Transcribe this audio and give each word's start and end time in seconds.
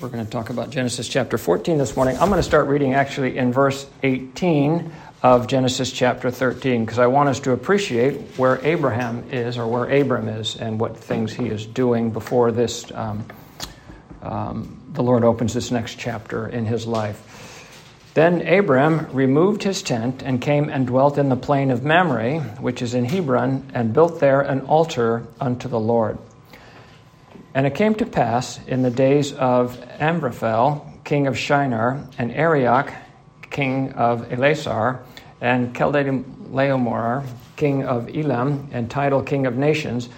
We're 0.00 0.08
going 0.08 0.24
to 0.24 0.30
talk 0.30 0.48
about 0.48 0.70
Genesis 0.70 1.06
chapter 1.08 1.36
14 1.36 1.76
this 1.76 1.94
morning. 1.94 2.16
I'm 2.16 2.30
going 2.30 2.38
to 2.38 2.42
start 2.42 2.68
reading 2.68 2.94
actually 2.94 3.36
in 3.36 3.52
verse 3.52 3.86
18 4.02 4.90
of 5.22 5.46
Genesis 5.46 5.92
chapter 5.92 6.30
13 6.30 6.86
because 6.86 6.98
I 6.98 7.06
want 7.08 7.28
us 7.28 7.38
to 7.40 7.52
appreciate 7.52 8.14
where 8.38 8.64
Abraham 8.64 9.24
is 9.30 9.58
or 9.58 9.66
where 9.66 9.84
Abram 9.84 10.28
is 10.28 10.56
and 10.56 10.80
what 10.80 10.96
things 10.96 11.34
he 11.34 11.48
is 11.48 11.66
doing 11.66 12.12
before 12.12 12.50
this 12.50 12.90
um, 12.94 13.26
um, 14.22 14.80
the 14.94 15.02
Lord 15.02 15.22
opens 15.22 15.52
this 15.52 15.70
next 15.70 15.98
chapter 15.98 16.48
in 16.48 16.64
his 16.64 16.86
life. 16.86 18.06
Then 18.14 18.40
Abram 18.48 19.06
removed 19.12 19.64
his 19.64 19.82
tent 19.82 20.22
and 20.22 20.40
came 20.40 20.70
and 20.70 20.86
dwelt 20.86 21.18
in 21.18 21.28
the 21.28 21.36
plain 21.36 21.70
of 21.70 21.84
Mamre, 21.84 22.40
which 22.58 22.80
is 22.80 22.94
in 22.94 23.04
Hebron, 23.04 23.70
and 23.74 23.92
built 23.92 24.18
there 24.18 24.40
an 24.40 24.62
altar 24.62 25.26
unto 25.38 25.68
the 25.68 25.78
Lord. 25.78 26.16
And 27.54 27.66
it 27.66 27.74
came 27.74 27.94
to 27.96 28.06
pass 28.06 28.60
in 28.66 28.82
the 28.82 28.90
days 28.90 29.32
of 29.32 29.76
Amraphel, 29.98 30.86
king 31.04 31.26
of 31.26 31.36
Shinar, 31.36 32.06
and 32.16 32.30
Arioch, 32.30 32.92
king 33.50 33.92
of 33.94 34.28
Ellasar, 34.28 35.00
and 35.40 35.74
Chedorlaomer, 35.74 37.26
king 37.56 37.84
of 37.84 38.14
Elam, 38.14 38.68
and 38.70 38.88
Tidal, 38.88 39.22
king 39.22 39.46
of 39.46 39.56
nations, 39.56 40.08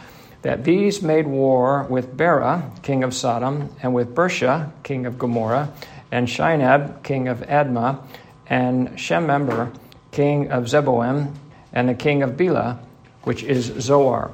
that 0.43 0.65
these 0.65 1.01
made 1.01 1.27
war 1.27 1.85
with 1.85 2.17
Bera, 2.17 2.71
king 2.83 3.03
of 3.03 3.15
Sodom, 3.15 3.75
and 3.83 3.95
with 3.95 4.15
Birsha, 4.15 4.71
king 4.83 5.07
of 5.07 5.19
Gomorrah, 5.19 5.73
and 6.11 6.29
Shinab, 6.29 7.03
king 7.03 7.29
of 7.29 7.41
Admah, 7.41 8.05
and 8.47 8.91
Shemeber, 8.91 9.75
king 10.11 10.51
of 10.51 10.65
Zeboim, 10.65 11.35
and 11.73 11.89
the 11.89 11.95
king 11.95 12.23
of 12.23 12.37
Bela, 12.37 12.81
which 13.23 13.43
is 13.43 13.67
Zoar. 13.81 14.33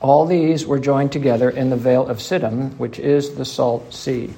All 0.00 0.26
these 0.26 0.66
were 0.66 0.78
joined 0.78 1.12
together 1.12 1.48
in 1.48 1.70
the 1.70 1.76
vale 1.76 2.06
of 2.06 2.18
Siddim, 2.18 2.76
which 2.76 2.98
is 2.98 3.34
the 3.34 3.46
Salt 3.46 3.94
Sea. 3.94 4.32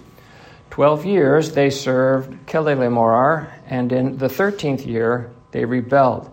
Twelve 0.70 1.04
years 1.04 1.52
they 1.52 1.70
served 1.70 2.46
Chedorlaomer, 2.46 3.50
and 3.66 3.92
in 3.92 4.18
the 4.18 4.28
thirteenth 4.28 4.86
year 4.86 5.32
they 5.50 5.64
rebelled. 5.64 6.30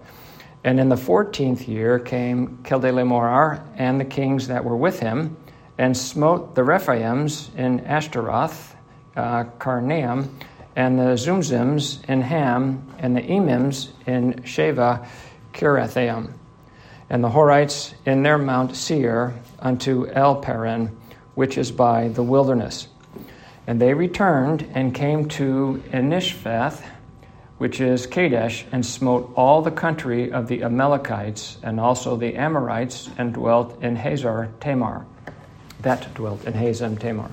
And 0.63 0.79
in 0.79 0.89
the 0.89 0.97
fourteenth 0.97 1.67
year 1.67 1.97
came 1.97 2.59
Chedorlaomer 2.63 3.63
and 3.75 3.99
the 3.99 4.05
kings 4.05 4.47
that 4.49 4.63
were 4.63 4.77
with 4.77 4.99
him, 4.99 5.37
and 5.79 5.97
smote 5.97 6.53
the 6.53 6.61
Rephaims 6.61 7.53
in 7.55 7.79
Ashtaroth, 7.81 8.75
uh, 9.15 9.45
Karnaim, 9.57 10.29
and 10.75 10.99
the 10.99 11.15
Zumzims 11.15 12.07
in 12.07 12.21
Ham, 12.21 12.93
and 12.99 13.15
the 13.15 13.21
Emims 13.21 13.89
in 14.05 14.33
Shaveh 14.43 15.07
Kiriathaim 15.53 16.31
and 17.15 17.23
the 17.23 17.29
Horites 17.29 17.93
in 18.05 18.23
their 18.23 18.37
Mount 18.37 18.75
Seir 18.75 19.33
unto 19.59 20.05
El 20.07 20.41
Paran, 20.41 20.87
which 21.33 21.57
is 21.57 21.71
by 21.71 22.09
the 22.09 22.21
wilderness. 22.21 22.89
And 23.65 23.79
they 23.79 23.93
returned 23.93 24.69
and 24.73 24.93
came 24.93 25.29
to 25.29 25.81
Enmishpat, 25.93 26.83
which 27.57 27.79
is 27.79 28.05
Kadesh, 28.05 28.65
and 28.73 28.85
smote 28.85 29.31
all 29.37 29.61
the 29.61 29.71
country 29.71 30.29
of 30.29 30.49
the 30.49 30.61
Amalekites 30.61 31.57
and 31.63 31.79
also 31.79 32.17
the 32.17 32.35
Amorites, 32.35 33.09
and 33.17 33.33
dwelt 33.33 33.81
in 33.81 33.95
Hazar 33.95 34.51
Tamar. 34.59 35.05
That 35.83 36.13
dwelt 36.15 36.43
in 36.43 36.51
Hazar 36.51 36.97
Tamar. 36.97 37.31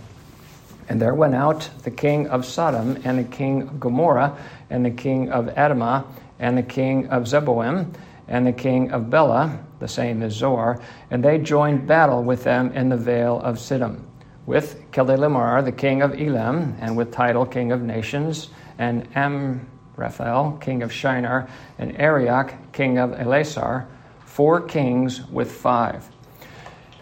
And 0.88 1.02
there 1.02 1.16
went 1.16 1.34
out 1.34 1.68
the 1.82 1.90
king 1.90 2.28
of 2.28 2.46
Sodom, 2.46 3.00
and 3.02 3.18
the 3.18 3.24
king 3.24 3.62
of 3.62 3.80
Gomorrah, 3.80 4.38
and 4.70 4.86
the 4.86 4.92
king 4.92 5.32
of 5.32 5.46
Admah, 5.46 6.04
and 6.38 6.56
the 6.56 6.62
king 6.62 7.08
of 7.08 7.24
Zeboim, 7.24 7.92
and 8.28 8.46
the 8.46 8.52
king 8.52 8.92
of 8.92 9.10
Bela, 9.10 9.58
the 9.82 9.88
same 9.88 10.22
as 10.22 10.32
Zoar, 10.32 10.80
and 11.10 11.22
they 11.22 11.36
joined 11.36 11.86
battle 11.86 12.22
with 12.22 12.44
them 12.44 12.72
in 12.72 12.88
the 12.88 12.96
vale 12.96 13.40
of 13.40 13.56
Siddim, 13.56 14.04
with 14.46 14.80
Chedorlaomer, 14.92 15.62
the 15.62 15.72
king 15.72 16.00
of 16.00 16.18
Elam, 16.18 16.76
and 16.80 16.96
with 16.96 17.12
Tidal, 17.12 17.44
king 17.44 17.72
of 17.72 17.82
nations, 17.82 18.48
and 18.78 19.06
Amraphel, 19.14 20.58
king 20.60 20.82
of 20.82 20.92
Shinar, 20.92 21.48
and 21.78 22.00
Arioch, 22.00 22.54
king 22.72 22.98
of 22.98 23.10
Ellasar, 23.10 23.86
four 24.24 24.60
kings 24.60 25.26
with 25.26 25.52
five. 25.52 26.08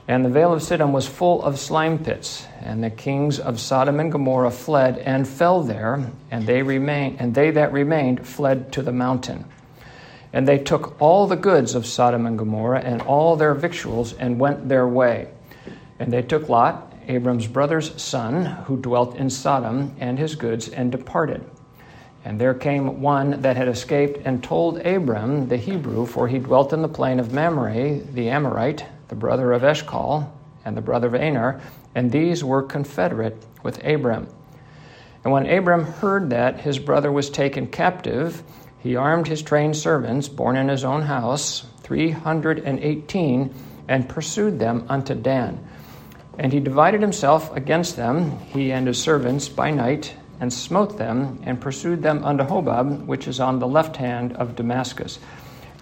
And 0.08 0.24
the 0.24 0.30
vale 0.30 0.52
of 0.52 0.60
Siddim 0.60 0.90
was 0.90 1.06
full 1.06 1.40
of 1.44 1.58
slime 1.58 2.02
pits, 2.02 2.44
and 2.62 2.82
the 2.82 2.90
kings 2.90 3.38
of 3.38 3.60
Sodom 3.60 4.00
and 4.00 4.10
Gomorrah 4.10 4.50
fled 4.50 4.98
and 4.98 5.28
fell 5.28 5.62
there, 5.62 6.10
and 6.32 6.46
they 6.46 6.62
remained, 6.62 7.20
and 7.20 7.32
they 7.34 7.52
that 7.52 7.72
remained 7.72 8.26
fled 8.26 8.72
to 8.72 8.82
the 8.82 8.90
mountain. 8.90 9.44
And 10.32 10.46
they 10.46 10.58
took 10.58 11.00
all 11.00 11.26
the 11.26 11.36
goods 11.36 11.74
of 11.74 11.86
Sodom 11.86 12.26
and 12.26 12.38
Gomorrah 12.38 12.80
and 12.80 13.02
all 13.02 13.36
their 13.36 13.54
victuals 13.54 14.12
and 14.12 14.38
went 14.38 14.68
their 14.68 14.86
way. 14.86 15.28
And 15.98 16.12
they 16.12 16.22
took 16.22 16.48
Lot, 16.48 16.92
Abram's 17.08 17.46
brother's 17.46 18.00
son, 18.00 18.44
who 18.44 18.76
dwelt 18.76 19.16
in 19.16 19.28
Sodom, 19.28 19.94
and 19.98 20.18
his 20.18 20.36
goods, 20.36 20.68
and 20.68 20.92
departed. 20.92 21.44
And 22.24 22.40
there 22.40 22.54
came 22.54 23.00
one 23.00 23.40
that 23.42 23.56
had 23.56 23.68
escaped 23.68 24.20
and 24.24 24.44
told 24.44 24.78
Abram 24.86 25.48
the 25.48 25.56
Hebrew, 25.56 26.06
for 26.06 26.28
he 26.28 26.38
dwelt 26.38 26.72
in 26.72 26.82
the 26.82 26.88
plain 26.88 27.18
of 27.18 27.32
Mamre, 27.32 27.98
the 27.98 28.28
Amorite, 28.28 28.84
the 29.08 29.14
brother 29.14 29.52
of 29.52 29.64
Eshcol, 29.64 30.32
and 30.64 30.76
the 30.76 30.82
brother 30.82 31.08
of 31.08 31.14
Aner, 31.14 31.60
and 31.94 32.12
these 32.12 32.44
were 32.44 32.62
confederate 32.62 33.36
with 33.62 33.84
Abram. 33.84 34.28
And 35.24 35.32
when 35.32 35.48
Abram 35.50 35.84
heard 35.84 36.30
that 36.30 36.60
his 36.60 36.78
brother 36.78 37.10
was 37.10 37.30
taken 37.30 37.66
captive, 37.66 38.42
he 38.82 38.96
armed 38.96 39.26
his 39.26 39.42
trained 39.42 39.76
servants, 39.76 40.28
born 40.28 40.56
in 40.56 40.68
his 40.68 40.84
own 40.84 41.02
house, 41.02 41.66
318, 41.82 43.54
and 43.88 44.08
pursued 44.08 44.58
them 44.58 44.86
unto 44.88 45.14
Dan. 45.14 45.66
And 46.38 46.52
he 46.52 46.60
divided 46.60 47.02
himself 47.02 47.54
against 47.54 47.96
them, 47.96 48.38
he 48.48 48.72
and 48.72 48.86
his 48.86 49.00
servants, 49.00 49.48
by 49.48 49.70
night, 49.70 50.14
and 50.40 50.50
smote 50.50 50.96
them, 50.96 51.40
and 51.42 51.60
pursued 51.60 52.02
them 52.02 52.24
unto 52.24 52.44
Hobah, 52.44 53.04
which 53.04 53.28
is 53.28 53.40
on 53.40 53.58
the 53.58 53.66
left 53.66 53.96
hand 53.96 54.32
of 54.34 54.56
Damascus. 54.56 55.18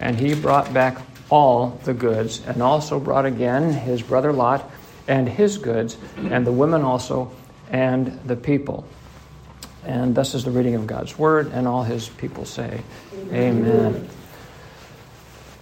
And 0.01 0.17
he 0.17 0.35
brought 0.35 0.73
back 0.73 0.97
all 1.29 1.79
the 1.85 1.93
goods, 1.93 2.41
and 2.45 2.61
also 2.61 2.99
brought 2.99 3.25
again 3.25 3.71
his 3.71 4.01
brother 4.01 4.33
Lot 4.33 4.69
and 5.07 5.29
his 5.29 5.57
goods, 5.57 5.97
and 6.17 6.45
the 6.45 6.51
women 6.51 6.81
also, 6.81 7.31
and 7.71 8.19
the 8.25 8.35
people. 8.35 8.85
And 9.85 10.13
thus 10.13 10.35
is 10.35 10.43
the 10.43 10.51
reading 10.51 10.75
of 10.75 10.87
God's 10.87 11.17
word, 11.17 11.51
and 11.53 11.67
all 11.67 11.83
his 11.83 12.09
people 12.09 12.45
say, 12.45 12.81
Amen. 13.31 13.65
Amen. 13.65 14.09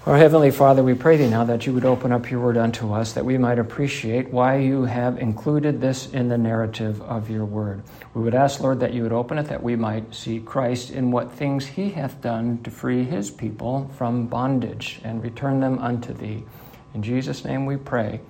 Our 0.07 0.15
Heavenly 0.15 0.51
Father, 0.51 0.83
we 0.83 0.93
pray 0.93 1.17
thee 1.17 1.27
now 1.27 1.43
that 1.43 1.65
you 1.65 1.73
would 1.73 1.83
open 1.83 2.13
up 2.13 2.31
your 2.31 2.39
word 2.39 2.55
unto 2.55 2.93
us, 2.93 3.11
that 3.11 3.25
we 3.25 3.37
might 3.37 3.59
appreciate 3.59 4.29
why 4.29 4.55
you 4.55 4.85
have 4.85 5.17
included 5.17 5.81
this 5.81 6.09
in 6.13 6.29
the 6.29 6.37
narrative 6.37 7.01
of 7.01 7.29
your 7.29 7.43
word. 7.43 7.83
We 8.13 8.21
would 8.21 8.33
ask, 8.33 8.61
Lord, 8.61 8.79
that 8.79 8.93
you 8.93 9.03
would 9.03 9.11
open 9.11 9.37
it, 9.37 9.47
that 9.47 9.61
we 9.61 9.75
might 9.75 10.15
see 10.15 10.39
Christ 10.39 10.91
in 10.91 11.11
what 11.11 11.33
things 11.33 11.65
he 11.65 11.89
hath 11.89 12.21
done 12.21 12.63
to 12.63 12.71
free 12.71 13.03
his 13.03 13.29
people 13.29 13.91
from 13.97 14.27
bondage 14.27 15.01
and 15.03 15.21
return 15.21 15.59
them 15.59 15.77
unto 15.79 16.13
thee. 16.13 16.45
In 16.93 17.03
Jesus' 17.03 17.43
name 17.43 17.65
we 17.65 17.75
pray. 17.75 18.21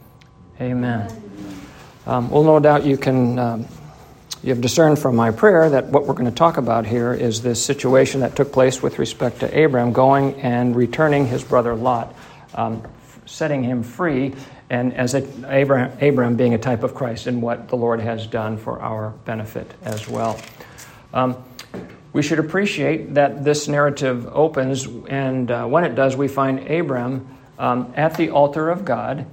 Amen. 0.59 1.11
Um, 2.07 2.27
well, 2.31 2.43
no 2.43 2.59
doubt 2.59 2.85
you 2.85 2.97
can. 2.97 3.37
Um, 3.37 3.67
you 4.43 4.49
have 4.49 4.61
discerned 4.61 4.99
from 4.99 5.15
my 5.15 5.31
prayer 5.31 5.69
that 5.71 5.87
what 5.87 6.05
we're 6.05 6.13
going 6.13 6.29
to 6.29 6.35
talk 6.35 6.57
about 6.57 6.85
here 6.85 7.13
is 7.13 7.41
this 7.41 7.63
situation 7.63 8.21
that 8.21 8.35
took 8.35 8.51
place 8.51 8.83
with 8.83 8.99
respect 8.99 9.39
to 9.39 9.65
Abram 9.65 9.93
going 9.93 10.39
and 10.41 10.75
returning 10.75 11.25
his 11.25 11.43
brother 11.43 11.73
Lot, 11.73 12.15
um, 12.53 12.83
setting 13.25 13.63
him 13.63 13.81
free, 13.81 14.35
and 14.69 14.93
as 14.93 15.15
a, 15.15 15.25
Abraham, 15.51 15.97
Abram 16.01 16.35
being 16.35 16.53
a 16.53 16.57
type 16.57 16.83
of 16.83 16.93
Christ 16.93 17.25
and 17.25 17.41
what 17.41 17.69
the 17.69 17.77
Lord 17.77 17.99
has 17.99 18.27
done 18.27 18.57
for 18.57 18.79
our 18.79 19.09
benefit 19.25 19.73
as 19.81 20.07
well. 20.07 20.39
Um, 21.13 21.43
we 22.13 22.21
should 22.21 22.39
appreciate 22.39 23.15
that 23.15 23.43
this 23.43 23.67
narrative 23.67 24.27
opens, 24.31 24.85
and 25.09 25.49
uh, 25.49 25.65
when 25.65 25.83
it 25.83 25.95
does, 25.95 26.15
we 26.15 26.27
find 26.27 26.69
Abram 26.69 27.27
um, 27.57 27.91
at 27.95 28.15
the 28.17 28.29
altar 28.29 28.69
of 28.69 28.85
God 28.85 29.25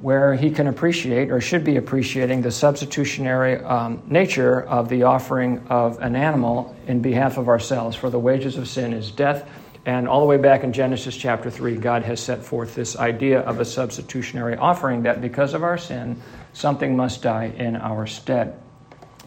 where 0.00 0.34
he 0.34 0.50
can 0.50 0.66
appreciate 0.66 1.30
or 1.30 1.40
should 1.40 1.62
be 1.62 1.76
appreciating 1.76 2.40
the 2.40 2.50
substitutionary 2.50 3.62
um, 3.62 4.02
nature 4.06 4.62
of 4.62 4.88
the 4.88 5.02
offering 5.02 5.58
of 5.68 5.98
an 6.00 6.16
animal 6.16 6.74
in 6.86 7.02
behalf 7.02 7.36
of 7.36 7.48
ourselves. 7.48 7.96
For 7.96 8.08
the 8.08 8.18
wages 8.18 8.56
of 8.56 8.66
sin 8.66 8.92
is 8.92 9.10
death. 9.10 9.48
And 9.86 10.08
all 10.08 10.20
the 10.20 10.26
way 10.26 10.36
back 10.36 10.64
in 10.64 10.72
Genesis 10.72 11.16
chapter 11.16 11.50
3, 11.50 11.76
God 11.76 12.02
has 12.02 12.20
set 12.20 12.42
forth 12.42 12.74
this 12.74 12.96
idea 12.96 13.40
of 13.40 13.60
a 13.60 13.64
substitutionary 13.64 14.56
offering 14.56 15.02
that 15.02 15.20
because 15.20 15.54
of 15.54 15.62
our 15.62 15.78
sin, 15.78 16.20
something 16.52 16.96
must 16.96 17.22
die 17.22 17.52
in 17.56 17.76
our 17.76 18.06
stead. 18.06 18.58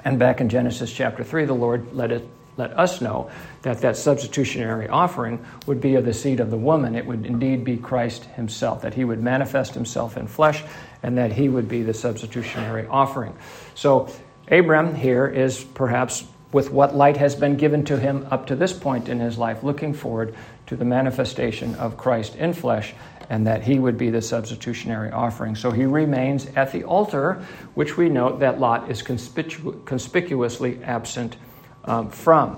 And 0.05 0.19
back 0.19 0.41
in 0.41 0.49
Genesis 0.49 0.91
chapter 0.91 1.23
3, 1.23 1.45
the 1.45 1.53
Lord 1.53 1.93
let 1.93 2.11
it 2.11 2.27
let 2.57 2.77
us 2.77 3.01
know 3.01 3.31
that 3.63 3.81
that 3.81 3.97
substitutionary 3.97 4.87
offering 4.87 5.43
would 5.65 5.81
be 5.81 5.95
of 5.95 6.05
the 6.05 6.13
seed 6.13 6.39
of 6.39 6.51
the 6.51 6.57
woman. 6.57 6.95
It 6.95 7.05
would 7.05 7.25
indeed 7.25 7.63
be 7.63 7.77
Christ 7.77 8.25
himself, 8.25 8.81
that 8.81 8.93
he 8.93 9.03
would 9.03 9.21
manifest 9.21 9.73
himself 9.73 10.17
in 10.17 10.27
flesh, 10.27 10.63
and 11.01 11.17
that 11.17 11.31
he 11.31 11.49
would 11.49 11.67
be 11.67 11.83
the 11.83 11.93
substitutionary 11.93 12.87
offering. 12.87 13.35
So, 13.75 14.09
Abram 14.49 14.93
here 14.93 15.25
is 15.25 15.63
perhaps 15.63 16.25
with 16.51 16.69
what 16.69 16.95
light 16.95 17.17
has 17.17 17.35
been 17.35 17.55
given 17.55 17.83
to 17.85 17.97
him 17.97 18.27
up 18.29 18.47
to 18.47 18.55
this 18.55 18.73
point 18.73 19.09
in 19.09 19.19
his 19.19 19.37
life, 19.37 19.63
looking 19.63 19.93
forward 19.93 20.35
to 20.67 20.75
the 20.75 20.85
manifestation 20.85 21.75
of 21.75 21.97
Christ 21.97 22.35
in 22.35 22.53
flesh 22.53 22.93
and 23.29 23.47
that 23.47 23.63
he 23.63 23.79
would 23.79 23.97
be 23.97 24.09
the 24.09 24.21
substitutionary 24.21 25.11
offering. 25.11 25.55
So 25.55 25.71
he 25.71 25.85
remains 25.85 26.45
at 26.55 26.71
the 26.71 26.83
altar, 26.83 27.43
which 27.73 27.97
we 27.97 28.09
note 28.09 28.39
that 28.41 28.59
Lot 28.59 28.91
is 28.91 29.01
conspicu- 29.01 29.83
conspicuously 29.85 30.83
absent 30.83 31.37
um, 31.85 32.09
from. 32.09 32.57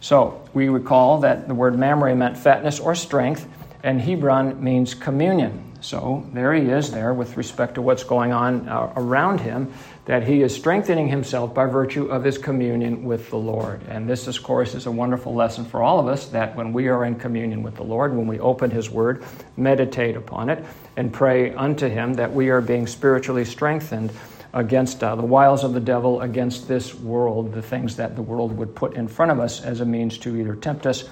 So 0.00 0.42
we 0.52 0.68
recall 0.68 1.20
that 1.20 1.46
the 1.48 1.54
word 1.54 1.78
mamre 1.78 2.14
meant 2.14 2.36
fatness 2.36 2.80
or 2.80 2.94
strength, 2.94 3.48
and 3.82 4.00
Hebron 4.00 4.62
means 4.62 4.94
communion. 4.94 5.72
So 5.80 6.24
there 6.32 6.54
he 6.54 6.70
is 6.70 6.92
there 6.92 7.12
with 7.12 7.36
respect 7.36 7.74
to 7.74 7.82
what's 7.82 8.04
going 8.04 8.32
on 8.32 8.68
uh, 8.68 8.92
around 8.96 9.40
him, 9.40 9.72
that 10.04 10.22
he 10.26 10.42
is 10.42 10.54
strengthening 10.54 11.08
himself 11.08 11.54
by 11.54 11.66
virtue 11.66 12.06
of 12.06 12.22
his 12.22 12.38
communion 12.38 13.04
with 13.04 13.30
the 13.30 13.36
Lord. 13.36 13.82
And 13.88 14.08
this, 14.08 14.28
of 14.28 14.40
course, 14.42 14.74
is 14.74 14.86
a 14.86 14.90
wonderful 14.90 15.34
lesson 15.34 15.64
for 15.64 15.82
all 15.82 15.98
of 15.98 16.06
us 16.06 16.26
that 16.28 16.54
when 16.54 16.72
we 16.72 16.88
are 16.88 17.04
in 17.04 17.16
communion 17.16 17.64
with 17.64 17.76
the 17.76 17.82
Lord, 17.82 18.14
when 18.16 18.28
we 18.28 18.38
open 18.38 18.70
his 18.70 18.90
word, 18.90 19.24
meditate 19.56 20.16
upon 20.16 20.50
it, 20.50 20.64
and 20.96 21.12
pray 21.12 21.52
unto 21.54 21.88
him, 21.88 22.14
that 22.14 22.32
we 22.32 22.50
are 22.50 22.60
being 22.60 22.86
spiritually 22.86 23.44
strengthened 23.44 24.12
against 24.54 25.02
uh, 25.02 25.16
the 25.16 25.22
wiles 25.22 25.64
of 25.64 25.72
the 25.72 25.80
devil, 25.80 26.20
against 26.20 26.68
this 26.68 26.94
world, 26.94 27.52
the 27.52 27.62
things 27.62 27.96
that 27.96 28.16
the 28.16 28.22
world 28.22 28.56
would 28.56 28.74
put 28.74 28.94
in 28.94 29.08
front 29.08 29.32
of 29.32 29.40
us 29.40 29.62
as 29.62 29.80
a 29.80 29.84
means 29.84 30.18
to 30.18 30.36
either 30.36 30.54
tempt 30.54 30.86
us 30.86 31.04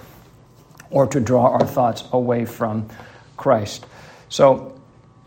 or 0.91 1.07
to 1.07 1.21
draw 1.21 1.49
our 1.49 1.67
thoughts 1.67 2.05
away 2.13 2.45
from 2.45 2.89
Christ. 3.37 3.87
So, 4.29 4.77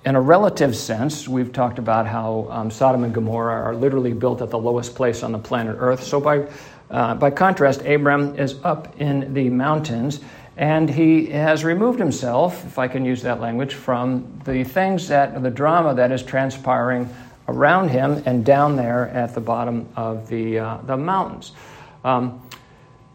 in 0.06 0.16
a 0.16 0.22
relative 0.22 0.76
sense, 0.76 1.30
we've 1.30 1.54
talked 1.54 1.80
about 1.80 2.06
how 2.06 2.48
um, 2.50 2.70
Sodom 2.70 3.06
and 3.06 3.14
Gomorrah 3.14 3.62
are 3.62 3.76
literally 3.76 4.12
built 4.12 4.42
at 4.42 4.50
the 4.50 4.60
lowest 4.60 4.96
place 4.96 5.24
on 5.24 5.32
the 5.32 5.40
planet 5.40 5.78
Earth. 5.80 6.04
So, 6.04 6.20
by, 6.20 6.48
uh, 6.92 7.16
by 7.16 7.32
contrast, 7.32 7.82
Abram 7.82 8.38
is 8.38 8.60
up 8.64 9.00
in 9.00 9.34
the 9.34 9.50
mountains 9.50 10.20
and 10.56 10.88
he 10.88 11.28
has 11.28 11.64
removed 11.64 11.98
himself, 11.98 12.64
if 12.66 12.78
I 12.78 12.88
can 12.88 13.06
use 13.06 13.24
that 13.24 13.42
language, 13.42 13.74
from 13.74 14.40
the 14.46 14.64
things 14.64 15.08
that, 15.08 15.42
the 15.42 15.50
drama 15.50 15.96
that 15.96 16.12
is 16.12 16.22
transpiring 16.22 17.10
around 17.48 17.90
him 17.90 18.24
and 18.26 18.46
down 18.46 18.76
there 18.76 19.08
at 19.10 19.36
the 19.36 19.42
bottom 19.42 19.88
of 19.96 20.28
the, 20.30 20.60
uh, 20.60 20.78
the 20.78 20.98
mountains. 20.98 21.52
Um, 22.04 22.42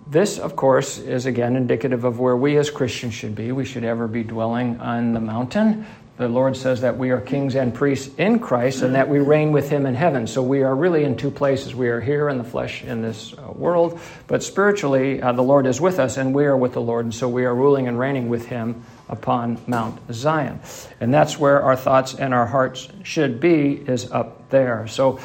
this, 0.07 0.39
of 0.39 0.57
course, 0.57 0.99
is 0.99 1.27
again 1.27 1.55
indicative 1.57 2.05
of 2.05 2.19
where 2.19 2.37
we 2.37 2.57
as 2.57 2.71
Christians 2.71 3.15
should 3.15 3.35
be. 3.35 3.53
We 3.53 3.65
should 3.65 3.85
ever 3.85 4.09
be 4.09 4.23
dwelling 4.23 4.81
on 4.81 5.13
the 5.13 5.21
mountain. 5.21 5.87
The 6.17 6.29
Lord 6.29 6.57
says 6.57 6.81
that 6.81 6.97
we 6.97 7.11
are 7.11 7.21
kings 7.21 7.55
and 7.55 7.73
priests 7.73 8.13
in 8.17 8.41
Christ 8.41 8.83
and 8.83 8.97
that 8.97 9.09
we 9.09 9.21
reign 9.21 9.53
with 9.53 9.71
Him 9.71 9.87
in 9.87 9.95
heaven. 9.95 10.27
So 10.27 10.43
we 10.43 10.63
are 10.63 10.75
really 10.75 11.05
in 11.05 11.17
two 11.17 11.31
places. 11.31 11.77
We 11.77 11.89
are 11.89 12.01
here 12.01 12.29
in 12.29 12.39
the 12.39 12.45
flesh 12.45 12.83
in 12.83 13.03
this 13.03 13.35
uh, 13.35 13.53
world, 13.53 14.01
but 14.27 14.43
spiritually, 14.43 15.23
uh, 15.23 15.33
the 15.33 15.43
Lord 15.43 15.67
is 15.67 15.81
with 15.81 16.01
us 16.01 16.17
and 16.17 16.35
we 16.35 16.47
are 16.47 16.57
with 16.57 16.73
the 16.73 16.81
Lord. 16.81 17.05
And 17.05 17.15
so 17.15 17.29
we 17.29 17.45
are 17.45 17.55
ruling 17.55 17.87
and 17.87 17.99
reigning 17.99 18.29
with 18.29 18.47
Him 18.47 18.83
upon 19.09 19.61
Mount 19.67 20.01
Zion. 20.13 20.61
And 21.01 21.13
that's 21.13 21.39
where 21.39 21.63
our 21.63 21.77
thoughts 21.77 22.15
and 22.15 22.35
our 22.35 22.47
hearts 22.47 22.89
should 23.03 23.41
be, 23.41 23.73
is 23.73 24.11
up 24.11 24.51
there. 24.51 24.87
So 24.89 25.21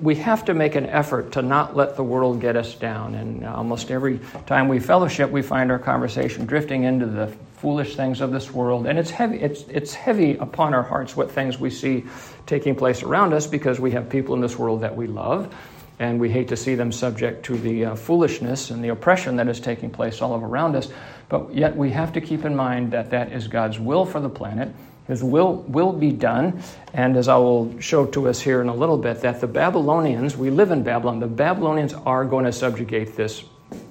we 0.00 0.14
have 0.16 0.44
to 0.44 0.54
make 0.54 0.74
an 0.74 0.86
effort 0.86 1.32
to 1.32 1.42
not 1.42 1.76
let 1.76 1.96
the 1.96 2.04
world 2.04 2.40
get 2.40 2.56
us 2.56 2.74
down. 2.74 3.14
And 3.14 3.44
almost 3.44 3.90
every 3.90 4.20
time 4.46 4.68
we 4.68 4.78
fellowship, 4.78 5.30
we 5.30 5.42
find 5.42 5.70
our 5.70 5.78
conversation 5.78 6.46
drifting 6.46 6.84
into 6.84 7.06
the 7.06 7.26
foolish 7.56 7.96
things 7.96 8.20
of 8.20 8.30
this 8.30 8.52
world. 8.52 8.86
And 8.86 8.98
it's 8.98 9.10
heavy, 9.10 9.38
it's, 9.38 9.62
it's 9.62 9.92
heavy 9.92 10.36
upon 10.36 10.74
our 10.74 10.82
hearts 10.82 11.16
what 11.16 11.30
things 11.30 11.58
we 11.58 11.70
see 11.70 12.04
taking 12.46 12.76
place 12.76 13.02
around 13.02 13.32
us 13.32 13.46
because 13.46 13.80
we 13.80 13.90
have 13.92 14.08
people 14.08 14.34
in 14.34 14.40
this 14.40 14.56
world 14.56 14.82
that 14.82 14.96
we 14.96 15.08
love. 15.08 15.52
And 15.98 16.20
we 16.20 16.30
hate 16.30 16.48
to 16.48 16.56
see 16.56 16.74
them 16.74 16.92
subject 16.92 17.44
to 17.46 17.58
the 17.58 17.86
uh, 17.86 17.94
foolishness 17.96 18.70
and 18.70 18.84
the 18.84 18.90
oppression 18.90 19.36
that 19.36 19.48
is 19.48 19.58
taking 19.58 19.90
place 19.90 20.22
all 20.22 20.36
around 20.36 20.76
us. 20.76 20.88
But 21.28 21.52
yet 21.54 21.76
we 21.76 21.90
have 21.90 22.12
to 22.12 22.20
keep 22.20 22.44
in 22.44 22.54
mind 22.54 22.92
that 22.92 23.10
that 23.10 23.32
is 23.32 23.48
God's 23.48 23.80
will 23.80 24.04
for 24.04 24.20
the 24.20 24.28
planet 24.28 24.72
his 25.08 25.24
will 25.24 25.54
will 25.62 25.92
be 25.92 26.12
done. 26.12 26.62
And 26.92 27.16
as 27.16 27.28
I 27.28 27.36
will 27.36 27.80
show 27.80 28.06
to 28.06 28.28
us 28.28 28.40
here 28.40 28.60
in 28.60 28.68
a 28.68 28.74
little 28.74 28.98
bit, 28.98 29.22
that 29.22 29.40
the 29.40 29.46
Babylonians, 29.46 30.36
we 30.36 30.50
live 30.50 30.70
in 30.70 30.82
Babylon, 30.82 31.18
the 31.18 31.26
Babylonians 31.26 31.94
are 31.94 32.24
going 32.24 32.44
to 32.44 32.52
subjugate 32.52 33.16
this 33.16 33.42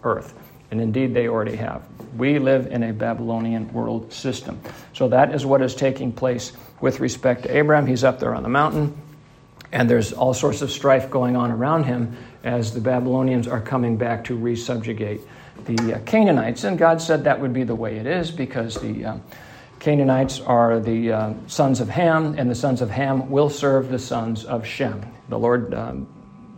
earth. 0.03 0.33
And 0.69 0.79
indeed, 0.79 1.13
they 1.13 1.27
already 1.27 1.55
have. 1.55 1.83
We 2.15 2.39
live 2.39 2.67
in 2.67 2.83
a 2.83 2.93
Babylonian 2.93 3.71
world 3.73 4.13
system. 4.13 4.59
So 4.93 5.07
that 5.09 5.33
is 5.33 5.45
what 5.45 5.61
is 5.61 5.73
taking 5.73 6.11
place 6.11 6.53
with 6.81 6.99
respect 6.99 7.43
to 7.43 7.57
Abraham. 7.57 7.87
He's 7.87 8.03
up 8.03 8.19
there 8.19 8.35
on 8.35 8.43
the 8.43 8.49
mountain, 8.49 8.95
and 9.71 9.89
there's 9.89 10.13
all 10.13 10.33
sorts 10.33 10.61
of 10.61 10.71
strife 10.71 11.09
going 11.09 11.35
on 11.35 11.51
around 11.51 11.83
him 11.83 12.15
as 12.43 12.73
the 12.73 12.81
Babylonians 12.81 13.47
are 13.47 13.61
coming 13.61 13.97
back 13.97 14.23
to 14.25 14.37
resubjugate 14.37 15.21
the 15.65 15.95
uh, 15.95 15.99
Canaanites. 16.05 16.63
And 16.63 16.77
God 16.77 17.01
said 17.01 17.23
that 17.23 17.39
would 17.39 17.53
be 17.53 17.63
the 17.63 17.75
way 17.75 17.97
it 17.97 18.05
is 18.05 18.31
because 18.31 18.75
the. 18.75 19.05
Uh, 19.05 19.17
Canaanites 19.79 20.39
are 20.41 20.79
the 20.79 21.11
uh, 21.11 21.33
sons 21.45 21.79
of 21.79 21.89
Ham, 21.89 22.35
and 22.37 22.49
the 22.49 22.55
sons 22.55 22.81
of 22.81 22.89
Ham 22.89 23.29
will 23.29 23.49
serve 23.49 23.89
the 23.89 23.99
sons 23.99 24.43
of 24.43 24.65
Shem. 24.65 25.01
The 25.29 25.37
Lord 25.37 25.73
um, 25.73 26.07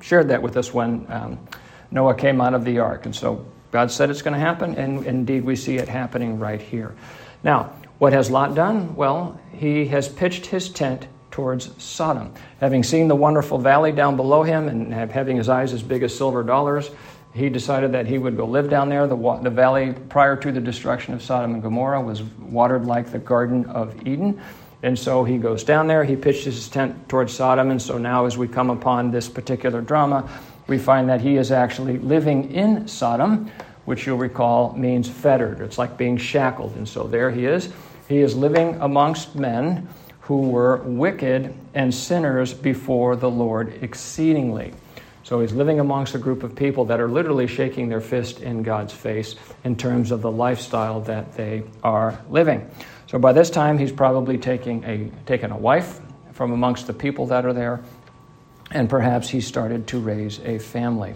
shared 0.01 0.29
that 0.29 0.41
with 0.41 0.55
us 0.55 0.73
when 0.73 1.05
um, 1.09 1.37
Noah 1.91 2.15
came 2.15 2.39
out 2.39 2.53
of 2.53 2.63
the 2.63 2.79
ark. 2.79 3.05
And 3.05 3.15
so 3.15 3.45
God 3.71 3.91
said 3.91 4.09
it's 4.09 4.21
going 4.21 4.35
to 4.35 4.39
happen, 4.39 4.75
and 4.75 5.05
indeed 5.05 5.43
we 5.43 5.55
see 5.55 5.77
it 5.77 5.89
happening 5.89 6.39
right 6.39 6.61
here. 6.61 6.95
Now, 7.43 7.73
what 7.97 8.13
has 8.13 8.31
Lot 8.31 8.55
done? 8.55 8.95
Well, 8.95 9.39
he 9.51 9.85
has 9.87 10.07
pitched 10.07 10.45
his 10.45 10.69
tent 10.69 11.07
towards 11.39 11.71
Sodom. 11.81 12.33
Having 12.59 12.83
seen 12.83 13.07
the 13.07 13.15
wonderful 13.15 13.57
valley 13.57 13.93
down 13.93 14.17
below 14.17 14.43
him 14.43 14.67
and 14.67 14.93
having 14.93 15.37
his 15.37 15.47
eyes 15.47 15.71
as 15.71 15.81
big 15.81 16.03
as 16.03 16.13
silver 16.13 16.43
dollars, 16.43 16.91
he 17.33 17.47
decided 17.47 17.93
that 17.93 18.07
he 18.07 18.17
would 18.17 18.35
go 18.35 18.45
live 18.45 18.69
down 18.69 18.89
there. 18.89 19.07
The, 19.07 19.39
the 19.41 19.49
valley 19.49 19.93
prior 20.09 20.35
to 20.35 20.51
the 20.51 20.59
destruction 20.59 21.13
of 21.13 21.23
Sodom 21.23 21.53
and 21.53 21.63
Gomorrah 21.63 22.01
was 22.01 22.23
watered 22.23 22.85
like 22.85 23.13
the 23.13 23.19
Garden 23.19 23.65
of 23.67 24.05
Eden. 24.05 24.41
And 24.83 24.99
so 24.99 25.23
he 25.23 25.37
goes 25.37 25.63
down 25.63 25.87
there, 25.87 26.03
he 26.03 26.17
pitches 26.17 26.55
his 26.55 26.67
tent 26.67 27.07
towards 27.07 27.31
Sodom. 27.33 27.71
And 27.71 27.81
so 27.81 27.97
now, 27.97 28.25
as 28.25 28.37
we 28.37 28.45
come 28.49 28.69
upon 28.69 29.09
this 29.09 29.29
particular 29.29 29.79
drama, 29.79 30.29
we 30.67 30.77
find 30.77 31.07
that 31.07 31.21
he 31.21 31.37
is 31.37 31.53
actually 31.53 31.99
living 31.99 32.51
in 32.51 32.85
Sodom, 32.85 33.49
which 33.85 34.05
you'll 34.05 34.17
recall 34.17 34.73
means 34.73 35.07
fettered. 35.07 35.61
It's 35.61 35.77
like 35.77 35.97
being 35.97 36.17
shackled. 36.17 36.75
And 36.75 36.87
so 36.87 37.07
there 37.07 37.31
he 37.31 37.45
is. 37.45 37.71
He 38.09 38.17
is 38.17 38.35
living 38.35 38.75
amongst 38.81 39.35
men 39.35 39.87
who 40.29 40.41
were 40.41 40.77
wicked 40.83 41.51
and 41.73 41.91
sinners 41.91 42.53
before 42.53 43.15
the 43.15 43.27
Lord 43.27 43.81
exceedingly. 43.81 44.71
So 45.23 45.39
he's 45.39 45.53
living 45.53 45.79
amongst 45.79 46.13
a 46.13 46.19
group 46.19 46.43
of 46.43 46.55
people 46.55 46.85
that 46.85 46.99
are 46.99 47.07
literally 47.07 47.47
shaking 47.47 47.89
their 47.89 47.99
fist 47.99 48.39
in 48.39 48.61
God's 48.61 48.93
face 48.93 49.33
in 49.63 49.75
terms 49.75 50.11
of 50.11 50.21
the 50.21 50.29
lifestyle 50.29 51.01
that 51.01 51.33
they 51.33 51.63
are 51.83 52.21
living. 52.29 52.69
So 53.07 53.17
by 53.17 53.33
this 53.33 53.49
time, 53.49 53.79
he's 53.79 53.91
probably 53.91 54.37
taking 54.37 54.83
a, 54.83 55.09
taken 55.25 55.49
a 55.49 55.57
wife 55.57 55.99
from 56.33 56.51
amongst 56.51 56.85
the 56.85 56.93
people 56.93 57.25
that 57.25 57.43
are 57.43 57.53
there, 57.53 57.81
and 58.69 58.87
perhaps 58.87 59.29
he 59.29 59.41
started 59.41 59.87
to 59.87 59.99
raise 59.99 60.39
a 60.41 60.59
family. 60.59 61.15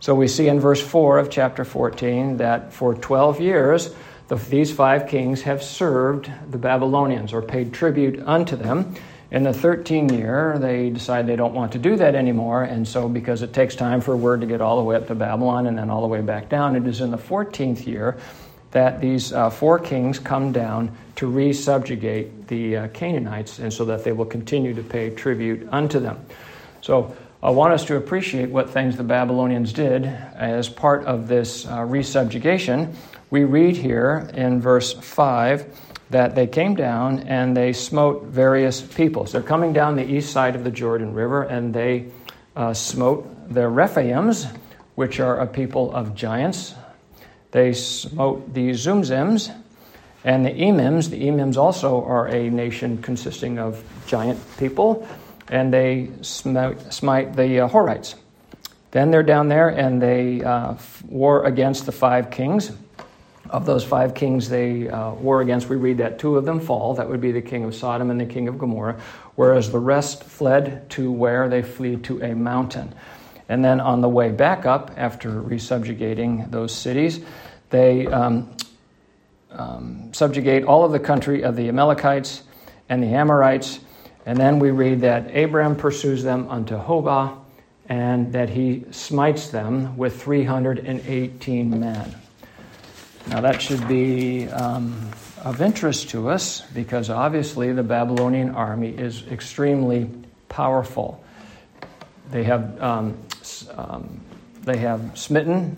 So 0.00 0.14
we 0.14 0.28
see 0.28 0.48
in 0.48 0.60
verse 0.60 0.82
4 0.82 1.20
of 1.20 1.30
chapter 1.30 1.64
14 1.64 2.36
that 2.36 2.74
for 2.74 2.94
12 2.94 3.40
years, 3.40 3.94
the, 4.32 4.48
these 4.48 4.72
five 4.72 5.08
kings 5.08 5.42
have 5.42 5.62
served 5.62 6.32
the 6.50 6.56
Babylonians 6.56 7.34
or 7.34 7.42
paid 7.42 7.74
tribute 7.74 8.18
unto 8.24 8.56
them. 8.56 8.94
In 9.30 9.42
the 9.42 9.50
13th 9.50 10.10
year, 10.10 10.58
they 10.58 10.88
decide 10.88 11.26
they 11.26 11.36
don't 11.36 11.52
want 11.52 11.72
to 11.72 11.78
do 11.78 11.96
that 11.96 12.14
anymore, 12.14 12.62
and 12.62 12.88
so 12.88 13.10
because 13.10 13.42
it 13.42 13.52
takes 13.52 13.76
time 13.76 14.00
for 14.00 14.14
a 14.14 14.16
word 14.16 14.40
to 14.40 14.46
get 14.46 14.62
all 14.62 14.78
the 14.78 14.84
way 14.84 14.96
up 14.96 15.06
to 15.08 15.14
Babylon 15.14 15.66
and 15.66 15.76
then 15.76 15.90
all 15.90 16.00
the 16.00 16.06
way 16.06 16.22
back 16.22 16.48
down, 16.48 16.76
it 16.76 16.86
is 16.86 17.02
in 17.02 17.10
the 17.10 17.18
14th 17.18 17.86
year 17.86 18.16
that 18.70 19.02
these 19.02 19.34
uh, 19.34 19.50
four 19.50 19.78
kings 19.78 20.18
come 20.18 20.50
down 20.50 20.96
to 21.16 21.30
resubjugate 21.30 22.46
the 22.46 22.76
uh, 22.78 22.88
Canaanites, 22.88 23.58
and 23.58 23.70
so 23.70 23.84
that 23.84 24.02
they 24.02 24.12
will 24.12 24.24
continue 24.24 24.72
to 24.72 24.82
pay 24.82 25.10
tribute 25.10 25.68
unto 25.70 26.00
them. 26.00 26.24
So 26.80 27.14
I 27.42 27.50
want 27.50 27.74
us 27.74 27.84
to 27.86 27.96
appreciate 27.96 28.48
what 28.48 28.70
things 28.70 28.96
the 28.96 29.04
Babylonians 29.04 29.74
did 29.74 30.06
as 30.06 30.70
part 30.70 31.04
of 31.04 31.28
this 31.28 31.66
uh, 31.66 31.80
resubjugation. 31.80 32.94
We 33.32 33.44
read 33.44 33.78
here 33.78 34.28
in 34.34 34.60
verse 34.60 34.92
5 34.92 35.64
that 36.10 36.34
they 36.34 36.46
came 36.46 36.74
down 36.74 37.20
and 37.20 37.56
they 37.56 37.72
smote 37.72 38.24
various 38.24 38.82
peoples. 38.82 39.32
They're 39.32 39.40
coming 39.40 39.72
down 39.72 39.96
the 39.96 40.04
east 40.04 40.32
side 40.32 40.54
of 40.54 40.64
the 40.64 40.70
Jordan 40.70 41.14
River 41.14 41.44
and 41.44 41.72
they 41.72 42.10
uh, 42.54 42.74
smote 42.74 43.48
the 43.48 43.62
Rephaims, 43.62 44.54
which 44.96 45.18
are 45.18 45.40
a 45.40 45.46
people 45.46 45.94
of 45.94 46.14
giants. 46.14 46.74
They 47.52 47.72
smote 47.72 48.52
the 48.52 48.68
Zumzims 48.72 49.50
and 50.24 50.44
the 50.44 50.50
Emims. 50.50 51.08
The 51.08 51.22
Emims 51.22 51.56
also 51.56 52.04
are 52.04 52.26
a 52.26 52.50
nation 52.50 53.00
consisting 53.00 53.58
of 53.58 53.82
giant 54.06 54.38
people, 54.58 55.08
and 55.48 55.72
they 55.72 56.10
smite, 56.20 56.92
smite 56.92 57.34
the 57.34 57.60
uh, 57.60 57.68
Horites. 57.70 58.14
Then 58.90 59.10
they're 59.10 59.22
down 59.22 59.48
there 59.48 59.70
and 59.70 60.02
they 60.02 60.42
uh, 60.42 60.74
war 61.08 61.46
against 61.46 61.86
the 61.86 61.92
five 61.92 62.30
kings 62.30 62.72
of 63.52 63.66
those 63.66 63.84
five 63.84 64.14
kings 64.14 64.48
they 64.48 64.88
uh, 64.88 65.12
war 65.12 65.42
against, 65.42 65.68
we 65.68 65.76
read 65.76 65.98
that 65.98 66.18
two 66.18 66.36
of 66.36 66.46
them 66.46 66.58
fall. 66.58 66.94
That 66.94 67.08
would 67.08 67.20
be 67.20 67.32
the 67.32 67.42
king 67.42 67.64
of 67.64 67.74
Sodom 67.74 68.10
and 68.10 68.18
the 68.18 68.26
king 68.26 68.48
of 68.48 68.58
Gomorrah, 68.58 68.98
whereas 69.34 69.70
the 69.70 69.78
rest 69.78 70.24
fled 70.24 70.88
to 70.90 71.12
where 71.12 71.48
they 71.50 71.62
flee 71.62 71.96
to 71.96 72.22
a 72.22 72.34
mountain. 72.34 72.94
And 73.50 73.62
then 73.62 73.78
on 73.80 74.00
the 74.00 74.08
way 74.08 74.30
back 74.30 74.64
up, 74.64 74.92
after 74.96 75.30
resubjugating 75.30 76.50
those 76.50 76.74
cities, 76.74 77.20
they 77.68 78.06
um, 78.06 78.56
um, 79.50 80.10
subjugate 80.14 80.64
all 80.64 80.84
of 80.84 80.92
the 80.92 81.00
country 81.00 81.44
of 81.44 81.54
the 81.54 81.68
Amalekites 81.68 82.44
and 82.88 83.02
the 83.02 83.08
Amorites. 83.08 83.80
And 84.24 84.38
then 84.38 84.58
we 84.58 84.70
read 84.70 85.02
that 85.02 85.36
Abram 85.36 85.76
pursues 85.76 86.22
them 86.22 86.48
unto 86.48 86.78
Hobah 86.78 87.36
and 87.86 88.32
that 88.32 88.48
he 88.48 88.86
smites 88.92 89.48
them 89.48 89.98
with 89.98 90.22
318 90.22 91.78
men. 91.78 92.21
Now, 93.28 93.40
that 93.40 93.62
should 93.62 93.86
be 93.86 94.48
um, 94.48 95.10
of 95.44 95.60
interest 95.60 96.10
to 96.10 96.28
us 96.28 96.60
because 96.74 97.08
obviously 97.08 97.72
the 97.72 97.82
Babylonian 97.82 98.50
army 98.54 98.90
is 98.90 99.26
extremely 99.28 100.10
powerful. 100.48 101.22
They 102.30 102.44
have, 102.44 102.80
um, 102.82 103.16
um, 103.76 104.20
they 104.62 104.78
have 104.78 105.16
smitten 105.16 105.76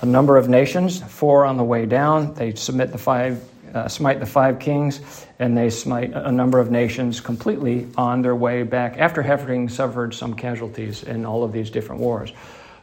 a 0.00 0.06
number 0.06 0.36
of 0.36 0.48
nations, 0.48 1.00
four 1.00 1.44
on 1.44 1.56
the 1.56 1.64
way 1.64 1.86
down. 1.86 2.34
They 2.34 2.54
submit 2.54 2.92
the 2.92 2.98
five, 2.98 3.42
uh, 3.72 3.88
smite 3.88 4.20
the 4.20 4.26
five 4.26 4.58
kings, 4.58 5.00
and 5.38 5.56
they 5.56 5.70
smite 5.70 6.12
a 6.12 6.30
number 6.30 6.58
of 6.58 6.70
nations 6.70 7.20
completely 7.20 7.88
on 7.96 8.20
their 8.20 8.36
way 8.36 8.64
back 8.64 8.98
after 8.98 9.22
having 9.22 9.68
suffered 9.68 10.12
some 10.12 10.34
casualties 10.34 11.02
in 11.02 11.24
all 11.24 11.44
of 11.44 11.52
these 11.52 11.70
different 11.70 12.02
wars. 12.02 12.32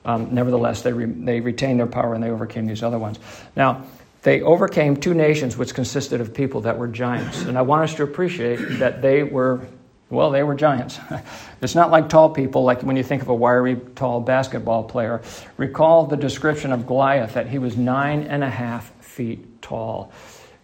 Um, 0.06 0.34
nevertheless, 0.34 0.82
they, 0.82 0.94
re- 0.94 1.06
they 1.06 1.40
retained 1.40 1.80
their 1.80 1.88
power 1.88 2.14
and 2.14 2.24
they 2.24 2.32
overcame 2.32 2.66
these 2.66 2.84
other 2.84 2.98
ones. 2.98 3.20
Now, 3.56 3.86
they 4.24 4.42
overcame 4.42 4.98
two 4.98 5.14
nations 5.14 5.58
which 5.58 5.74
consisted 5.74 6.22
of 6.22 6.34
people 6.34 6.62
that 6.62 6.78
were 6.78 6.88
giants. 6.88 7.42
And 7.42 7.58
I 7.58 7.64
want 7.64 7.84
us 7.84 7.96
to 7.96 8.04
appreciate 8.04 8.58
that 8.80 9.02
they 9.02 9.24
were, 9.24 9.62
well, 10.10 10.30
they 10.30 10.44
were 10.44 10.56
giants. 10.56 11.00
it's 11.62 11.76
not 11.76 11.90
like 11.90 12.10
tall 12.10 12.30
people, 12.30 12.64
like 12.64 12.84
when 12.84 12.96
you 12.96 13.04
think 13.04 13.22
of 13.22 13.30
a 13.30 13.36
wiry, 13.36 13.78
tall 13.96 14.20
basketball 14.22 14.84
player. 14.84 15.22
Recall 15.58 16.06
the 16.06 16.18
description 16.18 16.72
of 16.72 16.86
Goliath 16.86 17.34
that 17.34 17.48
he 17.48 17.58
was 17.58 17.78
nine 17.78 18.24
and 18.24 18.44
a 18.44 18.50
half 18.50 18.92
feet 19.04 19.62
tall. 19.62 20.12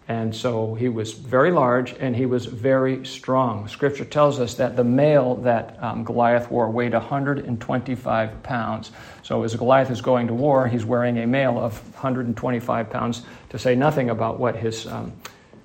And 0.08 0.34
so 0.34 0.74
he 0.74 0.88
was 0.88 1.12
very 1.12 1.50
large 1.52 1.92
and 1.92 2.16
he 2.16 2.24
was 2.24 2.46
very 2.46 3.04
strong. 3.04 3.68
Scripture 3.68 4.06
tells 4.06 4.40
us 4.40 4.54
that 4.54 4.74
the 4.74 4.84
mail 4.84 5.34
that 5.36 5.76
um, 5.82 6.02
Goliath 6.02 6.50
wore 6.50 6.70
weighed 6.70 6.94
125 6.94 8.42
pounds. 8.42 8.90
So 9.22 9.42
as 9.42 9.54
Goliath 9.54 9.90
is 9.90 10.00
going 10.00 10.28
to 10.28 10.34
war, 10.34 10.66
he's 10.66 10.86
wearing 10.86 11.18
a 11.18 11.26
mail 11.26 11.58
of 11.58 11.78
125 11.92 12.88
pounds, 12.88 13.22
to 13.50 13.58
say 13.58 13.74
nothing 13.74 14.08
about 14.08 14.40
what 14.40 14.56
his 14.56 14.86
um, 14.86 15.12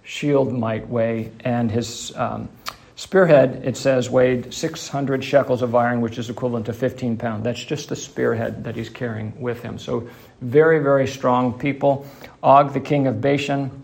shield 0.03 0.51
might 0.51 0.89
weigh. 0.89 1.31
And 1.45 1.71
his 1.71 2.13
um, 2.17 2.49
spearhead, 2.97 3.61
it 3.63 3.77
says, 3.77 4.09
weighed 4.09 4.53
600 4.53 5.23
shekels 5.23 5.61
of 5.61 5.73
iron, 5.73 6.01
which 6.01 6.17
is 6.17 6.29
equivalent 6.29 6.65
to 6.65 6.73
15 6.73 7.15
pounds. 7.15 7.45
That's 7.45 7.63
just 7.63 7.87
the 7.87 7.95
spearhead 7.95 8.65
that 8.65 8.75
he's 8.75 8.89
carrying 8.89 9.39
with 9.39 9.61
him. 9.61 9.79
So 9.79 10.09
very, 10.41 10.79
very 10.79 11.07
strong 11.07 11.57
people. 11.57 12.05
Og, 12.43 12.73
the 12.73 12.81
king 12.81 13.07
of 13.07 13.21
Bashan, 13.21 13.82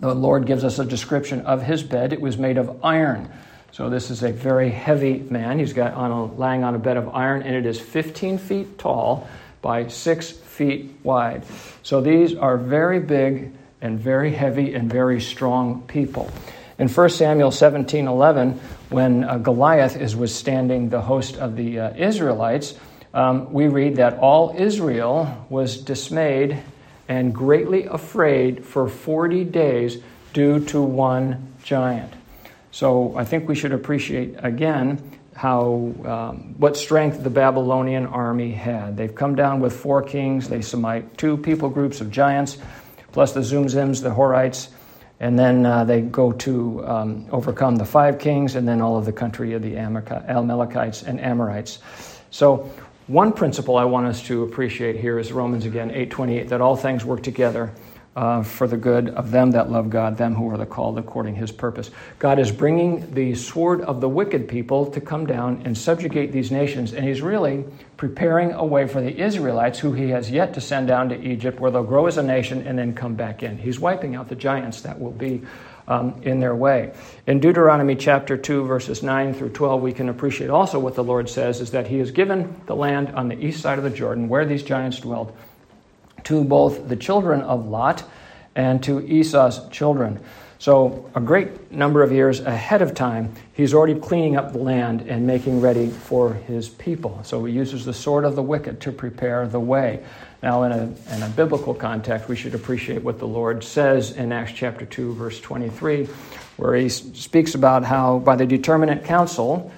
the 0.00 0.14
Lord 0.14 0.46
gives 0.46 0.64
us 0.64 0.78
a 0.78 0.84
description 0.84 1.42
of 1.42 1.62
his 1.62 1.82
bed. 1.82 2.12
It 2.12 2.20
was 2.20 2.38
made 2.38 2.58
of 2.58 2.84
iron. 2.84 3.30
So 3.72 3.90
this 3.90 4.10
is 4.10 4.22
a 4.22 4.32
very 4.32 4.70
heavy 4.70 5.20
man. 5.30 5.58
He's 5.58 5.72
got 5.72 5.94
on 5.94 6.10
a, 6.10 6.24
lying 6.24 6.64
on 6.64 6.74
a 6.74 6.78
bed 6.78 6.96
of 6.96 7.08
iron, 7.14 7.42
and 7.42 7.54
it 7.54 7.66
is 7.66 7.80
15 7.80 8.38
feet 8.38 8.78
tall 8.78 9.28
by 9.60 9.88
six 9.88 10.30
feet 10.30 10.90
wide. 11.02 11.44
So 11.82 12.00
these 12.00 12.34
are 12.34 12.56
very 12.56 13.00
big 13.00 13.52
and 13.80 13.98
very 13.98 14.32
heavy 14.32 14.74
and 14.74 14.90
very 14.90 15.20
strong 15.20 15.82
people. 15.82 16.30
In 16.78 16.88
1 16.88 17.10
Samuel 17.10 17.50
17 17.50 18.06
11, 18.06 18.60
when 18.90 19.24
uh, 19.24 19.38
Goliath 19.38 19.96
is 19.96 20.14
withstanding 20.14 20.88
the 20.88 21.00
host 21.00 21.36
of 21.36 21.56
the 21.56 21.80
uh, 21.80 21.96
Israelites, 21.96 22.74
um, 23.12 23.52
we 23.52 23.68
read 23.68 23.96
that 23.96 24.18
all 24.18 24.54
Israel 24.56 25.46
was 25.50 25.76
dismayed 25.76 26.62
and 27.08 27.34
greatly 27.34 27.86
afraid 27.86 28.64
for 28.64 28.88
40 28.88 29.44
days 29.44 29.98
due 30.32 30.64
to 30.66 30.82
one 30.82 31.54
giant. 31.64 32.12
So 32.70 33.16
I 33.16 33.24
think 33.24 33.48
we 33.48 33.54
should 33.54 33.72
appreciate 33.72 34.36
again 34.38 35.18
how 35.34 35.92
um, 36.04 36.54
what 36.58 36.76
strength 36.76 37.22
the 37.22 37.30
Babylonian 37.30 38.06
army 38.06 38.50
had. 38.50 38.96
They've 38.96 39.14
come 39.14 39.36
down 39.36 39.60
with 39.60 39.72
four 39.72 40.02
kings. 40.02 40.48
They 40.48 40.60
smite 40.62 41.16
two 41.16 41.36
people 41.36 41.70
groups 41.70 42.00
of 42.00 42.10
giants, 42.10 42.58
plus 43.12 43.32
the 43.32 43.40
Zumzims, 43.40 44.02
the 44.02 44.10
Horites, 44.10 44.68
and 45.20 45.38
then 45.38 45.64
uh, 45.64 45.84
they 45.84 46.00
go 46.00 46.32
to 46.32 46.84
um, 46.86 47.26
overcome 47.30 47.76
the 47.76 47.84
five 47.84 48.18
kings, 48.18 48.56
and 48.56 48.66
then 48.66 48.80
all 48.80 48.96
of 48.96 49.04
the 49.04 49.12
country 49.12 49.52
of 49.54 49.62
the 49.62 49.76
Amalekites 49.76 51.04
and 51.04 51.20
Amorites. 51.20 51.78
So 52.30 52.68
one 53.08 53.32
principle 53.32 53.78
I 53.78 53.84
want 53.84 54.06
us 54.06 54.22
to 54.24 54.42
appreciate 54.42 54.96
here 54.96 55.18
is 55.18 55.32
Romans 55.32 55.64
again 55.64 55.90
8:28 55.90 56.48
that 56.48 56.60
all 56.60 56.76
things 56.76 57.06
work 57.06 57.22
together 57.22 57.72
uh, 58.14 58.42
for 58.42 58.66
the 58.66 58.76
good 58.76 59.08
of 59.10 59.30
them 59.30 59.52
that 59.52 59.70
love 59.70 59.88
God, 59.88 60.18
them 60.18 60.34
who 60.34 60.50
are 60.50 60.58
the 60.58 60.66
called 60.66 60.98
according 60.98 61.36
His 61.36 61.50
purpose. 61.50 61.90
God 62.18 62.38
is 62.38 62.52
bringing 62.52 63.14
the 63.14 63.34
sword 63.34 63.80
of 63.80 64.02
the 64.02 64.08
wicked 64.08 64.46
people 64.46 64.90
to 64.90 65.00
come 65.00 65.24
down 65.24 65.62
and 65.64 65.76
subjugate 65.76 66.32
these 66.32 66.50
nations, 66.50 66.92
and 66.92 67.06
He's 67.06 67.22
really 67.22 67.64
preparing 67.96 68.52
a 68.52 68.64
way 68.64 68.86
for 68.86 69.00
the 69.00 69.16
Israelites, 69.16 69.78
who 69.78 69.92
He 69.92 70.10
has 70.10 70.30
yet 70.30 70.52
to 70.54 70.60
send 70.60 70.88
down 70.88 71.08
to 71.08 71.18
Egypt, 71.18 71.60
where 71.60 71.70
they'll 71.70 71.84
grow 71.84 72.06
as 72.06 72.18
a 72.18 72.22
nation 72.22 72.66
and 72.66 72.78
then 72.78 72.92
come 72.92 73.14
back 73.14 73.42
in. 73.42 73.56
He's 73.56 73.80
wiping 73.80 74.16
out 74.16 74.28
the 74.28 74.36
giants 74.36 74.82
that 74.82 75.00
will 75.00 75.12
be 75.12 75.42
um, 75.88 76.20
in 76.22 76.38
their 76.38 76.54
way. 76.54 76.92
In 77.26 77.40
Deuteronomy 77.40 77.96
chapter 77.96 78.36
2, 78.36 78.64
verses 78.64 79.02
9 79.02 79.34
through 79.34 79.48
12, 79.50 79.82
we 79.82 79.92
can 79.92 80.08
appreciate 80.08 80.50
also 80.50 80.78
what 80.78 80.94
the 80.94 81.02
Lord 81.02 81.28
says 81.28 81.60
is 81.60 81.72
that 81.72 81.88
He 81.88 81.98
has 81.98 82.10
given 82.12 82.60
the 82.66 82.76
land 82.76 83.08
on 83.08 83.28
the 83.28 83.44
east 83.44 83.60
side 83.60 83.78
of 83.78 83.84
the 83.84 83.90
Jordan, 83.90 84.28
where 84.28 84.44
these 84.44 84.62
giants 84.62 85.00
dwelled, 85.00 85.34
to 86.24 86.44
both 86.44 86.88
the 86.88 86.96
children 86.96 87.40
of 87.40 87.66
Lot 87.66 88.04
and 88.54 88.82
to 88.84 89.00
Esau's 89.00 89.66
children. 89.70 90.20
So, 90.60 91.08
a 91.14 91.20
great 91.20 91.70
number 91.70 92.02
of 92.02 92.10
years 92.10 92.40
ahead 92.40 92.82
of 92.82 92.92
time, 92.92 93.32
he's 93.54 93.72
already 93.72 93.94
cleaning 93.94 94.36
up 94.36 94.52
the 94.52 94.58
land 94.58 95.02
and 95.02 95.24
making 95.24 95.60
ready 95.60 95.88
for 95.88 96.34
his 96.34 96.68
people. 96.68 97.20
So, 97.22 97.44
he 97.44 97.54
uses 97.54 97.84
the 97.84 97.94
sword 97.94 98.24
of 98.24 98.34
the 98.34 98.42
wicked 98.42 98.80
to 98.80 98.92
prepare 98.92 99.46
the 99.46 99.60
way. 99.60 100.04
Now, 100.42 100.62
in 100.62 100.72
a, 100.72 101.14
in 101.14 101.22
a 101.22 101.28
biblical 101.34 101.74
context, 101.74 102.28
we 102.28 102.36
should 102.36 102.54
appreciate 102.54 103.02
what 103.02 103.18
the 103.18 103.26
Lord 103.26 103.64
says 103.64 104.12
in 104.12 104.30
Acts 104.30 104.52
chapter 104.52 104.86
2, 104.86 105.14
verse 105.14 105.40
23, 105.40 106.06
where 106.56 106.76
he 106.76 106.88
speaks 106.88 107.56
about 107.56 107.84
how 107.84 108.20
by 108.20 108.36
the 108.36 108.46
determinate 108.46 109.04
counsel 109.04 109.72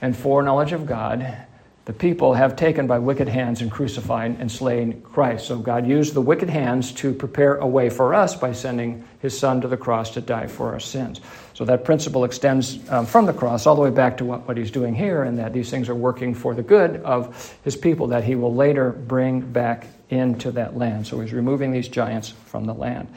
and 0.00 0.16
foreknowledge 0.16 0.72
of 0.72 0.86
God, 0.86 1.36
the 1.84 1.92
people 1.92 2.34
have 2.34 2.56
taken 2.56 2.88
by 2.88 2.98
wicked 2.98 3.28
hands 3.28 3.60
and 3.60 3.70
crucified 3.70 4.38
and 4.40 4.50
slain 4.50 5.02
Christ. 5.02 5.46
So 5.46 5.58
God 5.58 5.86
used 5.86 6.14
the 6.14 6.20
wicked 6.20 6.50
hands 6.50 6.92
to 6.94 7.12
prepare 7.12 7.56
a 7.56 7.66
way 7.66 7.90
for 7.90 8.12
us 8.12 8.34
by 8.34 8.52
sending 8.52 9.04
his 9.20 9.38
son 9.38 9.60
to 9.60 9.68
the 9.68 9.76
cross 9.76 10.10
to 10.14 10.20
die 10.20 10.48
for 10.48 10.72
our 10.72 10.80
sins. 10.80 11.20
So 11.54 11.64
that 11.66 11.84
principle 11.84 12.24
extends 12.24 12.80
um, 12.90 13.06
from 13.06 13.26
the 13.26 13.32
cross 13.32 13.66
all 13.66 13.76
the 13.76 13.82
way 13.82 13.90
back 13.90 14.16
to 14.16 14.24
what, 14.24 14.48
what 14.48 14.56
he's 14.56 14.72
doing 14.72 14.94
here, 14.94 15.22
and 15.22 15.38
that 15.38 15.52
these 15.52 15.70
things 15.70 15.88
are 15.88 15.94
working 15.94 16.34
for 16.34 16.54
the 16.54 16.62
good 16.62 16.96
of 17.02 17.56
his 17.62 17.76
people 17.76 18.08
that 18.08 18.24
he 18.24 18.34
will 18.34 18.54
later 18.54 18.90
bring 18.90 19.40
back 19.40 19.86
into 20.10 20.52
that 20.52 20.76
land. 20.76 21.06
So 21.06 21.20
he's 21.20 21.32
removing 21.32 21.72
these 21.72 21.88
giants 21.88 22.30
from 22.46 22.66
the 22.66 22.74
land. 22.74 23.08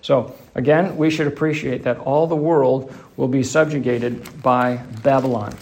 So 0.00 0.34
again, 0.54 0.96
we 0.96 1.10
should 1.10 1.28
appreciate 1.28 1.84
that 1.84 1.98
all 1.98 2.26
the 2.26 2.36
world 2.36 2.92
will 3.16 3.28
be 3.28 3.42
subjugated 3.42 4.42
by 4.42 4.76
Babylon. 5.02 5.54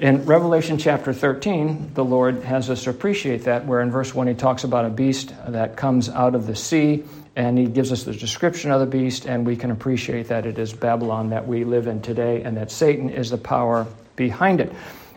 In 0.00 0.24
Revelation 0.26 0.78
chapter 0.78 1.12
13, 1.12 1.92
the 1.94 2.04
Lord 2.04 2.44
has 2.44 2.70
us 2.70 2.86
appreciate 2.86 3.44
that, 3.44 3.66
where 3.66 3.80
in 3.80 3.90
verse 3.90 4.14
1 4.14 4.28
he 4.28 4.34
talks 4.34 4.62
about 4.62 4.84
a 4.84 4.90
beast 4.90 5.34
that 5.48 5.76
comes 5.76 6.08
out 6.08 6.36
of 6.36 6.46
the 6.46 6.54
sea, 6.54 7.04
and 7.34 7.58
he 7.58 7.66
gives 7.66 7.90
us 7.90 8.04
the 8.04 8.12
description 8.12 8.70
of 8.70 8.78
the 8.78 8.86
beast, 8.86 9.26
and 9.26 9.44
we 9.44 9.56
can 9.56 9.72
appreciate 9.72 10.28
that 10.28 10.46
it 10.46 10.56
is 10.56 10.72
Babylon 10.72 11.30
that 11.30 11.48
we 11.48 11.64
live 11.64 11.88
in 11.88 12.00
today, 12.00 12.42
and 12.42 12.56
that 12.56 12.70
Satan 12.70 13.10
is 13.10 13.30
the 13.30 13.38
power 13.38 13.88
behind 14.14 14.60
it. 14.60 14.72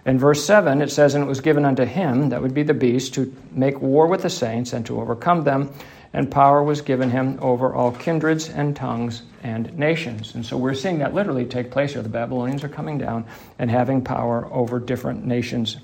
In 0.05 0.17
verse 0.17 0.43
7, 0.45 0.81
it 0.81 0.91
says, 0.91 1.13
And 1.13 1.23
it 1.23 1.27
was 1.27 1.41
given 1.41 1.65
unto 1.65 1.85
him, 1.85 2.29
that 2.29 2.41
would 2.41 2.53
be 2.53 2.63
the 2.63 2.73
beast, 2.73 3.13
to 3.15 3.33
make 3.51 3.81
war 3.81 4.07
with 4.07 4.23
the 4.23 4.29
saints 4.29 4.73
and 4.73 4.85
to 4.87 4.99
overcome 4.99 5.43
them 5.43 5.71
and 6.13 6.29
power 6.29 6.61
was 6.61 6.81
given 6.81 7.09
him 7.09 7.39
over 7.41 7.73
all 7.73 7.91
kindreds 7.91 8.49
and 8.49 8.75
tongues 8.75 9.21
and 9.43 9.77
nations. 9.77 10.35
And 10.35 10.45
so 10.45 10.57
we're 10.57 10.73
seeing 10.73 10.99
that 10.99 11.13
literally 11.13 11.45
take 11.45 11.71
place 11.71 11.93
here. 11.93 12.01
The 12.01 12.09
Babylonians 12.09 12.63
are 12.63 12.69
coming 12.69 12.97
down 12.97 13.25
and 13.57 13.71
having 13.71 14.03
power 14.03 14.45
over 14.51 14.79
different 14.79 15.25
nations 15.25 15.77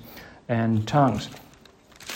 and 0.48 0.86
tongues. 0.86 1.30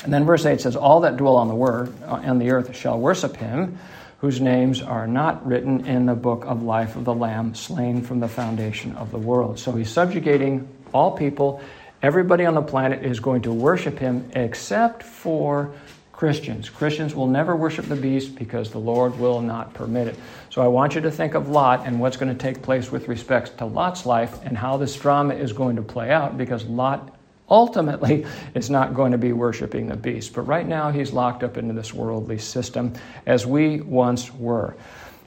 And 0.05 0.13
then 0.13 0.25
verse 0.25 0.45
8 0.45 0.61
says, 0.61 0.77
All 0.77 1.01
that 1.01 1.17
dwell 1.17 1.37
on 1.37 1.49
the 1.49 1.55
word 1.55 2.03
on 2.03 2.39
the 2.39 2.51
earth 2.51 2.77
shall 2.77 2.99
worship 2.99 3.37
him, 3.37 3.79
whose 4.19 4.41
names 4.41 4.83
are 4.83 5.07
not 5.07 5.47
written 5.47 5.87
in 5.87 6.07
the 6.07 6.15
book 6.15 6.45
of 6.45 6.63
life 6.63 6.97
of 6.97 7.05
the 7.05 7.15
Lamb, 7.15 7.55
slain 7.55 8.03
from 8.03 8.21
the 8.21 8.29
foundation 8.29 8.95
of 8.97 9.11
the 9.11 9.19
world. 9.19 9.59
So 9.59 9.73
he's 9.73 9.91
subjugating 9.91 10.69
all 10.93 11.13
people. 11.17 11.63
Everybody 12.03 12.45
on 12.47 12.55
the 12.55 12.63
planet 12.63 13.05
is 13.05 13.21
going 13.21 13.43
to 13.43 13.53
worship 13.53 13.97
him 13.97 14.29
except 14.35 15.05
for 15.05 15.73
Christians. 16.13 16.69
Christians 16.69 17.15
will 17.15 17.29
never 17.29 17.55
worship 17.55 17.87
the 17.87 17.97
beast 17.97 18.35
because 18.35 18.73
the 18.73 18.79
Lord 18.79 19.17
will 19.21 19.41
not 19.41 19.73
permit 19.73 20.09
it. 20.09 20.17
So 20.51 20.63
I 20.63 20.67
want 20.67 20.97
you 20.97 21.01
to 21.01 21.13
think 21.13 21.35
of 21.35 21.49
Lot 21.49 21.87
and 21.87 22.01
what's 22.01 22.17
going 22.17 22.37
to 22.37 22.39
take 22.39 22.61
place 22.61 22.91
with 22.91 23.07
respect 23.07 23.57
to 23.59 23.67
Lot's 23.67 24.05
life 24.05 24.45
and 24.45 24.59
how 24.59 24.77
this 24.77 24.97
drama 24.97 25.35
is 25.35 25.53
going 25.53 25.77
to 25.77 25.83
play 25.83 26.11
out 26.11 26.37
because 26.37 26.65
Lot 26.65 27.17
ultimately 27.49 28.27
is 28.55 28.69
not 28.69 28.95
going 28.95 29.13
to 29.13 29.19
be 29.19 29.33
worshiping 29.33 29.87
the 29.87 29.97
beast. 29.97 30.33
But 30.33 30.43
right 30.43 30.67
now 30.67 30.91
he's 30.91 31.13
locked 31.13 31.45
up 31.45 31.57
into 31.57 31.75
this 31.75 31.95
worldly 31.95 32.39
system 32.39 32.95
as 33.27 33.47
we 33.47 33.81
once 33.81 34.33
were. 34.35 34.77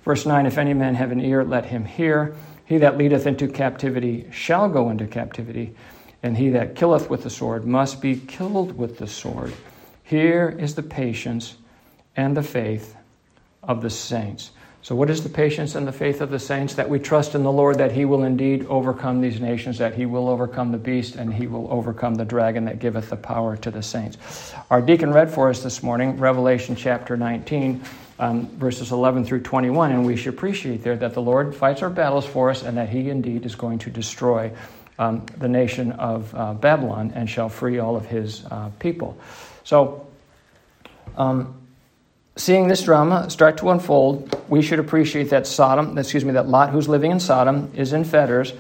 Verse 0.04 0.26
9 0.26 0.46
If 0.46 0.58
any 0.58 0.74
man 0.74 0.96
have 0.96 1.12
an 1.12 1.22
ear, 1.22 1.46
let 1.46 1.66
him 1.66 1.86
hear. 1.86 2.36
He 2.66 2.80
that 2.80 2.98
leadeth 2.98 3.28
into 3.28 3.48
captivity 3.48 4.28
shall 4.32 4.68
go 4.68 4.90
into 4.90 5.08
captivity, 5.08 5.76
and 6.26 6.36
he 6.36 6.50
that 6.50 6.74
killeth 6.74 7.08
with 7.08 7.22
the 7.22 7.30
sword 7.30 7.68
must 7.68 8.02
be 8.02 8.16
killed 8.16 8.76
with 8.76 8.98
the 8.98 9.06
sword. 9.06 9.54
Here 10.04 10.50
is 10.58 10.74
the 10.74 10.82
patience 10.82 11.54
and 12.18 12.36
the 12.36 12.42
faith 12.42 12.96
of 13.62 13.84
the 13.84 13.92
saints. 13.92 14.50
So, 14.82 14.96
what 14.96 15.12
is 15.12 15.22
the 15.22 15.30
patience 15.30 15.76
and 15.76 15.88
the 15.88 15.92
faith 15.92 16.22
of 16.22 16.32
the 16.32 16.40
saints? 16.40 16.74
That 16.74 16.90
we 16.90 16.98
trust 16.98 17.36
in 17.36 17.44
the 17.44 17.52
Lord 17.52 17.78
that 17.78 17.92
He 17.92 18.06
will 18.06 18.24
indeed 18.24 18.66
overcome 18.66 19.22
these 19.22 19.40
nations, 19.40 19.78
that 19.78 19.94
He 19.94 20.08
will 20.08 20.28
overcome 20.28 20.72
the 20.72 20.80
beast, 20.80 21.16
and 21.16 21.32
He 21.32 21.46
will 21.46 21.72
overcome 21.72 22.16
the 22.16 22.26
dragon 22.26 22.66
that 22.66 22.80
giveth 22.80 23.12
the 23.12 23.18
power 23.18 23.56
to 23.58 23.70
the 23.70 23.84
saints. 23.84 24.18
Our 24.72 24.82
deacon 24.82 25.12
read 25.12 25.30
for 25.30 25.52
us 25.52 25.62
this 25.62 25.84
morning 25.84 26.18
Revelation 26.18 26.76
chapter 26.76 27.16
19, 27.16 27.84
um, 28.18 28.48
verses 28.58 28.92
11 28.92 29.26
through 29.26 29.42
21, 29.42 29.92
and 29.92 30.04
we 30.04 30.16
should 30.16 30.34
appreciate 30.34 30.82
there 30.82 30.98
that 30.98 31.14
the 31.14 31.22
Lord 31.22 31.56
fights 31.56 31.84
our 31.84 31.90
battles 31.92 32.26
for 32.26 32.50
us 32.50 32.64
and 32.64 32.78
that 32.78 32.90
He 32.90 33.12
indeed 33.12 33.46
is 33.46 33.54
going 33.54 33.78
to 33.80 33.92
destroy 33.92 34.52
um, 34.98 35.26
the 35.38 35.48
nation 35.48 35.92
of 35.94 36.34
uh, 36.34 36.54
Babylon 36.54 37.12
and 37.16 37.30
shall 37.30 37.50
free 37.50 37.80
all 37.80 37.96
of 37.96 38.06
His 38.06 38.46
uh, 38.46 38.70
people. 38.80 39.18
So, 39.64 40.08
um, 41.18 41.62
seeing 42.36 42.68
this 42.68 42.84
drama 42.84 43.30
start 43.30 43.58
to 43.58 43.70
unfold, 43.70 44.44
we 44.50 44.62
should 44.62 44.80
appreciate 44.80 45.30
that 45.30 45.48
Sodom, 45.48 45.98
excuse 45.98 46.26
me, 46.26 46.34
that 46.34 46.48
Lot, 46.48 46.70
who's 46.70 46.88
living 46.88 47.12
in 47.12 47.20
Sodom, 47.20 47.72
is 47.76 47.94
in 47.94 48.04
fetters. 48.04 48.54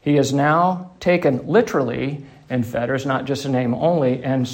He 0.00 0.16
is 0.16 0.32
now 0.32 0.90
taken 1.00 1.46
literally 1.46 2.24
in 2.50 2.62
fetters, 2.62 3.06
not 3.06 3.24
just 3.24 3.44
a 3.44 3.48
name 3.48 3.74
only, 3.74 4.22
and 4.22 4.48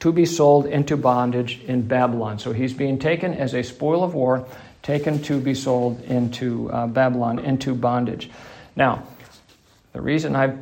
to 0.00 0.12
be 0.12 0.24
sold 0.24 0.66
into 0.66 0.96
bondage 0.96 1.60
in 1.66 1.82
Babylon. 1.82 2.38
So 2.38 2.52
he's 2.52 2.72
being 2.72 2.98
taken 2.98 3.34
as 3.34 3.54
a 3.54 3.62
spoil 3.62 4.02
of 4.02 4.14
war, 4.14 4.46
taken 4.82 5.22
to 5.22 5.40
be 5.40 5.54
sold 5.54 6.02
into 6.04 6.70
uh, 6.70 6.86
Babylon, 6.86 7.38
into 7.38 7.74
bondage. 7.74 8.30
Now, 8.74 9.04
the 9.92 10.00
reason 10.00 10.34
I've 10.34 10.58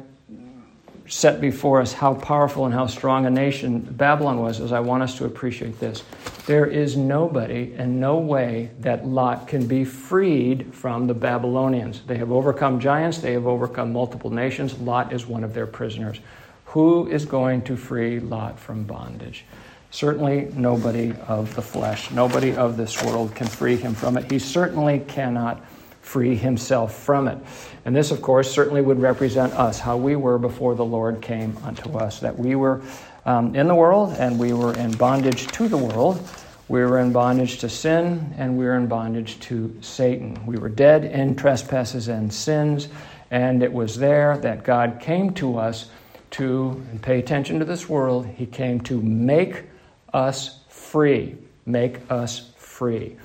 set 1.11 1.41
before 1.41 1.81
us 1.81 1.93
how 1.93 2.15
powerful 2.15 2.65
and 2.65 2.73
how 2.73 2.87
strong 2.87 3.27
a 3.27 3.31
nation 3.31 3.81
Babylon 3.81 4.39
was 4.39 4.61
is 4.61 4.71
I 4.71 4.79
want 4.79 5.03
us 5.03 5.19
to 5.19 5.25
appreciate 5.25 5.81
this. 5.81 6.05
There 6.47 6.67
is 6.67 6.97
nobody 6.97 7.75
and 7.77 8.01
no 8.01 8.19
way 8.19 8.71
that 8.79 9.05
Lot 9.05 9.49
can 9.49 9.67
be 9.67 9.85
freed 9.85 10.73
from 10.73 11.09
the 11.09 11.15
Babylonians. 11.15 12.03
They 12.07 12.17
have 12.19 12.31
overcome 12.31 12.79
giants, 12.79 13.19
they 13.19 13.33
have 13.33 13.49
overcome 13.49 13.93
multiple 13.93 14.31
nations. 14.31 14.79
Lot 14.79 15.13
is 15.13 15.27
one 15.27 15.43
of 15.43 15.53
their 15.53 15.67
prisoners. 15.67 16.21
Who 16.67 17.09
is 17.09 17.25
going 17.25 17.63
to 17.63 17.77
free 17.77 18.21
Lot 18.21 18.61
from 18.61 18.85
bondage? 18.85 19.45
Certainly 19.91 20.53
nobody 20.55 21.13
of 21.27 21.53
the 21.57 21.63
flesh, 21.63 22.13
nobody 22.13 22.55
of 22.55 22.77
this 22.77 23.03
world 23.03 23.35
can 23.35 23.49
free 23.49 23.77
him 23.77 23.95
from 23.95 24.17
it. 24.17 24.31
He 24.31 24.39
certainly 24.39 25.01
cannot 25.01 25.61
free 26.01 26.37
himself 26.37 26.95
from 26.95 27.27
it. 27.27 27.39
And 27.85 27.97
this, 27.97 28.11
of 28.11 28.21
course, 28.21 28.51
certainly 28.51 28.83
would 28.83 29.01
represent 29.01 29.53
us, 29.55 29.81
how 29.81 29.97
we 29.97 30.17
were 30.17 30.39
before 30.39 30.75
the 30.75 30.85
Lord 30.85 31.23
came 31.23 31.57
unto 31.65 31.97
us, 31.97 32.21
that 32.21 32.39
we 32.39 32.55
were 32.55 32.83
um, 33.25 33.55
in 33.55 33.69
the 33.69 33.75
world 33.75 34.15
and 34.19 34.39
we 34.39 34.53
were 34.53 34.75
in 34.75 34.93
bondage 34.93 35.47
to 35.49 35.69
the 35.69 35.77
world. 35.77 36.21
We 36.69 36.81
were 36.81 36.99
in 36.99 37.13
bondage 37.13 37.59
to 37.59 37.69
sin 37.69 38.35
and 38.39 38.57
we 38.57 38.65
were 38.65 38.77
in 38.77 38.87
bondage 38.87 39.41
to 39.41 39.77
Satan. 39.81 40.45
We 40.47 40.57
were 40.57 40.69
dead 40.69 41.05
in 41.05 41.37
trespasses 41.37 42.09
and 42.09 42.33
sins, 42.33 42.89
and 43.31 43.63
it 43.63 43.73
was 43.73 43.99
there 43.99 44.37
that 44.39 44.63
God 44.63 44.99
came 45.01 45.33
to 45.35 45.59
us 45.59 45.89
to, 46.33 46.83
and 46.91 47.03
pay 47.03 47.19
attention 47.19 47.59
to 47.59 47.65
this 47.65 47.89
world, 47.89 48.27
He 48.27 48.47
came 48.47 48.81
to 48.83 49.01
make 49.03 49.65
us 50.13 50.61
free. 50.69 51.37
Make 51.67 51.99
us 52.11 52.53
free. 52.57 53.17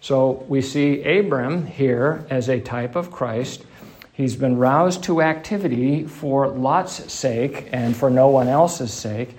So 0.00 0.44
we 0.48 0.60
see 0.60 1.02
Abram 1.02 1.66
here 1.66 2.26
as 2.28 2.50
a 2.50 2.60
type 2.60 2.96
of 2.96 3.10
Christ. 3.10 3.64
He's 4.14 4.36
been 4.36 4.56
roused 4.56 5.02
to 5.04 5.22
activity 5.22 6.04
for 6.04 6.46
Lot's 6.46 7.12
sake 7.12 7.68
and 7.72 7.96
for 7.96 8.10
no 8.10 8.28
one 8.28 8.46
else's 8.46 8.92
sake. 8.92 9.36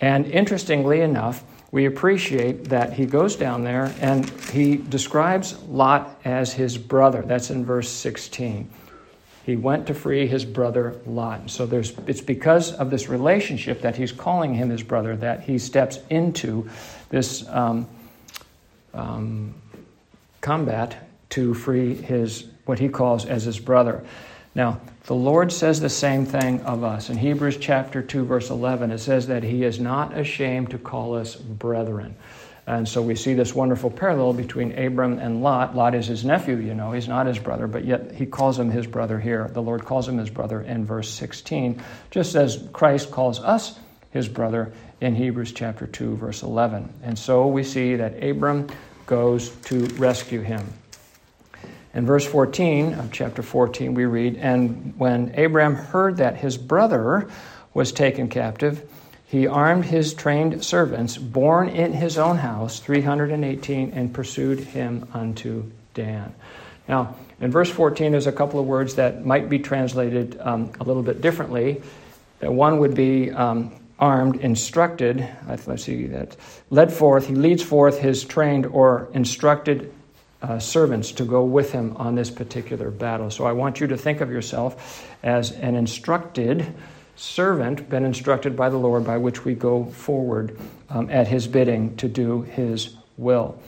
And 0.00 0.26
interestingly 0.26 1.00
enough, 1.00 1.44
we 1.70 1.86
appreciate 1.86 2.64
that 2.64 2.92
he 2.92 3.06
goes 3.06 3.36
down 3.36 3.62
there 3.62 3.94
and 4.00 4.28
he 4.50 4.78
describes 4.78 5.56
Lot 5.64 6.20
as 6.24 6.52
his 6.52 6.76
brother. 6.76 7.22
That's 7.22 7.50
in 7.50 7.64
verse 7.64 7.88
16. 7.88 8.68
He 9.44 9.54
went 9.54 9.86
to 9.86 9.94
free 9.94 10.26
his 10.26 10.44
brother 10.44 10.96
Lot. 11.06 11.48
So 11.48 11.64
there's, 11.64 11.96
it's 12.08 12.20
because 12.20 12.72
of 12.72 12.90
this 12.90 13.08
relationship 13.08 13.80
that 13.82 13.94
he's 13.94 14.10
calling 14.10 14.52
him 14.54 14.70
his 14.70 14.82
brother 14.82 15.14
that 15.18 15.42
he 15.42 15.56
steps 15.56 16.00
into 16.10 16.68
this 17.10 17.48
um, 17.48 17.86
um, 18.92 19.54
combat 20.40 21.08
to 21.30 21.54
free 21.54 21.94
his 21.94 22.46
what 22.66 22.78
he 22.78 22.88
calls 22.88 23.24
as 23.24 23.44
his 23.44 23.58
brother. 23.58 24.04
Now, 24.54 24.80
the 25.04 25.14
Lord 25.14 25.52
says 25.52 25.80
the 25.80 25.88
same 25.88 26.26
thing 26.26 26.62
of 26.62 26.82
us. 26.82 27.10
In 27.10 27.16
Hebrews 27.16 27.58
chapter 27.58 28.02
2 28.02 28.24
verse 28.24 28.50
11 28.50 28.90
it 28.90 28.98
says 28.98 29.28
that 29.28 29.42
he 29.42 29.64
is 29.64 29.78
not 29.78 30.16
ashamed 30.16 30.70
to 30.70 30.78
call 30.78 31.14
us 31.14 31.36
brethren. 31.36 32.16
And 32.66 32.88
so 32.88 33.00
we 33.00 33.14
see 33.14 33.34
this 33.34 33.54
wonderful 33.54 33.90
parallel 33.90 34.32
between 34.32 34.76
Abram 34.76 35.20
and 35.20 35.40
Lot. 35.40 35.76
Lot 35.76 35.94
is 35.94 36.08
his 36.08 36.24
nephew, 36.24 36.56
you 36.56 36.74
know, 36.74 36.90
he's 36.90 37.06
not 37.06 37.26
his 37.26 37.38
brother, 37.38 37.68
but 37.68 37.84
yet 37.84 38.10
he 38.10 38.26
calls 38.26 38.58
him 38.58 38.70
his 38.70 38.88
brother 38.88 39.20
here. 39.20 39.48
The 39.52 39.62
Lord 39.62 39.84
calls 39.84 40.08
him 40.08 40.18
his 40.18 40.30
brother 40.30 40.60
in 40.60 40.84
verse 40.84 41.08
16, 41.10 41.80
just 42.10 42.34
as 42.34 42.66
Christ 42.72 43.12
calls 43.12 43.38
us 43.38 43.78
his 44.10 44.26
brother 44.26 44.72
in 45.00 45.14
Hebrews 45.14 45.52
chapter 45.52 45.86
2 45.86 46.16
verse 46.16 46.42
11. 46.42 46.92
And 47.04 47.16
so 47.16 47.46
we 47.46 47.62
see 47.62 47.96
that 47.96 48.24
Abram 48.24 48.66
goes 49.06 49.50
to 49.66 49.86
rescue 49.98 50.40
him. 50.40 50.66
In 51.96 52.04
verse 52.04 52.26
14 52.26 52.92
of 52.92 53.10
chapter 53.10 53.42
14, 53.42 53.94
we 53.94 54.04
read, 54.04 54.36
And 54.36 54.92
when 54.98 55.32
Abraham 55.34 55.74
heard 55.74 56.18
that 56.18 56.36
his 56.36 56.58
brother 56.58 57.26
was 57.72 57.90
taken 57.90 58.28
captive, 58.28 58.86
he 59.24 59.46
armed 59.46 59.86
his 59.86 60.12
trained 60.12 60.62
servants, 60.62 61.16
born 61.16 61.70
in 61.70 61.94
his 61.94 62.18
own 62.18 62.36
house, 62.36 62.80
318, 62.80 63.92
and 63.92 64.12
pursued 64.12 64.60
him 64.60 65.08
unto 65.14 65.70
Dan. 65.94 66.34
Now, 66.86 67.16
in 67.40 67.50
verse 67.50 67.70
14, 67.70 68.12
there's 68.12 68.26
a 68.26 68.32
couple 68.32 68.60
of 68.60 68.66
words 68.66 68.96
that 68.96 69.24
might 69.24 69.48
be 69.48 69.58
translated 69.58 70.38
um, 70.42 70.72
a 70.78 70.84
little 70.84 71.02
bit 71.02 71.22
differently. 71.22 71.80
One 72.42 72.78
would 72.80 72.94
be 72.94 73.30
um, 73.30 73.74
armed, 73.98 74.42
instructed, 74.42 75.26
let's 75.48 75.84
see 75.84 76.08
that, 76.08 76.36
led 76.68 76.92
forth, 76.92 77.26
he 77.26 77.34
leads 77.34 77.62
forth 77.62 77.98
his 77.98 78.22
trained 78.22 78.66
or 78.66 79.08
instructed 79.14 79.94
uh, 80.42 80.58
servants 80.58 81.12
to 81.12 81.24
go 81.24 81.44
with 81.44 81.72
him 81.72 81.96
on 81.96 82.14
this 82.14 82.30
particular 82.30 82.90
battle. 82.90 83.30
So 83.30 83.44
I 83.46 83.52
want 83.52 83.80
you 83.80 83.86
to 83.88 83.96
think 83.96 84.20
of 84.20 84.30
yourself 84.30 85.06
as 85.22 85.52
an 85.52 85.74
instructed 85.74 86.74
servant, 87.16 87.88
been 87.88 88.04
instructed 88.04 88.56
by 88.56 88.68
the 88.68 88.76
Lord, 88.76 89.04
by 89.04 89.16
which 89.16 89.44
we 89.44 89.54
go 89.54 89.86
forward 89.86 90.58
um, 90.90 91.08
at 91.10 91.26
his 91.26 91.46
bidding 91.46 91.96
to 91.96 92.08
do 92.08 92.42
his 92.42 92.96
will. 93.16 93.58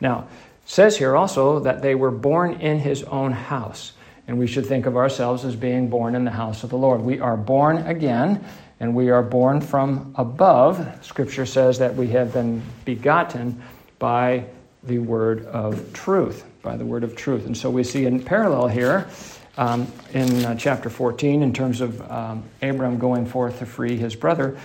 Now, 0.00 0.28
says 0.64 0.96
here 0.96 1.16
also 1.16 1.60
that 1.60 1.80
they 1.80 1.94
were 1.94 2.10
born 2.10 2.60
in 2.60 2.80
his 2.80 3.04
own 3.04 3.32
house. 3.32 3.92
And 4.28 4.38
we 4.38 4.48
should 4.48 4.66
think 4.66 4.86
of 4.86 4.96
ourselves 4.96 5.44
as 5.44 5.54
being 5.54 5.88
born 5.88 6.16
in 6.16 6.24
the 6.24 6.32
house 6.32 6.64
of 6.64 6.70
the 6.70 6.76
Lord. 6.76 7.00
We 7.00 7.20
are 7.20 7.36
born 7.36 7.78
again 7.78 8.44
and 8.80 8.94
we 8.94 9.10
are 9.10 9.22
born 9.22 9.60
from 9.60 10.12
above. 10.16 11.04
Scripture 11.04 11.46
says 11.46 11.78
that 11.78 11.94
we 11.94 12.08
have 12.08 12.32
been 12.32 12.62
begotten 12.84 13.62
by 14.00 14.44
the 14.86 14.98
word 14.98 15.44
of 15.46 15.92
truth, 15.92 16.44
by 16.62 16.76
the 16.76 16.84
word 16.84 17.04
of 17.04 17.16
truth. 17.16 17.46
And 17.46 17.56
so 17.56 17.70
we 17.70 17.84
see 17.84 18.06
in 18.06 18.22
parallel 18.22 18.68
here 18.68 19.08
um, 19.56 19.90
in 20.12 20.44
uh, 20.44 20.54
chapter 20.54 20.90
14, 20.90 21.42
in 21.42 21.52
terms 21.52 21.80
of 21.80 22.10
um, 22.10 22.44
Abram 22.62 22.98
going 22.98 23.26
forth 23.26 23.58
to 23.60 23.66
free 23.66 23.96
his 23.96 24.14
brother, 24.14 24.58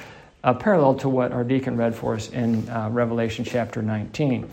uh, 0.44 0.54
parallel 0.54 0.96
to 0.96 1.10
what 1.10 1.32
our 1.32 1.44
deacon 1.44 1.78
read 1.78 1.96
for 1.96 2.16
us 2.16 2.30
in 2.30 2.68
uh, 2.70 2.90
Revelation 2.90 3.46
chapter 3.46 3.82
19, 3.82 4.50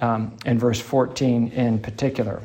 um, 0.00 0.36
in 0.44 0.58
verse 0.58 0.80
14 0.80 1.48
in 1.48 1.78
particular. 1.78 2.42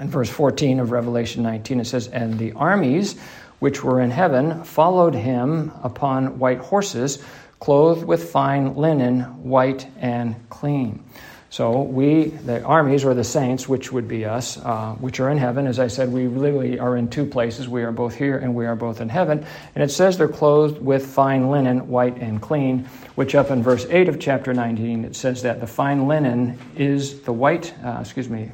In 0.00 0.08
verse 0.10 0.30
14 0.30 0.80
of 0.80 0.90
Revelation 0.90 1.42
19, 1.42 1.80
it 1.80 1.84
says, 1.86 2.08
And 2.08 2.38
the 2.38 2.52
armies 2.52 3.18
which 3.58 3.82
were 3.82 4.00
in 4.00 4.10
heaven 4.10 4.64
followed 4.64 5.14
him 5.14 5.72
upon 5.82 6.38
white 6.38 6.58
horses, 6.58 7.22
clothed 7.58 8.04
with 8.04 8.30
fine 8.30 8.76
linen, 8.76 9.22
white 9.42 9.86
and 9.98 10.36
clean. 10.48 11.04
So 11.50 11.80
we, 11.80 12.24
the 12.26 12.62
armies 12.62 13.04
or 13.04 13.14
the 13.14 13.24
saints, 13.24 13.66
which 13.66 13.90
would 13.90 14.06
be 14.06 14.26
us, 14.26 14.58
uh, 14.58 14.94
which 15.00 15.18
are 15.18 15.30
in 15.30 15.38
heaven, 15.38 15.66
as 15.66 15.78
I 15.78 15.86
said, 15.86 16.12
we 16.12 16.26
literally 16.26 16.78
are 16.78 16.94
in 16.96 17.08
two 17.08 17.24
places. 17.24 17.66
We 17.68 17.84
are 17.84 17.92
both 17.92 18.14
here 18.14 18.36
and 18.36 18.54
we 18.54 18.66
are 18.66 18.76
both 18.76 19.00
in 19.00 19.08
heaven. 19.08 19.46
And 19.74 19.82
it 19.82 19.90
says 19.90 20.18
they're 20.18 20.28
clothed 20.28 20.82
with 20.82 21.06
fine 21.06 21.50
linen, 21.50 21.88
white 21.88 22.18
and 22.18 22.40
clean, 22.40 22.84
which 23.14 23.34
up 23.34 23.50
in 23.50 23.62
verse 23.62 23.86
8 23.88 24.10
of 24.10 24.20
chapter 24.20 24.52
19, 24.52 25.06
it 25.06 25.16
says 25.16 25.42
that 25.42 25.60
the 25.60 25.66
fine 25.66 26.06
linen 26.06 26.58
is 26.76 27.22
the 27.22 27.32
white, 27.32 27.72
uh, 27.82 27.96
excuse 28.00 28.28
me, 28.28 28.52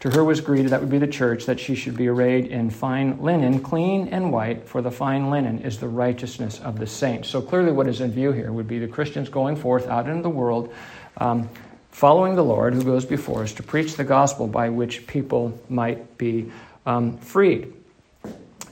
to 0.00 0.10
her 0.10 0.22
was 0.22 0.40
greeted, 0.40 0.70
that 0.70 0.80
would 0.80 0.90
be 0.90 0.98
the 0.98 1.08
church, 1.08 1.46
that 1.46 1.58
she 1.58 1.74
should 1.74 1.96
be 1.96 2.06
arrayed 2.06 2.46
in 2.46 2.70
fine 2.70 3.20
linen, 3.20 3.60
clean 3.60 4.08
and 4.08 4.32
white, 4.32 4.68
for 4.68 4.80
the 4.80 4.92
fine 4.92 5.28
linen 5.28 5.60
is 5.60 5.78
the 5.78 5.88
righteousness 5.88 6.60
of 6.60 6.78
the 6.78 6.86
saints. 6.86 7.28
So 7.28 7.42
clearly, 7.42 7.72
what 7.72 7.88
is 7.88 8.00
in 8.00 8.12
view 8.12 8.30
here 8.30 8.52
would 8.52 8.68
be 8.68 8.78
the 8.78 8.86
Christians 8.86 9.28
going 9.28 9.56
forth 9.56 9.88
out 9.88 10.08
into 10.08 10.22
the 10.22 10.30
world, 10.30 10.72
um, 11.16 11.48
following 11.98 12.36
the 12.36 12.44
Lord 12.44 12.74
who 12.74 12.84
goes 12.84 13.04
before 13.04 13.42
us 13.42 13.54
to 13.54 13.62
preach 13.64 13.96
the 13.96 14.04
gospel 14.04 14.46
by 14.46 14.68
which 14.68 15.04
people 15.08 15.60
might 15.68 16.16
be 16.16 16.48
um, 16.86 17.18
freed. 17.18 17.74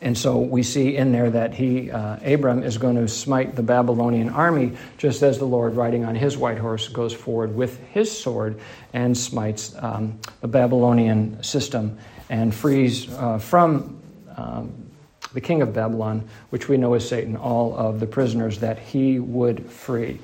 And 0.01 0.17
so 0.17 0.39
we 0.39 0.63
see 0.63 0.97
in 0.97 1.11
there 1.11 1.29
that 1.31 1.53
he, 1.53 1.91
uh, 1.91 2.19
Abram, 2.25 2.63
is 2.63 2.79
going 2.79 2.95
to 2.95 3.09
smite 3.09 3.57
the 3.57 3.65
Babylonian 3.65 4.29
army, 4.29 4.77
just 4.97 5.25
as 5.25 5.39
the 5.39 5.45
Lord, 5.45 5.75
riding 5.75 6.05
on 6.05 6.15
his 6.15 6.39
white 6.39 6.59
horse, 6.59 6.87
goes 6.87 7.13
forward 7.13 7.57
with 7.57 7.81
his 7.89 8.17
sword 8.17 8.61
and 8.93 9.19
smites 9.19 9.75
um, 9.81 10.21
the 10.41 10.47
Babylonian 10.47 11.43
system 11.43 11.99
and 12.29 12.55
frees 12.55 13.13
uh, 13.15 13.39
from 13.39 14.01
um, 14.37 14.87
the 15.33 15.41
king 15.41 15.63
of 15.63 15.75
Babylon, 15.75 16.29
which 16.51 16.69
we 16.69 16.77
know 16.77 16.95
is 16.95 17.09
Satan, 17.09 17.37
all 17.37 17.77
of 17.77 17.99
the 17.99 18.07
prisoners 18.07 18.61
that 18.61 18.79
he 18.79 19.19
would 19.19 19.69
free. 19.69 20.21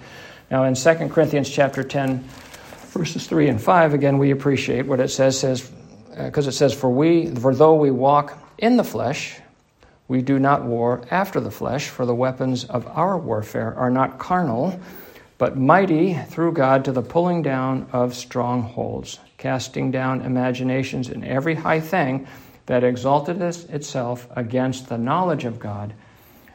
Now, 0.52 0.62
in 0.64 0.74
2 0.74 1.08
Corinthians 1.08 1.50
chapter 1.50 1.82
10, 1.82 2.28
verses 2.92 3.26
3 3.26 3.48
and 3.48 3.60
5, 3.60 3.94
again, 3.94 4.18
we 4.18 4.30
appreciate 4.30 4.86
what 4.86 5.00
it 5.00 5.08
says, 5.08 5.38
says 5.38 5.68
because 6.16 6.46
uh, 6.46 6.50
it 6.50 6.52
says, 6.52 6.74
For 6.74 6.90
we, 6.90 7.34
for 7.34 7.54
though 7.54 7.74
we 7.74 7.90
walk 7.90 8.38
in 8.58 8.76
the 8.76 8.84
flesh, 8.84 9.40
we 10.08 10.20
do 10.20 10.38
not 10.38 10.64
war 10.64 11.02
after 11.10 11.40
the 11.40 11.50
flesh, 11.50 11.88
for 11.88 12.04
the 12.04 12.14
weapons 12.14 12.64
of 12.64 12.86
our 12.86 13.16
warfare 13.16 13.74
are 13.74 13.90
not 13.90 14.18
carnal, 14.18 14.78
but 15.38 15.56
mighty 15.56 16.14
through 16.14 16.52
God 16.52 16.84
to 16.84 16.92
the 16.92 17.02
pulling 17.02 17.40
down 17.40 17.88
of 17.92 18.14
strongholds, 18.14 19.18
casting 19.38 19.90
down 19.90 20.20
imaginations 20.20 21.08
and 21.08 21.24
every 21.24 21.54
high 21.54 21.80
thing 21.80 22.26
that 22.66 22.84
exalted 22.84 23.40
itself 23.40 24.28
against 24.36 24.88
the 24.88 24.98
knowledge 24.98 25.44
of 25.44 25.58
God, 25.58 25.94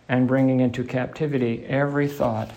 and 0.07 0.27
bringing 0.27 0.59
into 0.59 0.83
captivity 0.83 1.65
every 1.65 2.07
thought 2.07 2.51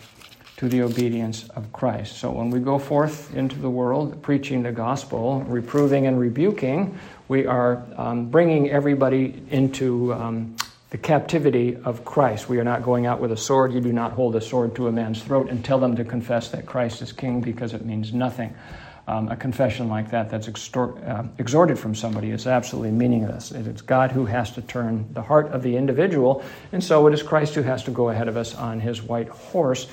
to 0.60 0.68
the 0.68 0.82
obedience 0.82 1.48
of 1.56 1.72
Christ. 1.72 2.18
So 2.18 2.30
when 2.30 2.50
we 2.50 2.60
go 2.60 2.78
forth 2.78 3.34
into 3.34 3.58
the 3.58 3.70
world 3.70 4.20
preaching 4.20 4.62
the 4.62 4.70
gospel, 4.70 5.40
reproving 5.44 6.06
and 6.06 6.20
rebuking, 6.20 6.98
we 7.28 7.46
are 7.46 7.82
um, 7.96 8.28
bringing 8.28 8.68
everybody 8.68 9.42
into 9.48 10.12
um, 10.12 10.54
the 10.90 10.98
captivity 10.98 11.78
of 11.82 12.04
Christ. 12.04 12.50
We 12.50 12.58
are 12.58 12.64
not 12.64 12.82
going 12.82 13.06
out 13.06 13.22
with 13.22 13.32
a 13.32 13.38
sword. 13.38 13.72
You 13.72 13.80
do 13.80 13.90
not 13.90 14.12
hold 14.12 14.36
a 14.36 14.40
sword 14.42 14.76
to 14.76 14.86
a 14.86 14.92
man's 14.92 15.22
throat 15.22 15.48
and 15.48 15.64
tell 15.64 15.78
them 15.78 15.96
to 15.96 16.04
confess 16.04 16.50
that 16.50 16.66
Christ 16.66 17.00
is 17.00 17.10
king 17.10 17.40
because 17.40 17.72
it 17.72 17.86
means 17.86 18.12
nothing. 18.12 18.54
Um, 19.08 19.28
a 19.28 19.36
confession 19.36 19.88
like 19.88 20.10
that 20.10 20.28
that's 20.28 20.46
extor- 20.46 21.02
uh, 21.08 21.24
exhorted 21.38 21.78
from 21.78 21.94
somebody 21.94 22.32
is 22.32 22.46
absolutely 22.46 22.90
meaningless. 22.90 23.50
It 23.50 23.66
is 23.66 23.80
God 23.80 24.12
who 24.12 24.26
has 24.26 24.52
to 24.52 24.62
turn 24.62 25.08
the 25.14 25.22
heart 25.22 25.46
of 25.52 25.62
the 25.62 25.74
individual, 25.74 26.44
and 26.70 26.84
so 26.84 27.06
it 27.06 27.14
is 27.14 27.22
Christ 27.22 27.54
who 27.54 27.62
has 27.62 27.82
to 27.84 27.90
go 27.90 28.10
ahead 28.10 28.28
of 28.28 28.36
us 28.36 28.54
on 28.54 28.78
his 28.78 29.02
white 29.02 29.28
horse 29.30 29.88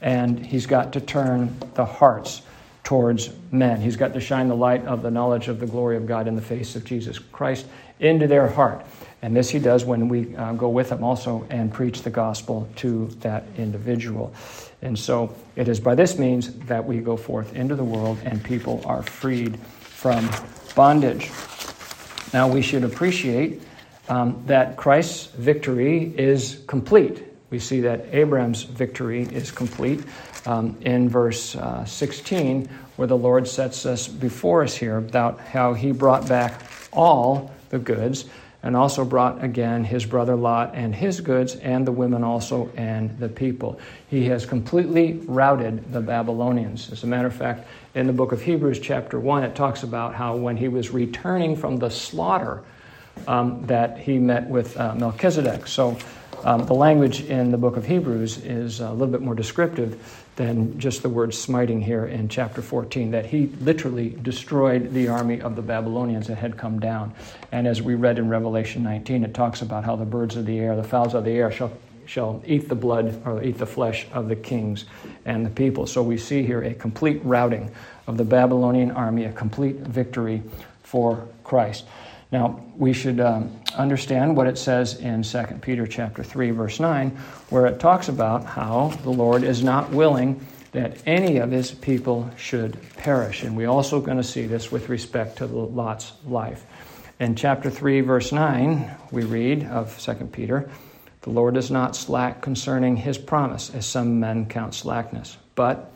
and 0.00 0.44
he's 0.44 0.66
got 0.66 0.92
to 0.94 1.00
turn 1.00 1.56
the 1.74 1.84
hearts 1.84 2.42
towards 2.84 3.30
men. 3.52 3.80
He's 3.80 3.96
got 3.96 4.14
to 4.14 4.20
shine 4.20 4.48
the 4.48 4.56
light 4.56 4.84
of 4.86 5.02
the 5.02 5.10
knowledge 5.10 5.48
of 5.48 5.60
the 5.60 5.66
glory 5.66 5.96
of 5.96 6.06
God 6.06 6.26
in 6.26 6.34
the 6.34 6.42
face 6.42 6.76
of 6.76 6.84
Jesus 6.84 7.18
Christ 7.18 7.66
into 8.00 8.26
their 8.26 8.48
heart. 8.48 8.84
And 9.22 9.36
this 9.36 9.50
he 9.50 9.58
does 9.58 9.84
when 9.84 10.08
we 10.08 10.34
uh, 10.34 10.54
go 10.54 10.68
with 10.68 10.90
him 10.90 11.04
also 11.04 11.46
and 11.50 11.72
preach 11.72 12.02
the 12.02 12.10
gospel 12.10 12.68
to 12.76 13.06
that 13.20 13.44
individual. 13.58 14.32
And 14.82 14.98
so 14.98 15.34
it 15.56 15.68
is 15.68 15.78
by 15.78 15.94
this 15.94 16.18
means 16.18 16.54
that 16.60 16.84
we 16.84 16.98
go 16.98 17.16
forth 17.16 17.54
into 17.54 17.74
the 17.74 17.84
world 17.84 18.18
and 18.24 18.42
people 18.42 18.82
are 18.86 19.02
freed 19.02 19.58
from 19.58 20.28
bondage. 20.74 21.30
Now 22.32 22.48
we 22.48 22.62
should 22.62 22.84
appreciate 22.84 23.62
um, 24.08 24.42
that 24.46 24.76
Christ's 24.76 25.26
victory 25.26 26.14
is 26.16 26.62
complete. 26.66 27.22
We 27.50 27.58
see 27.58 27.80
that 27.80 28.06
Abraham's 28.12 28.62
victory 28.62 29.22
is 29.24 29.50
complete 29.50 30.04
um, 30.46 30.76
in 30.82 31.08
verse 31.08 31.56
uh, 31.56 31.84
16, 31.84 32.68
where 32.96 33.08
the 33.08 33.16
Lord 33.16 33.48
sets 33.48 33.84
us 33.86 34.06
before 34.08 34.62
us 34.62 34.74
here 34.74 34.96
about 34.96 35.40
how 35.40 35.74
he 35.74 35.92
brought 35.92 36.28
back 36.28 36.62
all 36.92 37.52
the 37.70 37.78
goods 37.78 38.26
and 38.62 38.76
also 38.76 39.04
brought 39.04 39.42
again 39.42 39.84
his 39.84 40.04
brother 40.04 40.36
Lot 40.36 40.72
and 40.74 40.94
his 40.94 41.20
goods, 41.20 41.56
and 41.56 41.86
the 41.86 41.92
women 41.92 42.22
also, 42.22 42.70
and 42.76 43.18
the 43.18 43.28
people. 43.28 43.80
He 44.08 44.26
has 44.26 44.44
completely 44.44 45.14
routed 45.26 45.92
the 45.92 46.00
Babylonians. 46.00 46.92
As 46.92 47.02
a 47.02 47.06
matter 47.06 47.26
of 47.26 47.34
fact, 47.34 47.66
in 47.94 48.06
the 48.06 48.12
book 48.12 48.32
of 48.32 48.42
Hebrews, 48.42 48.78
chapter 48.80 49.18
1, 49.18 49.44
it 49.44 49.54
talks 49.54 49.82
about 49.82 50.14
how 50.14 50.36
when 50.36 50.58
he 50.58 50.68
was 50.68 50.90
returning 50.90 51.56
from 51.56 51.78
the 51.78 51.90
slaughter, 51.90 52.62
um, 53.26 53.66
that 53.66 53.98
he 53.98 54.18
met 54.18 54.46
with 54.48 54.76
uh, 54.78 54.94
Melchizedek. 54.94 55.66
So 55.66 55.98
um, 56.44 56.66
the 56.66 56.74
language 56.74 57.20
in 57.22 57.50
the 57.50 57.58
book 57.58 57.76
of 57.76 57.86
Hebrews 57.86 58.38
is 58.38 58.80
a 58.80 58.90
little 58.90 59.08
bit 59.08 59.20
more 59.20 59.34
descriptive 59.34 60.24
than 60.36 60.78
just 60.78 61.02
the 61.02 61.08
word 61.08 61.34
smiting 61.34 61.82
here 61.82 62.06
in 62.06 62.28
chapter 62.28 62.62
14, 62.62 63.10
that 63.10 63.26
he 63.26 63.46
literally 63.60 64.10
destroyed 64.22 64.94
the 64.94 65.08
army 65.08 65.40
of 65.40 65.54
the 65.54 65.62
Babylonians 65.62 66.28
that 66.28 66.36
had 66.36 66.56
come 66.56 66.80
down. 66.80 67.12
And 67.52 67.66
as 67.66 67.82
we 67.82 67.94
read 67.94 68.18
in 68.18 68.28
Revelation 68.28 68.82
19, 68.82 69.24
it 69.24 69.34
talks 69.34 69.60
about 69.60 69.84
how 69.84 69.96
the 69.96 70.04
birds 70.04 70.36
of 70.36 70.46
the 70.46 70.58
air, 70.58 70.76
the 70.76 70.84
fowls 70.84 71.14
of 71.14 71.24
the 71.24 71.32
air, 71.32 71.50
shall, 71.52 71.72
shall 72.06 72.42
eat 72.46 72.68
the 72.68 72.74
blood 72.74 73.20
or 73.26 73.42
eat 73.42 73.58
the 73.58 73.66
flesh 73.66 74.06
of 74.12 74.28
the 74.28 74.36
kings 74.36 74.86
and 75.26 75.44
the 75.44 75.50
people. 75.50 75.86
So 75.86 76.02
we 76.02 76.16
see 76.16 76.42
here 76.42 76.62
a 76.62 76.72
complete 76.72 77.20
routing 77.22 77.70
of 78.06 78.16
the 78.16 78.24
Babylonian 78.24 78.92
army, 78.92 79.24
a 79.24 79.32
complete 79.32 79.76
victory 79.76 80.42
for 80.82 81.28
Christ. 81.44 81.84
Now, 82.32 82.62
we 82.76 82.92
should 82.92 83.18
um, 83.18 83.60
understand 83.74 84.36
what 84.36 84.46
it 84.46 84.56
says 84.56 85.00
in 85.00 85.22
2 85.22 85.42
Peter 85.62 85.86
chapter 85.86 86.22
3 86.22 86.50
verse 86.52 86.78
9 86.78 87.10
where 87.50 87.66
it 87.66 87.80
talks 87.80 88.08
about 88.08 88.44
how 88.44 88.88
the 89.02 89.10
Lord 89.10 89.42
is 89.42 89.64
not 89.64 89.90
willing 89.90 90.46
that 90.72 90.98
any 91.06 91.38
of 91.38 91.50
his 91.50 91.72
people 91.72 92.30
should 92.36 92.78
perish. 92.96 93.42
And 93.42 93.56
we're 93.56 93.68
also 93.68 94.00
going 94.00 94.16
to 94.16 94.24
see 94.24 94.46
this 94.46 94.70
with 94.70 94.88
respect 94.88 95.38
to 95.38 95.46
Lot's 95.46 96.12
life. 96.24 96.64
In 97.18 97.34
chapter 97.34 97.68
3 97.68 98.00
verse 98.02 98.30
9, 98.30 98.90
we 99.10 99.24
read 99.24 99.64
of 99.64 99.98
2 99.98 100.14
Peter, 100.26 100.70
the 101.22 101.30
Lord 101.30 101.56
is 101.56 101.70
not 101.70 101.96
slack 101.96 102.40
concerning 102.40 102.96
his 102.96 103.18
promise, 103.18 103.74
as 103.74 103.84
some 103.84 104.20
men 104.20 104.46
count 104.46 104.74
slackness, 104.74 105.36
but 105.54 105.92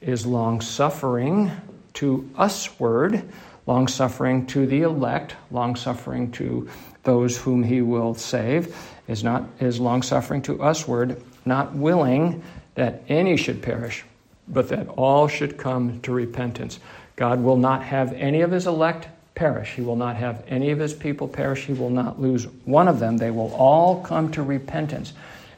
is 0.00 0.24
long 0.24 0.60
suffering 0.62 1.50
to 1.94 2.30
usward 2.38 3.30
long 3.66 3.88
suffering 3.88 4.46
to 4.46 4.66
the 4.66 4.82
elect, 4.82 5.34
long 5.50 5.76
suffering 5.76 6.30
to 6.32 6.68
those 7.02 7.36
whom 7.36 7.62
he 7.62 7.82
will 7.82 8.14
save, 8.14 8.76
is 9.08 9.22
not 9.22 9.44
is 9.60 9.78
long 9.78 10.02
suffering 10.02 10.42
to 10.42 10.56
usward, 10.56 11.20
not 11.44 11.74
willing 11.74 12.42
that 12.74 13.02
any 13.08 13.36
should 13.36 13.62
perish, 13.62 14.04
but 14.48 14.68
that 14.68 14.88
all 14.88 15.28
should 15.28 15.56
come 15.56 16.00
to 16.00 16.12
repentance. 16.12 16.78
God 17.16 17.42
will 17.42 17.56
not 17.56 17.82
have 17.82 18.12
any 18.12 18.42
of 18.42 18.50
his 18.50 18.66
elect 18.66 19.08
perish. 19.34 19.74
He 19.74 19.82
will 19.82 19.96
not 19.96 20.16
have 20.16 20.44
any 20.48 20.70
of 20.70 20.78
his 20.78 20.94
people 20.94 21.28
perish. 21.28 21.64
He 21.64 21.72
will 21.72 21.90
not 21.90 22.20
lose 22.20 22.44
one 22.64 22.88
of 22.88 22.98
them. 22.98 23.16
They 23.16 23.30
will 23.30 23.54
all 23.54 24.02
come 24.02 24.30
to 24.32 24.42
repentance. 24.42 25.12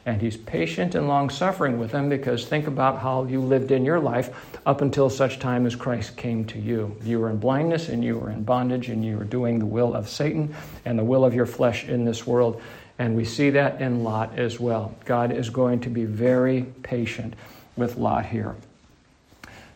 And 0.05 0.21
he's 0.21 0.37
patient 0.37 0.95
and 0.95 1.07
long 1.07 1.29
suffering 1.29 1.77
with 1.77 1.91
them 1.91 2.09
because 2.09 2.45
think 2.45 2.67
about 2.67 2.99
how 2.99 3.25
you 3.25 3.41
lived 3.41 3.71
in 3.71 3.85
your 3.85 3.99
life 3.99 4.57
up 4.65 4.81
until 4.81 5.09
such 5.09 5.39
time 5.39 5.65
as 5.65 5.75
Christ 5.75 6.17
came 6.17 6.45
to 6.45 6.59
you. 6.59 6.95
You 7.03 7.19
were 7.19 7.29
in 7.29 7.37
blindness 7.37 7.89
and 7.89 8.03
you 8.03 8.17
were 8.17 8.31
in 8.31 8.43
bondage 8.43 8.89
and 8.89 9.03
you 9.03 9.17
were 9.17 9.25
doing 9.25 9.59
the 9.59 9.65
will 9.65 9.93
of 9.93 10.09
Satan 10.09 10.55
and 10.85 10.97
the 10.97 11.03
will 11.03 11.25
of 11.25 11.33
your 11.33 11.45
flesh 11.45 11.85
in 11.85 12.05
this 12.05 12.25
world. 12.25 12.61
And 12.97 13.15
we 13.15 13.23
see 13.23 13.49
that 13.51 13.81
in 13.81 14.03
Lot 14.03 14.37
as 14.37 14.59
well. 14.59 14.95
God 15.05 15.31
is 15.31 15.49
going 15.49 15.81
to 15.81 15.89
be 15.89 16.05
very 16.05 16.63
patient 16.83 17.33
with 17.77 17.97
Lot 17.97 18.25
here. 18.25 18.55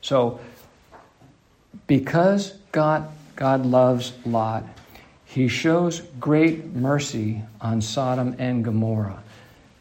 So, 0.02 0.40
because 1.88 2.54
God, 2.72 3.10
God 3.36 3.66
loves 3.66 4.14
Lot, 4.26 4.66
he 5.26 5.48
shows 5.48 6.02
great 6.20 6.76
mercy 6.76 7.42
on 7.62 7.82
Sodom 7.82 8.36
and 8.38 8.64
Gomorrah. 8.64 9.24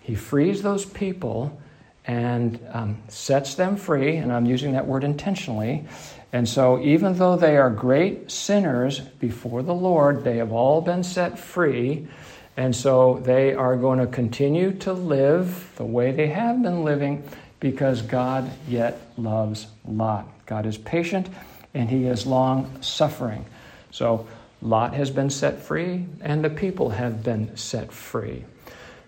He 0.02 0.14
frees 0.14 0.62
those 0.62 0.84
people 0.84 1.60
and 2.04 2.58
um, 2.72 3.02
sets 3.08 3.54
them 3.54 3.76
free, 3.76 4.16
and 4.16 4.32
I'm 4.32 4.46
using 4.46 4.72
that 4.72 4.86
word 4.86 5.04
intentionally. 5.04 5.84
And 6.32 6.48
so, 6.48 6.80
even 6.80 7.18
though 7.18 7.36
they 7.36 7.56
are 7.56 7.70
great 7.70 8.30
sinners 8.30 9.00
before 9.00 9.62
the 9.62 9.74
Lord, 9.74 10.24
they 10.24 10.38
have 10.38 10.50
all 10.50 10.80
been 10.80 11.04
set 11.04 11.38
free. 11.38 12.08
And 12.56 12.74
so, 12.74 13.22
they 13.24 13.54
are 13.54 13.76
going 13.76 13.98
to 13.98 14.06
continue 14.06 14.72
to 14.78 14.92
live 14.92 15.70
the 15.76 15.84
way 15.84 16.10
they 16.10 16.28
have 16.28 16.62
been 16.62 16.84
living 16.84 17.22
because 17.60 18.02
God 18.02 18.50
yet 18.66 19.00
loves 19.16 19.66
Lot. 19.86 20.26
God 20.46 20.66
is 20.66 20.76
patient 20.76 21.28
and 21.74 21.88
he 21.88 22.06
is 22.06 22.26
long 22.26 22.82
suffering. 22.82 23.44
So, 23.90 24.26
Lot 24.62 24.94
has 24.94 25.10
been 25.10 25.28
set 25.28 25.60
free, 25.60 26.06
and 26.20 26.44
the 26.44 26.50
people 26.50 26.90
have 26.90 27.24
been 27.24 27.56
set 27.56 27.92
free. 27.92 28.44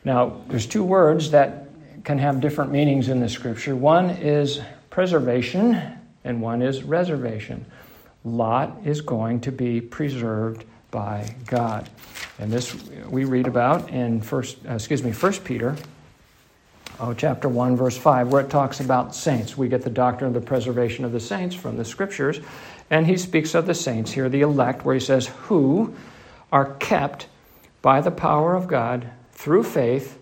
Now, 0.05 0.43
there's 0.49 0.67
two 0.67 0.85
words 0.85 1.31
that 1.31 1.69
can 2.05 2.19
have 2.19 2.41
different 2.41 2.71
meanings 2.71 3.09
in 3.09 3.21
the 3.21 3.29
scripture. 3.29 3.75
One 3.75 4.11
is 4.11 4.61
preservation, 4.91 5.81
and 6.25 6.43
one 6.43 6.63
is 6.63 6.83
reservation. 6.83 7.65
Lot 8.25 8.77
is 8.85 9.01
going 9.01 9.41
to 9.43 9.53
be 9.53 9.81
preserved 9.81 10.65
by 10.91 11.35
God. 11.47 11.89
And 12.39 12.53
this 12.53 12.75
we 13.09 13.25
read 13.25 13.47
about 13.47 13.91
in 13.91 14.21
first 14.21 14.59
uh, 14.69 14.75
excuse 14.75 15.03
me, 15.03 15.13
first 15.13 15.45
Peter 15.45 15.77
oh, 17.01 17.15
chapter 17.15 17.49
1, 17.49 17.77
verse 17.77 17.97
5, 17.97 18.29
where 18.29 18.41
it 18.41 18.51
talks 18.51 18.81
about 18.81 19.15
saints. 19.15 19.57
We 19.57 19.69
get 19.69 19.83
the 19.83 19.91
doctrine 19.91 20.29
of 20.29 20.35
the 20.35 20.47
preservation 20.47 21.05
of 21.05 21.13
the 21.13 21.21
saints 21.21 21.55
from 21.55 21.77
the 21.77 21.85
scriptures. 21.85 22.41
And 22.91 23.07
he 23.07 23.17
speaks 23.17 23.55
of 23.55 23.67
the 23.67 23.75
saints 23.75 24.13
here, 24.13 24.29
the 24.29 24.43
elect, 24.43 24.85
where 24.85 24.95
he 24.95 25.01
says, 25.01 25.27
who 25.27 25.95
are 26.53 26.75
kept 26.75 27.27
by 27.83 28.01
the 28.01 28.11
power 28.11 28.55
of 28.55 28.69
God 28.69 29.11
through 29.35 29.65
faith 29.65 30.19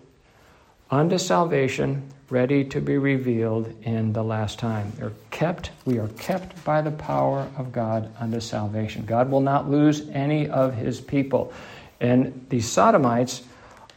unto 0.91 1.17
salvation, 1.17 2.03
ready 2.29 2.63
to 2.65 2.81
be 2.81 2.97
revealed 2.97 3.73
in 3.83 4.13
the 4.13 4.23
last 4.23 4.59
time. 4.59 4.91
They're 4.97 5.13
kept, 5.31 5.71
we 5.85 5.99
are 5.99 6.07
kept 6.09 6.63
by 6.63 6.81
the 6.81 6.91
power 6.91 7.47
of 7.57 7.71
God 7.71 8.13
unto 8.19 8.39
salvation. 8.39 9.05
God 9.05 9.31
will 9.31 9.41
not 9.41 9.69
lose 9.69 10.09
any 10.09 10.49
of 10.49 10.75
his 10.75 10.99
people. 10.99 11.53
And 11.99 12.45
the 12.49 12.59
Sodomites 12.59 13.43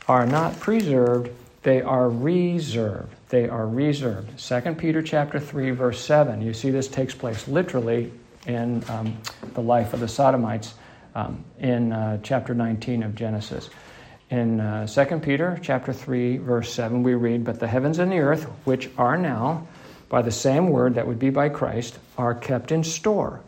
are 0.09 0.27
not 0.27 0.59
preserved, 0.61 1.31
they 1.63 1.83
are 1.83 2.09
reserved. 2.09 3.13
They 3.29 3.49
are 3.49 3.67
reserved. 3.67 4.39
2 4.39 4.75
Peter 4.75 5.03
chapter 5.03 5.41
3, 5.41 5.73
verse 5.73 6.01
7. 6.01 6.41
You 6.41 6.55
see 6.55 6.71
this 6.71 6.87
takes 6.87 7.13
place 7.13 7.49
literally 7.49 8.13
in 8.47 8.85
um, 8.89 9.19
the 9.55 9.63
life 9.63 9.93
of 9.93 9.99
the 9.99 10.07
Sodomites 10.07 10.75
um, 11.17 11.45
in 11.59 11.93
uh, 11.93 12.19
chapter 12.23 12.55
19 12.55 13.03
of 13.03 13.17
Genesis. 13.17 13.71
In 14.29 14.59
uh, 14.59 14.89
2 14.89 15.21
Peter 15.21 15.59
chapter 15.63 15.93
3, 15.93 16.39
verse 16.39 16.73
7, 16.73 17.05
we 17.05 17.15
read, 17.15 17.45
But 17.45 17.61
the 17.61 17.69
heavens 17.69 18.01
and 18.01 18.11
the 18.11 18.19
earth, 18.19 18.45
which 18.65 18.91
are 18.99 19.17
now, 19.17 19.69
by 20.09 20.23
the 20.23 20.33
same 20.33 20.69
word 20.71 20.97
that 20.97 21.07
would 21.07 21.21
be 21.21 21.31
by 21.31 21.49
Christ, 21.49 21.99
are 22.19 22.35
kept 22.35 22.73
in 22.73 22.83
store, 22.83 23.41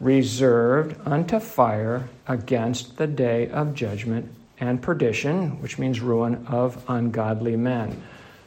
reserved 0.00 0.96
unto 1.06 1.38
fire 1.38 2.08
against 2.26 2.96
the 2.96 3.06
day 3.06 3.48
of 3.50 3.74
judgment 3.74 4.28
and 4.58 4.82
perdition, 4.82 5.60
which 5.62 5.78
means 5.78 6.00
ruin 6.00 6.46
of 6.48 6.84
ungodly 6.88 7.54
men. 7.54 8.02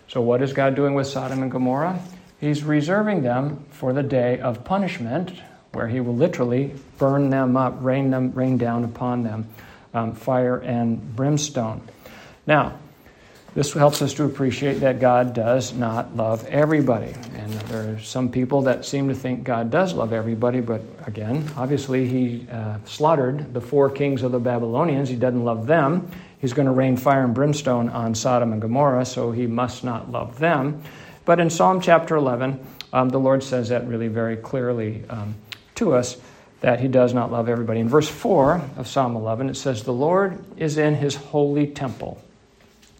So, 0.09 0.21
what 0.21 0.41
is 0.41 0.51
God 0.51 0.75
doing 0.75 0.93
with 0.93 1.07
Sodom 1.07 1.41
and 1.41 1.51
Gomorrah? 1.51 1.99
He's 2.41 2.63
reserving 2.63 3.23
them 3.23 3.63
for 3.71 3.93
the 3.93 4.03
day 4.03 4.39
of 4.39 4.65
punishment, 4.65 5.31
where 5.71 5.87
He 5.87 6.01
will 6.01 6.15
literally 6.15 6.75
burn 6.97 7.29
them 7.29 7.55
up, 7.55 7.77
rain 7.79 8.11
them, 8.11 8.33
rain 8.33 8.57
down 8.57 8.83
upon 8.83 9.23
them, 9.23 9.47
um, 9.95 10.13
fire 10.13 10.57
and 10.57 11.15
brimstone. 11.15 11.81
Now, 12.45 12.77
this 13.55 13.71
helps 13.71 14.01
us 14.01 14.13
to 14.15 14.25
appreciate 14.25 14.81
that 14.81 14.99
God 14.99 15.33
does 15.33 15.73
not 15.73 16.13
love 16.17 16.45
everybody. 16.47 17.13
And 17.35 17.53
there 17.53 17.95
are 17.95 17.99
some 18.01 18.29
people 18.29 18.63
that 18.63 18.83
seem 18.83 19.07
to 19.07 19.15
think 19.15 19.45
God 19.45 19.71
does 19.71 19.93
love 19.93 20.11
everybody, 20.11 20.59
but 20.59 20.81
again, 21.07 21.49
obviously, 21.55 22.05
He 22.05 22.45
uh, 22.51 22.79
slaughtered 22.83 23.53
the 23.53 23.61
four 23.61 23.89
kings 23.89 24.23
of 24.23 24.33
the 24.33 24.39
Babylonians. 24.39 25.07
He 25.07 25.15
doesn't 25.15 25.45
love 25.45 25.67
them. 25.67 26.11
He's 26.39 26.51
going 26.51 26.65
to 26.65 26.73
rain 26.73 26.97
fire 26.97 27.23
and 27.23 27.33
brimstone 27.33 27.87
on 27.87 28.13
Sodom 28.13 28.51
and 28.51 28.61
Gomorrah, 28.61 29.05
so 29.05 29.31
He 29.31 29.47
must 29.47 29.85
not 29.85 30.11
love 30.11 30.37
them. 30.37 30.83
But 31.23 31.39
in 31.39 31.49
Psalm 31.49 31.79
chapter 31.79 32.17
11, 32.17 32.59
um, 32.91 33.07
the 33.07 33.19
Lord 33.19 33.41
says 33.41 33.69
that 33.69 33.87
really 33.87 34.09
very 34.09 34.35
clearly 34.35 35.05
um, 35.09 35.35
to 35.75 35.93
us 35.93 36.17
that 36.61 36.79
he 36.79 36.87
does 36.87 37.13
not 37.13 37.31
love 37.31 37.49
everybody. 37.49 37.79
In 37.79 37.89
verse 37.89 38.09
4 38.09 38.61
of 38.77 38.87
Psalm 38.87 39.15
11, 39.15 39.49
it 39.49 39.55
says, 39.55 39.83
The 39.83 39.93
Lord 39.93 40.43
is 40.57 40.77
in 40.77 40.95
his 40.95 41.15
holy 41.15 41.67
temple. 41.67 42.21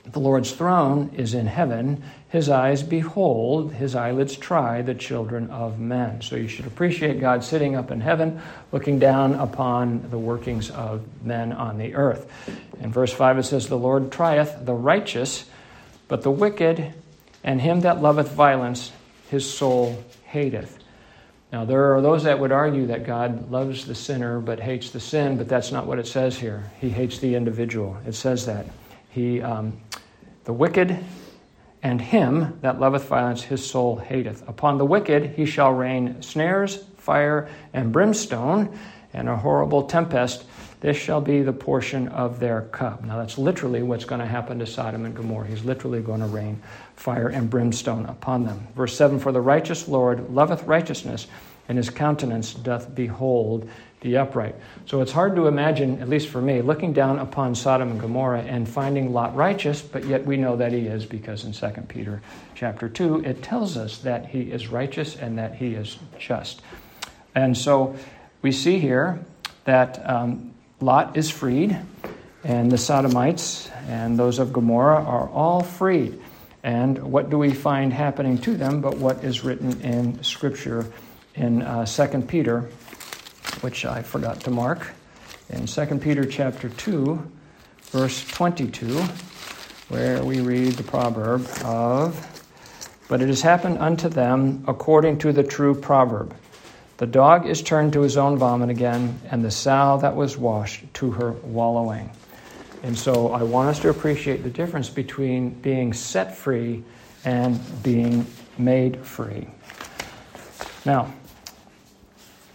The 0.05 0.19
Lord's 0.19 0.51
throne 0.51 1.11
is 1.15 1.33
in 1.33 1.47
heaven. 1.47 2.03
His 2.29 2.47
eyes 2.49 2.83
behold, 2.83 3.73
his 3.73 3.95
eyelids 3.95 4.37
try 4.37 4.83
the 4.83 4.93
children 4.93 5.49
of 5.49 5.79
men. 5.79 6.21
So 6.21 6.35
you 6.35 6.47
should 6.47 6.67
appreciate 6.67 7.19
God 7.19 7.43
sitting 7.43 7.75
up 7.75 7.89
in 7.89 8.01
heaven, 8.01 8.39
looking 8.71 8.99
down 8.99 9.33
upon 9.33 10.11
the 10.11 10.19
workings 10.19 10.69
of 10.69 11.03
men 11.23 11.53
on 11.53 11.79
the 11.79 11.95
earth. 11.95 12.29
In 12.79 12.91
verse 12.91 13.11
5, 13.11 13.39
it 13.39 13.43
says, 13.43 13.67
The 13.67 13.77
Lord 13.77 14.11
trieth 14.11 14.63
the 14.65 14.75
righteous, 14.75 15.45
but 16.07 16.21
the 16.21 16.31
wicked 16.31 16.93
and 17.43 17.59
him 17.59 17.81
that 17.81 18.01
loveth 18.01 18.31
violence, 18.31 18.91
his 19.29 19.51
soul 19.51 20.03
hateth. 20.25 20.84
Now, 21.51 21.63
there 21.63 21.95
are 21.95 22.01
those 22.01 22.23
that 22.23 22.39
would 22.39 22.51
argue 22.51 22.87
that 22.87 23.05
God 23.05 23.51
loves 23.51 23.85
the 23.85 23.95
sinner 23.95 24.39
but 24.39 24.59
hates 24.59 24.89
the 24.89 24.99
sin, 24.99 25.37
but 25.37 25.47
that's 25.47 25.71
not 25.71 25.85
what 25.85 25.99
it 25.99 26.07
says 26.07 26.37
here. 26.37 26.69
He 26.81 26.89
hates 26.89 27.19
the 27.19 27.35
individual. 27.35 27.97
It 28.05 28.13
says 28.13 28.45
that. 28.45 28.65
He, 29.09 29.41
um, 29.41 29.79
the 30.43 30.53
wicked 30.53 30.97
and 31.83 32.01
him 32.01 32.57
that 32.61 32.79
loveth 32.79 33.07
violence, 33.07 33.43
his 33.43 33.65
soul 33.65 33.97
hateth. 33.97 34.47
Upon 34.49 34.77
the 34.77 34.85
wicked 34.85 35.35
he 35.35 35.45
shall 35.45 35.71
rain 35.71 36.21
snares, 36.21 36.83
fire, 36.97 37.47
and 37.73 37.93
brimstone, 37.93 38.77
and 39.13 39.29
a 39.29 39.35
horrible 39.37 39.83
tempest. 39.83 40.45
This 40.81 40.97
shall 40.97 41.21
be 41.21 41.41
the 41.41 41.53
portion 41.53 42.07
of 42.09 42.39
their 42.39 42.61
cup. 42.61 43.03
Now, 43.03 43.17
that's 43.17 43.37
literally 43.37 43.81
what's 43.81 44.05
going 44.05 44.21
to 44.21 44.27
happen 44.27 44.59
to 44.59 44.65
Sodom 44.65 45.05
and 45.05 45.15
Gomorrah. 45.15 45.47
He's 45.47 45.63
literally 45.63 46.01
going 46.01 46.19
to 46.19 46.27
rain 46.27 46.61
fire 46.95 47.27
and 47.27 47.49
brimstone 47.49 48.05
upon 48.05 48.45
them. 48.45 48.67
Verse 48.75 48.95
7 48.95 49.19
For 49.19 49.31
the 49.31 49.41
righteous 49.41 49.87
Lord 49.87 50.29
loveth 50.29 50.63
righteousness, 50.63 51.27
and 51.67 51.77
his 51.77 51.89
countenance 51.89 52.53
doth 52.53 52.93
behold 52.93 53.69
the 54.01 54.17
upright. 54.17 54.55
So 54.85 55.01
it's 55.01 55.11
hard 55.11 55.35
to 55.35 55.47
imagine, 55.47 55.99
at 55.99 56.07
least 56.07 56.27
for 56.27 56.41
me, 56.41 56.61
looking 56.61 56.93
down 56.93 57.17
upon 57.17 57.55
Sodom 57.55 57.89
and 57.89 57.99
Gomorrah 57.99 58.43
and 58.43 58.69
finding 58.69 59.11
Lot 59.11 59.35
righteous, 59.35 59.81
but 59.81 60.05
yet 60.05 60.25
we 60.25 60.37
know 60.37 60.55
that 60.57 60.71
he 60.71 60.85
is 60.85 61.05
because 61.05 61.43
in 61.43 61.53
2 61.53 61.81
Peter 61.87 62.21
chapter 62.53 62.87
2 62.87 63.25
it 63.25 63.41
tells 63.41 63.77
us 63.77 63.97
that 63.99 64.27
he 64.27 64.41
is 64.41 64.67
righteous 64.67 65.15
and 65.15 65.39
that 65.39 65.55
he 65.55 65.73
is 65.73 65.97
just. 66.19 66.61
And 67.33 67.57
so 67.57 67.95
we 68.43 68.51
see 68.51 68.79
here 68.79 69.25
that 69.63 70.07
um, 70.07 70.53
Lot 70.81 71.15
is 71.15 71.29
freed, 71.29 71.77
and 72.43 72.69
the 72.69 72.77
Sodomites 72.77 73.69
and 73.87 74.19
those 74.19 74.39
of 74.39 74.51
Gomorrah 74.51 75.03
are 75.03 75.29
all 75.29 75.63
freed. 75.63 76.19
And 76.63 76.97
what 77.11 77.29
do 77.29 77.37
we 77.37 77.53
find 77.53 77.93
happening 77.93 78.37
to 78.39 78.57
them 78.57 78.81
but 78.81 78.97
what 78.97 79.23
is 79.23 79.43
written 79.43 79.79
in 79.81 80.21
Scripture 80.23 80.91
in 81.35 81.61
uh, 81.61 81.85
2 81.85 82.21
Peter, 82.23 82.61
which 83.61 83.85
I 83.85 84.01
forgot 84.01 84.41
to 84.41 84.51
mark. 84.51 84.87
In 85.49 85.65
2 85.65 85.85
Peter 85.99 86.25
chapter 86.25 86.69
2, 86.69 87.31
verse 87.91 88.25
22, 88.27 88.99
where 89.89 90.23
we 90.23 90.41
read 90.41 90.73
the 90.73 90.83
proverb 90.83 91.47
of, 91.63 92.43
But 93.07 93.21
it 93.21 93.27
has 93.27 93.41
happened 93.41 93.77
unto 93.77 94.09
them 94.09 94.63
according 94.67 95.19
to 95.19 95.31
the 95.31 95.43
true 95.43 95.75
proverb. 95.75 96.35
The 96.97 97.07
dog 97.07 97.45
is 97.45 97.61
turned 97.61 97.93
to 97.93 98.01
his 98.01 98.15
own 98.15 98.37
vomit 98.37 98.69
again, 98.69 99.19
and 99.29 99.43
the 99.43 99.51
sow 99.51 99.97
that 100.01 100.15
was 100.15 100.37
washed 100.37 100.85
to 100.95 101.11
her 101.11 101.31
wallowing. 101.31 102.09
And 102.83 102.97
so 102.97 103.33
I 103.33 103.43
want 103.43 103.69
us 103.69 103.79
to 103.79 103.89
appreciate 103.89 104.43
the 104.43 104.49
difference 104.49 104.89
between 104.89 105.49
being 105.49 105.91
set 105.91 106.35
free 106.35 106.83
and 107.25 107.59
being 107.83 108.25
made 108.57 109.05
free. 109.05 109.47
Now, 110.85 111.11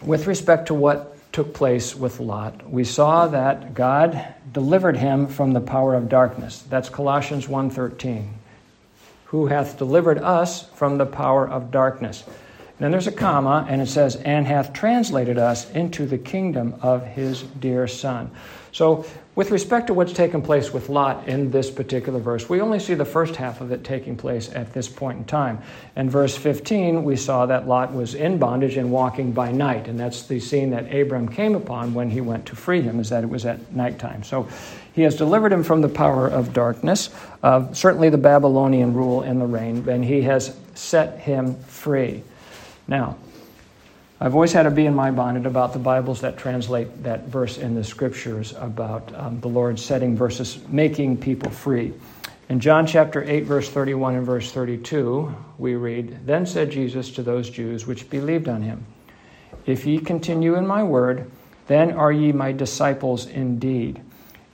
with 0.03 0.27
respect 0.27 0.67
to 0.69 0.75
what 0.75 1.17
took 1.33 1.53
place 1.53 1.95
with 1.95 2.21
Lot, 2.21 2.71
we 2.71 2.85
saw 2.85 3.27
that 3.27 3.75
God 3.75 4.35
delivered 4.53 4.97
him 4.97 5.27
from 5.27 5.53
the 5.53 5.61
power 5.61 5.95
of 5.95 6.09
darkness. 6.09 6.65
That's 6.69 6.89
Colossians 6.89 7.47
1:13. 7.47 8.35
Who 9.27 9.47
hath 9.47 9.77
delivered 9.77 10.19
us 10.19 10.65
from 10.75 10.97
the 10.97 11.07
power 11.07 11.49
of 11.49 11.71
darkness. 11.71 12.25
Then 12.81 12.91
there's 12.91 13.07
a 13.07 13.13
comma 13.13 13.67
and 13.69 13.81
it 13.81 13.87
says 13.87 14.17
and 14.17 14.47
hath 14.47 14.73
translated 14.73 15.39
us 15.39 15.71
into 15.73 16.07
the 16.07 16.19
kingdom 16.19 16.75
of 16.81 17.07
his 17.07 17.43
dear 17.43 17.87
son. 17.87 18.31
So 18.73 19.05
with 19.35 19.51
respect 19.51 19.89
to 19.89 19.95
what's 19.95 20.13
taken 20.13 20.43
place 20.43 20.73
with 20.73 20.89
Lot 20.89 21.29
in 21.29 21.51
this 21.51 21.71
particular 21.71 22.21
verse, 22.21 22.49
we 22.49 22.61
only 22.61 22.79
see 22.79 22.95
the 22.95 23.05
first 23.05 23.37
half 23.37 23.61
of 23.61 23.71
it 23.71 23.85
taking 23.85 24.17
place 24.17 24.51
at 24.53 24.73
this 24.73 24.89
point 24.89 25.19
in 25.19 25.25
time. 25.25 25.61
In 25.97 26.09
verse 26.09 26.37
15, 26.37 27.05
we 27.05 27.17
saw 27.17 27.47
that 27.47 27.69
Lot 27.69 27.93
was 27.93 28.15
in 28.15 28.39
bondage 28.39 28.77
and 28.77 28.91
walking 28.91 29.33
by 29.33 29.53
night, 29.53 29.89
and 29.89 29.99
that's 29.99 30.23
the 30.23 30.41
scene 30.41 30.71
that 30.71 30.95
Abram 30.95 31.29
came 31.29 31.55
upon 31.55 31.95
when 31.95 32.11
he 32.11 32.21
went 32.21 32.47
to 32.47 32.57
free 32.57 32.81
him, 32.81 33.01
is 33.01 33.11
that 33.11 33.25
it 33.25 33.31
was 33.31 33.45
at 33.45 33.75
nighttime. 33.75 34.23
So 34.23 34.49
he 34.93 35.03
has 35.03 35.17
delivered 35.17 35.53
him 35.53 35.65
from 35.65 35.81
the 35.81 35.89
power 35.89 36.29
of 36.29 36.53
darkness, 36.53 37.11
uh, 37.43 37.73
certainly 37.73 38.09
the 38.09 38.19
Babylonian 38.19 38.95
rule 38.95 39.23
and 39.23 39.41
the 39.41 39.47
reign, 39.47 39.89
and 39.89 40.05
he 40.05 40.23
has 40.23 40.57
set 40.75 41.19
him 41.19 41.57
free. 41.63 42.23
Now, 42.91 43.17
I've 44.21 44.35
always 44.35 44.53
had 44.53 44.65
to 44.65 44.71
be 44.73 44.85
in 44.85 44.97
my 44.97 45.13
bonnet 45.13 45.47
about 45.47 45.73
the 45.73 45.79
Bibles 45.79 46.23
that 46.23 46.37
translate 46.37 47.05
that 47.05 47.29
verse 47.29 47.57
in 47.57 47.77
the 47.77 47.85
scriptures 47.85 48.53
about 48.59 49.15
um, 49.15 49.41
the 49.41 49.49
Lord 49.49 49.79
setting 49.79 50.17
versus 50.17 50.59
making 50.69 51.19
people 51.19 51.53
free. 51.53 51.95
In 52.49 52.59
John 52.59 52.89
chapter 52.89 53.23
8, 53.23 53.45
verse 53.45 53.71
31 53.71 54.17
and 54.17 54.27
verse 54.27 54.51
32, 54.51 55.33
we 55.57 55.77
read, 55.77 56.27
Then 56.27 56.45
said 56.45 56.73
Jesus 56.73 57.11
to 57.13 57.23
those 57.23 57.49
Jews 57.49 57.87
which 57.87 58.11
believed 58.11 58.49
on 58.49 58.61
him, 58.61 58.85
If 59.67 59.87
ye 59.87 60.01
continue 60.01 60.57
in 60.57 60.67
my 60.67 60.83
word, 60.83 61.31
then 61.69 61.93
are 61.93 62.11
ye 62.11 62.33
my 62.33 62.51
disciples 62.51 63.27
indeed. 63.27 64.03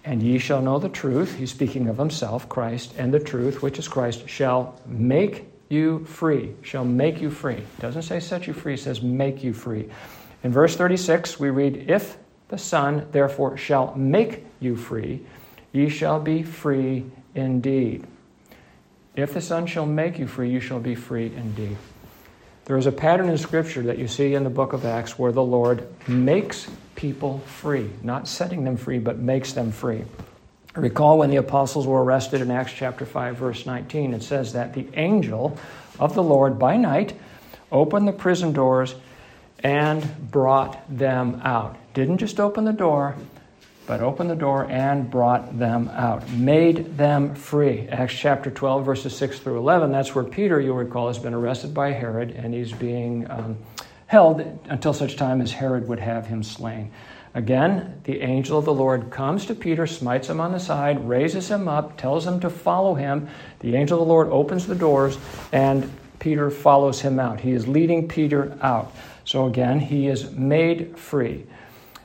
And 0.04 0.22
ye 0.22 0.38
shall 0.38 0.60
know 0.60 0.78
the 0.78 0.90
truth, 0.90 1.36
he's 1.36 1.50
speaking 1.50 1.88
of 1.88 1.96
himself, 1.96 2.50
Christ, 2.50 2.92
and 2.98 3.14
the 3.14 3.18
truth, 3.18 3.62
which 3.62 3.78
is 3.78 3.88
Christ, 3.88 4.28
shall 4.28 4.78
make 4.84 5.46
you 5.68 6.04
free, 6.04 6.54
shall 6.62 6.84
make 6.84 7.20
you 7.20 7.30
free. 7.30 7.54
It 7.54 7.80
doesn't 7.80 8.02
say 8.02 8.20
set 8.20 8.46
you 8.46 8.52
free, 8.52 8.76
says 8.76 9.02
make 9.02 9.42
you 9.42 9.52
free. 9.52 9.88
In 10.42 10.52
verse 10.52 10.76
36, 10.76 11.40
we 11.40 11.50
read, 11.50 11.90
If 11.90 12.18
the 12.48 12.58
Son 12.58 13.08
therefore 13.12 13.56
shall 13.56 13.94
make 13.96 14.44
you 14.60 14.76
free, 14.76 15.24
ye 15.72 15.88
shall 15.88 16.20
be 16.20 16.42
free 16.42 17.04
indeed. 17.34 18.06
If 19.16 19.34
the 19.34 19.40
Son 19.40 19.66
shall 19.66 19.86
make 19.86 20.18
you 20.18 20.26
free, 20.26 20.50
you 20.50 20.60
shall 20.60 20.78
be 20.78 20.94
free 20.94 21.32
indeed. 21.34 21.76
There 22.66 22.76
is 22.76 22.86
a 22.86 22.92
pattern 22.92 23.28
in 23.28 23.38
Scripture 23.38 23.82
that 23.82 23.98
you 23.98 24.08
see 24.08 24.34
in 24.34 24.44
the 24.44 24.50
book 24.50 24.72
of 24.72 24.84
Acts 24.84 25.18
where 25.18 25.32
the 25.32 25.42
Lord 25.42 25.86
makes 26.08 26.68
people 26.96 27.38
free, 27.40 27.90
not 28.02 28.28
setting 28.28 28.64
them 28.64 28.76
free, 28.76 28.98
but 28.98 29.18
makes 29.18 29.52
them 29.52 29.70
free. 29.70 30.04
Recall 30.76 31.18
when 31.18 31.30
the 31.30 31.36
apostles 31.36 31.86
were 31.86 32.04
arrested 32.04 32.42
in 32.42 32.50
Acts 32.50 32.72
chapter 32.72 33.06
5, 33.06 33.36
verse 33.36 33.64
19, 33.64 34.12
it 34.12 34.22
says 34.22 34.52
that 34.52 34.74
the 34.74 34.86
angel 34.94 35.58
of 35.98 36.14
the 36.14 36.22
Lord 36.22 36.58
by 36.58 36.76
night 36.76 37.18
opened 37.72 38.06
the 38.06 38.12
prison 38.12 38.52
doors 38.52 38.94
and 39.60 40.30
brought 40.30 40.78
them 40.94 41.40
out. 41.42 41.76
Didn't 41.94 42.18
just 42.18 42.38
open 42.38 42.64
the 42.64 42.74
door, 42.74 43.16
but 43.86 44.02
opened 44.02 44.28
the 44.28 44.36
door 44.36 44.70
and 44.70 45.10
brought 45.10 45.58
them 45.58 45.88
out, 45.88 46.28
made 46.30 46.98
them 46.98 47.34
free. 47.34 47.88
Acts 47.88 48.14
chapter 48.14 48.50
12, 48.50 48.84
verses 48.84 49.16
6 49.16 49.38
through 49.38 49.56
11, 49.58 49.92
that's 49.92 50.14
where 50.14 50.24
Peter, 50.24 50.60
you'll 50.60 50.76
recall, 50.76 51.06
has 51.06 51.18
been 51.18 51.32
arrested 51.32 51.72
by 51.72 51.92
Herod 51.92 52.32
and 52.32 52.52
he's 52.52 52.72
being 52.72 53.30
um, 53.30 53.56
held 54.08 54.40
until 54.66 54.92
such 54.92 55.16
time 55.16 55.40
as 55.40 55.52
Herod 55.52 55.88
would 55.88 56.00
have 56.00 56.26
him 56.26 56.42
slain. 56.42 56.92
Again, 57.36 58.00
the 58.04 58.22
angel 58.22 58.58
of 58.58 58.64
the 58.64 58.72
Lord 58.72 59.10
comes 59.10 59.44
to 59.44 59.54
Peter, 59.54 59.86
smites 59.86 60.30
him 60.30 60.40
on 60.40 60.52
the 60.52 60.58
side, 60.58 61.06
raises 61.06 61.50
him 61.50 61.68
up, 61.68 61.98
tells 61.98 62.26
him 62.26 62.40
to 62.40 62.48
follow 62.48 62.94
him. 62.94 63.28
The 63.60 63.76
angel 63.76 64.00
of 64.00 64.06
the 64.06 64.10
Lord 64.10 64.28
opens 64.28 64.66
the 64.66 64.74
doors, 64.74 65.18
and 65.52 65.92
Peter 66.18 66.50
follows 66.50 67.02
him 67.02 67.20
out. 67.20 67.40
He 67.40 67.52
is 67.52 67.68
leading 67.68 68.08
Peter 68.08 68.56
out. 68.62 68.90
So 69.26 69.44
again, 69.44 69.80
he 69.80 70.06
is 70.06 70.30
made 70.30 70.98
free. 70.98 71.44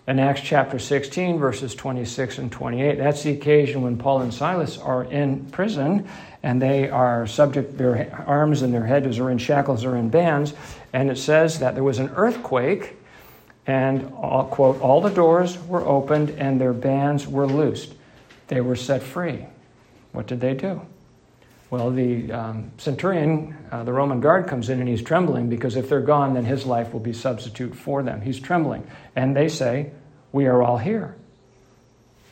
In 0.05 0.19
Acts 0.19 0.41
chapter 0.41 0.77
16, 0.77 1.39
verses 1.39 1.75
26 1.75 2.39
and 2.39 2.51
28, 2.51 2.97
that's 2.97 3.23
the 3.23 3.31
occasion 3.31 3.83
when 3.83 3.97
Paul 3.97 4.23
and 4.23 4.33
Silas 4.33 4.77
are 4.77 5.05
in 5.05 5.45
prison 5.45 6.09
and 6.43 6.61
they 6.61 6.89
are 6.89 7.25
subject, 7.25 7.77
their 7.77 8.13
arms 8.27 8.63
and 8.63 8.73
their 8.73 8.85
heads 8.85 9.17
are 9.17 9.31
in 9.31 9.37
shackles 9.37 9.85
or 9.85 9.95
in 9.95 10.09
bands. 10.09 10.53
And 10.91 11.09
it 11.09 11.17
says 11.17 11.59
that 11.59 11.75
there 11.75 11.85
was 11.85 11.99
an 11.99 12.09
earthquake 12.15 12.97
and, 13.67 14.11
all, 14.13 14.45
quote, 14.45 14.81
all 14.81 15.01
the 15.01 15.09
doors 15.09 15.57
were 15.59 15.85
opened 15.85 16.31
and 16.31 16.59
their 16.59 16.73
bands 16.73 17.27
were 17.27 17.47
loosed. 17.47 17.93
They 18.47 18.61
were 18.61 18.75
set 18.75 19.03
free. 19.03 19.45
What 20.11 20.27
did 20.27 20.41
they 20.41 20.53
do? 20.53 20.81
Well, 21.69 21.89
the 21.89 22.31
um, 22.33 22.71
centurion, 22.77 23.55
uh, 23.71 23.83
the 23.85 23.93
Roman 23.93 24.19
guard, 24.19 24.47
comes 24.47 24.69
in 24.69 24.79
and 24.81 24.89
he's 24.89 25.01
trembling 25.01 25.47
because 25.47 25.77
if 25.77 25.87
they're 25.87 26.01
gone, 26.01 26.33
then 26.33 26.43
his 26.43 26.65
life 26.65 26.91
will 26.91 26.99
be 26.99 27.13
substitute 27.13 27.75
for 27.75 28.03
them. 28.03 28.19
He's 28.19 28.39
trembling. 28.41 28.85
And 29.15 29.35
they 29.35 29.47
say, 29.47 29.91
We 30.33 30.47
are 30.47 30.61
all 30.61 30.77
here. 30.77 31.15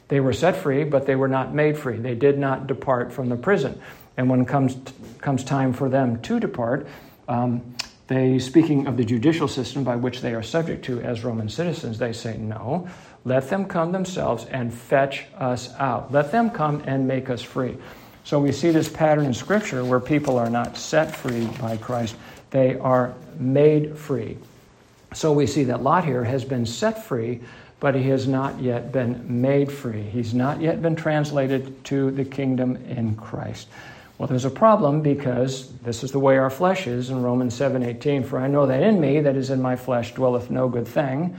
They 0.09 0.19
were 0.19 0.33
set 0.33 0.57
free, 0.57 0.83
but 0.83 1.05
they 1.05 1.15
were 1.15 1.29
not 1.29 1.53
made 1.53 1.77
free. 1.77 1.97
They 1.97 2.15
did 2.15 2.37
not 2.37 2.67
depart 2.67 3.13
from 3.13 3.29
the 3.29 3.37
prison. 3.37 3.79
And 4.17 4.29
when 4.29 4.43
comes, 4.43 4.75
comes 5.19 5.45
time 5.45 5.71
for 5.71 5.87
them 5.87 6.21
to 6.23 6.39
depart, 6.41 6.87
um, 7.29 7.75
they, 8.09 8.39
speaking 8.39 8.87
of 8.87 8.97
the 8.97 9.05
judicial 9.05 9.47
system 9.47 9.83
by 9.83 9.95
which 9.95 10.21
they 10.21 10.33
are 10.33 10.41
subject 10.41 10.83
to 10.85 10.99
as 11.01 11.23
Roman 11.23 11.47
citizens, 11.47 11.99
they 11.99 12.11
say, 12.11 12.37
no, 12.37 12.89
let 13.23 13.49
them 13.49 13.65
come 13.65 13.91
themselves 13.91 14.45
and 14.45 14.73
fetch 14.73 15.25
us 15.37 15.71
out. 15.75 16.11
Let 16.11 16.31
them 16.31 16.49
come 16.49 16.81
and 16.87 17.07
make 17.07 17.29
us 17.29 17.43
free. 17.43 17.77
So 18.23 18.39
we 18.39 18.51
see 18.51 18.71
this 18.71 18.89
pattern 18.89 19.25
in 19.25 19.33
Scripture 19.35 19.85
where 19.85 19.99
people 19.99 20.39
are 20.39 20.49
not 20.49 20.75
set 20.75 21.15
free 21.15 21.45
by 21.61 21.77
Christ, 21.77 22.15
they 22.49 22.79
are 22.79 23.13
made 23.37 23.95
free. 23.95 24.39
So 25.13 25.31
we 25.31 25.45
see 25.45 25.65
that 25.65 25.83
Lot 25.83 26.03
here 26.03 26.23
has 26.23 26.43
been 26.43 26.65
set 26.65 27.05
free, 27.05 27.41
but 27.79 27.93
he 27.93 28.09
has 28.09 28.27
not 28.27 28.59
yet 28.59 28.91
been 28.91 29.41
made 29.41 29.71
free. 29.71 30.01
He's 30.01 30.33
not 30.33 30.61
yet 30.61 30.81
been 30.81 30.95
translated 30.95 31.83
to 31.85 32.09
the 32.09 32.25
kingdom 32.25 32.75
in 32.87 33.15
Christ. 33.15 33.67
Well, 34.19 34.27
there's 34.27 34.43
a 34.43 34.51
problem 34.51 35.01
because 35.01 35.71
this 35.77 36.03
is 36.03 36.11
the 36.11 36.19
way 36.19 36.37
our 36.37 36.49
flesh 36.49 36.87
is 36.87 37.09
in 37.09 37.23
Romans 37.23 37.53
7:18, 37.53 38.25
for 38.25 38.37
I 38.37 38.47
know 38.47 38.65
that 38.65 38.83
in 38.83 38.99
me 38.99 39.21
that 39.21 39.37
is 39.37 39.49
in 39.49 39.61
my 39.61 39.77
flesh 39.77 40.13
dwelleth 40.13 40.51
no 40.51 40.67
good 40.67 40.89
thing, 40.89 41.37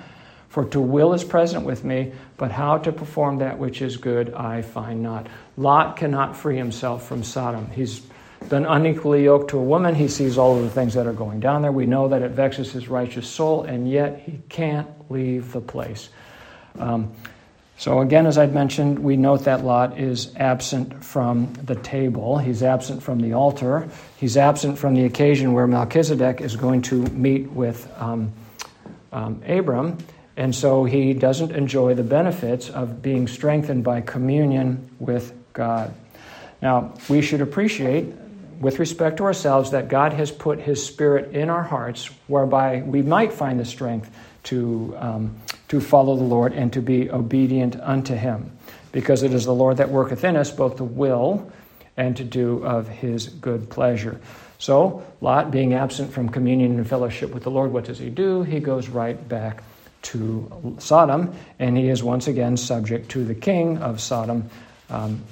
for 0.48 0.64
to 0.64 0.80
will 0.80 1.12
is 1.12 1.22
present 1.22 1.66
with 1.66 1.84
me, 1.84 2.12
but 2.38 2.50
how 2.50 2.78
to 2.78 2.90
perform 2.90 3.36
that 3.38 3.58
which 3.58 3.82
is 3.82 3.98
good 3.98 4.32
I 4.32 4.62
find 4.62 5.02
not. 5.02 5.26
Lot 5.58 5.98
cannot 5.98 6.34
free 6.34 6.56
himself 6.56 7.06
from 7.06 7.22
Sodom. 7.22 7.66
He's 7.70 8.00
been 8.48 8.64
unequally 8.64 9.24
yoked 9.24 9.50
to 9.50 9.58
a 9.58 9.62
woman. 9.62 9.94
He 9.94 10.08
sees 10.08 10.38
all 10.38 10.56
of 10.56 10.62
the 10.62 10.70
things 10.70 10.94
that 10.94 11.06
are 11.06 11.12
going 11.12 11.40
down 11.40 11.60
there. 11.60 11.72
We 11.72 11.84
know 11.84 12.08
that 12.08 12.22
it 12.22 12.30
vexes 12.30 12.72
his 12.72 12.88
righteous 12.88 13.28
soul, 13.28 13.64
and 13.64 13.90
yet 13.90 14.22
he 14.24 14.40
can't 14.48 14.88
leave 15.10 15.52
the 15.52 15.60
place. 15.60 16.08
Um, 16.78 17.12
so, 17.80 18.02
again, 18.02 18.26
as 18.26 18.36
I'd 18.36 18.52
mentioned, 18.52 18.98
we 18.98 19.16
note 19.16 19.44
that 19.44 19.64
Lot 19.64 19.98
is 19.98 20.36
absent 20.36 21.02
from 21.02 21.50
the 21.54 21.76
table. 21.76 22.36
He's 22.36 22.62
absent 22.62 23.02
from 23.02 23.20
the 23.20 23.32
altar. 23.32 23.88
He's 24.18 24.36
absent 24.36 24.76
from 24.76 24.94
the 24.94 25.06
occasion 25.06 25.54
where 25.54 25.66
Melchizedek 25.66 26.42
is 26.42 26.56
going 26.56 26.82
to 26.82 26.96
meet 27.06 27.50
with 27.50 27.90
um, 27.96 28.34
um, 29.12 29.42
Abram. 29.46 29.96
And 30.36 30.54
so 30.54 30.84
he 30.84 31.14
doesn't 31.14 31.52
enjoy 31.52 31.94
the 31.94 32.02
benefits 32.02 32.68
of 32.68 33.00
being 33.00 33.26
strengthened 33.26 33.82
by 33.82 34.02
communion 34.02 34.90
with 34.98 35.32
God. 35.54 35.94
Now, 36.60 36.92
we 37.08 37.22
should 37.22 37.40
appreciate, 37.40 38.04
with 38.60 38.78
respect 38.78 39.16
to 39.16 39.22
ourselves, 39.22 39.70
that 39.70 39.88
God 39.88 40.12
has 40.12 40.30
put 40.30 40.60
his 40.60 40.84
Spirit 40.84 41.34
in 41.34 41.48
our 41.48 41.62
hearts 41.62 42.10
whereby 42.26 42.82
we 42.82 43.00
might 43.00 43.32
find 43.32 43.58
the 43.58 43.64
strength 43.64 44.10
to. 44.42 44.94
Um, 44.98 45.40
to 45.70 45.80
follow 45.80 46.16
the 46.16 46.24
Lord 46.24 46.52
and 46.52 46.72
to 46.72 46.82
be 46.82 47.10
obedient 47.10 47.80
unto 47.80 48.14
him, 48.14 48.50
because 48.92 49.22
it 49.22 49.32
is 49.32 49.44
the 49.44 49.54
Lord 49.54 49.78
that 49.78 49.88
worketh 49.88 50.24
in 50.24 50.36
us 50.36 50.50
both 50.50 50.76
to 50.76 50.84
will 50.84 51.50
and 51.96 52.16
to 52.16 52.24
do 52.24 52.64
of 52.64 52.88
his 52.88 53.28
good 53.28 53.70
pleasure. 53.70 54.20
So, 54.58 55.04
Lot, 55.20 55.50
being 55.50 55.74
absent 55.74 56.12
from 56.12 56.28
communion 56.28 56.76
and 56.76 56.86
fellowship 56.86 57.32
with 57.32 57.44
the 57.44 57.50
Lord, 57.50 57.72
what 57.72 57.84
does 57.84 57.98
he 57.98 58.10
do? 58.10 58.42
He 58.42 58.60
goes 58.60 58.88
right 58.88 59.28
back 59.28 59.62
to 60.02 60.76
Sodom, 60.78 61.34
and 61.58 61.78
he 61.78 61.88
is 61.88 62.02
once 62.02 62.26
again 62.26 62.56
subject 62.56 63.08
to 63.10 63.24
the 63.24 63.34
king 63.34 63.78
of 63.78 64.00
Sodom, 64.00 64.50
um, 64.88 65.22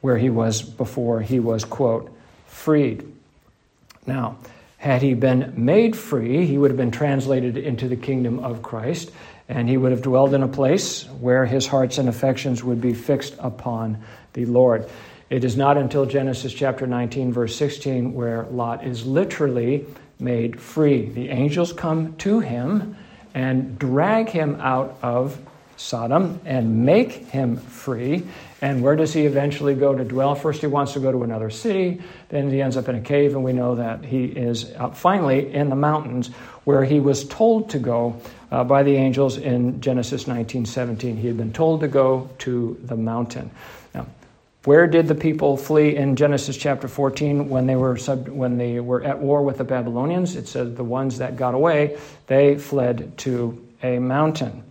where 0.00 0.16
he 0.16 0.30
was 0.30 0.62
before 0.62 1.20
he 1.20 1.40
was, 1.40 1.64
quote, 1.64 2.16
freed. 2.46 3.04
Now, 4.06 4.36
had 4.80 5.02
he 5.02 5.12
been 5.12 5.52
made 5.58 5.94
free, 5.94 6.46
he 6.46 6.56
would 6.56 6.70
have 6.70 6.78
been 6.78 6.90
translated 6.90 7.58
into 7.58 7.86
the 7.86 7.96
kingdom 7.96 8.38
of 8.38 8.62
Christ 8.62 9.10
and 9.46 9.68
he 9.68 9.76
would 9.76 9.92
have 9.92 10.00
dwelled 10.00 10.32
in 10.32 10.42
a 10.42 10.48
place 10.48 11.04
where 11.20 11.44
his 11.44 11.66
hearts 11.66 11.98
and 11.98 12.08
affections 12.08 12.64
would 12.64 12.80
be 12.80 12.94
fixed 12.94 13.36
upon 13.40 14.02
the 14.32 14.46
Lord. 14.46 14.88
It 15.28 15.44
is 15.44 15.54
not 15.54 15.76
until 15.76 16.06
Genesis 16.06 16.54
chapter 16.54 16.86
19, 16.86 17.30
verse 17.30 17.54
16, 17.56 18.14
where 18.14 18.44
Lot 18.44 18.86
is 18.86 19.04
literally 19.04 19.84
made 20.18 20.58
free. 20.58 21.10
The 21.10 21.28
angels 21.28 21.74
come 21.74 22.16
to 22.16 22.40
him 22.40 22.96
and 23.34 23.78
drag 23.78 24.30
him 24.30 24.56
out 24.62 24.98
of 25.02 25.38
Sodom 25.80 26.40
and 26.44 26.84
make 26.84 27.12
him 27.30 27.56
free. 27.56 28.22
And 28.60 28.82
where 28.82 28.96
does 28.96 29.14
he 29.14 29.24
eventually 29.24 29.74
go 29.74 29.96
to 29.96 30.04
dwell? 30.04 30.34
First, 30.34 30.60
he 30.60 30.66
wants 30.66 30.92
to 30.92 31.00
go 31.00 31.10
to 31.10 31.22
another 31.22 31.48
city. 31.48 32.02
Then 32.28 32.50
he 32.50 32.60
ends 32.60 32.76
up 32.76 32.88
in 32.90 32.96
a 32.96 33.00
cave, 33.00 33.34
and 33.34 33.42
we 33.42 33.54
know 33.54 33.76
that 33.76 34.04
he 34.04 34.26
is 34.26 34.70
uh, 34.76 34.90
finally 34.90 35.52
in 35.52 35.70
the 35.70 35.76
mountains 35.76 36.28
where 36.64 36.84
he 36.84 37.00
was 37.00 37.24
told 37.24 37.70
to 37.70 37.78
go 37.78 38.20
uh, 38.50 38.62
by 38.62 38.82
the 38.82 38.94
angels 38.94 39.38
in 39.38 39.80
Genesis 39.80 40.24
19:17. 40.24 41.16
He 41.16 41.26
had 41.26 41.38
been 41.38 41.52
told 41.52 41.80
to 41.80 41.88
go 41.88 42.28
to 42.40 42.78
the 42.84 42.96
mountain. 42.96 43.50
Now, 43.94 44.06
where 44.64 44.86
did 44.86 45.08
the 45.08 45.14
people 45.14 45.56
flee 45.56 45.96
in 45.96 46.14
Genesis 46.14 46.58
chapter 46.58 46.88
14 46.88 47.48
when 47.48 47.66
they 47.66 47.76
were 47.76 47.96
sub, 47.96 48.28
when 48.28 48.58
they 48.58 48.80
were 48.80 49.02
at 49.02 49.18
war 49.18 49.42
with 49.42 49.56
the 49.56 49.64
Babylonians? 49.64 50.36
It 50.36 50.46
says 50.46 50.74
the 50.74 50.84
ones 50.84 51.18
that 51.18 51.36
got 51.36 51.54
away 51.54 51.98
they 52.26 52.58
fled 52.58 53.16
to 53.18 53.66
a 53.82 53.98
mountain, 53.98 54.62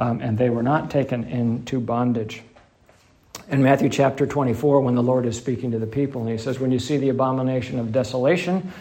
um, 0.00 0.20
and 0.20 0.36
they 0.36 0.50
were 0.50 0.62
not 0.62 0.90
taken 0.90 1.24
into 1.24 1.78
bondage. 1.78 2.42
In 3.50 3.62
Matthew 3.62 3.90
chapter 3.90 4.26
24, 4.26 4.80
when 4.80 4.94
the 4.94 5.02
Lord 5.02 5.26
is 5.26 5.36
speaking 5.36 5.70
to 5.72 5.78
the 5.78 5.86
people, 5.86 6.22
and 6.22 6.30
he 6.30 6.38
says, 6.38 6.58
When 6.58 6.72
you 6.72 6.78
see 6.78 6.96
the 6.96 7.10
abomination 7.10 7.78
of 7.78 7.92
desolation, 7.92 8.72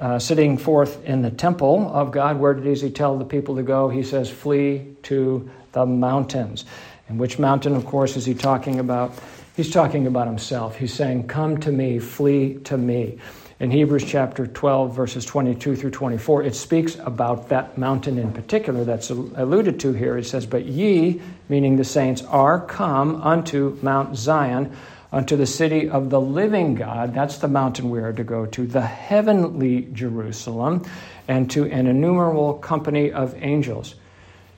uh, 0.00 0.18
sitting 0.18 0.56
forth 0.56 1.04
in 1.04 1.22
the 1.22 1.30
temple 1.30 1.90
of 1.94 2.10
God, 2.10 2.40
where 2.40 2.54
does 2.54 2.80
he 2.80 2.90
tell 2.90 3.18
the 3.18 3.24
people 3.24 3.56
to 3.56 3.62
go? 3.62 3.88
He 3.90 4.02
says, 4.02 4.30
Flee 4.30 4.96
to 5.04 5.48
the 5.72 5.84
mountains. 5.84 6.64
And 7.08 7.20
which 7.20 7.38
mountain, 7.38 7.76
of 7.76 7.84
course, 7.84 8.16
is 8.16 8.24
he 8.24 8.34
talking 8.34 8.80
about? 8.80 9.12
He's 9.56 9.70
talking 9.70 10.06
about 10.06 10.26
himself. 10.26 10.76
He's 10.76 10.94
saying, 10.94 11.28
Come 11.28 11.58
to 11.58 11.70
me, 11.70 11.98
flee 11.98 12.54
to 12.64 12.78
me. 12.78 13.18
In 13.60 13.70
Hebrews 13.70 14.04
chapter 14.04 14.48
12, 14.48 14.96
verses 14.96 15.24
22 15.24 15.76
through 15.76 15.92
24, 15.92 16.42
it 16.42 16.56
speaks 16.56 16.96
about 16.96 17.50
that 17.50 17.78
mountain 17.78 18.18
in 18.18 18.32
particular 18.32 18.84
that's 18.84 19.10
alluded 19.10 19.78
to 19.80 19.92
here. 19.92 20.18
It 20.18 20.26
says, 20.26 20.44
But 20.44 20.66
ye, 20.66 21.22
meaning 21.48 21.76
the 21.76 21.84
saints, 21.84 22.22
are 22.22 22.60
come 22.60 23.22
unto 23.22 23.78
Mount 23.80 24.16
Zion 24.16 24.74
unto 25.12 25.36
the 25.36 25.46
city 25.46 25.88
of 25.88 26.10
the 26.10 26.20
living 26.20 26.74
God. 26.74 27.14
That's 27.14 27.38
the 27.38 27.46
mountain 27.46 27.90
we 27.90 28.00
are 28.00 28.12
to 28.12 28.24
go 28.24 28.44
to, 28.44 28.66
the 28.66 28.80
heavenly 28.80 29.82
Jerusalem, 29.92 30.84
and 31.28 31.48
to 31.52 31.66
an 31.66 31.86
innumerable 31.86 32.54
company 32.54 33.12
of 33.12 33.40
angels, 33.40 33.94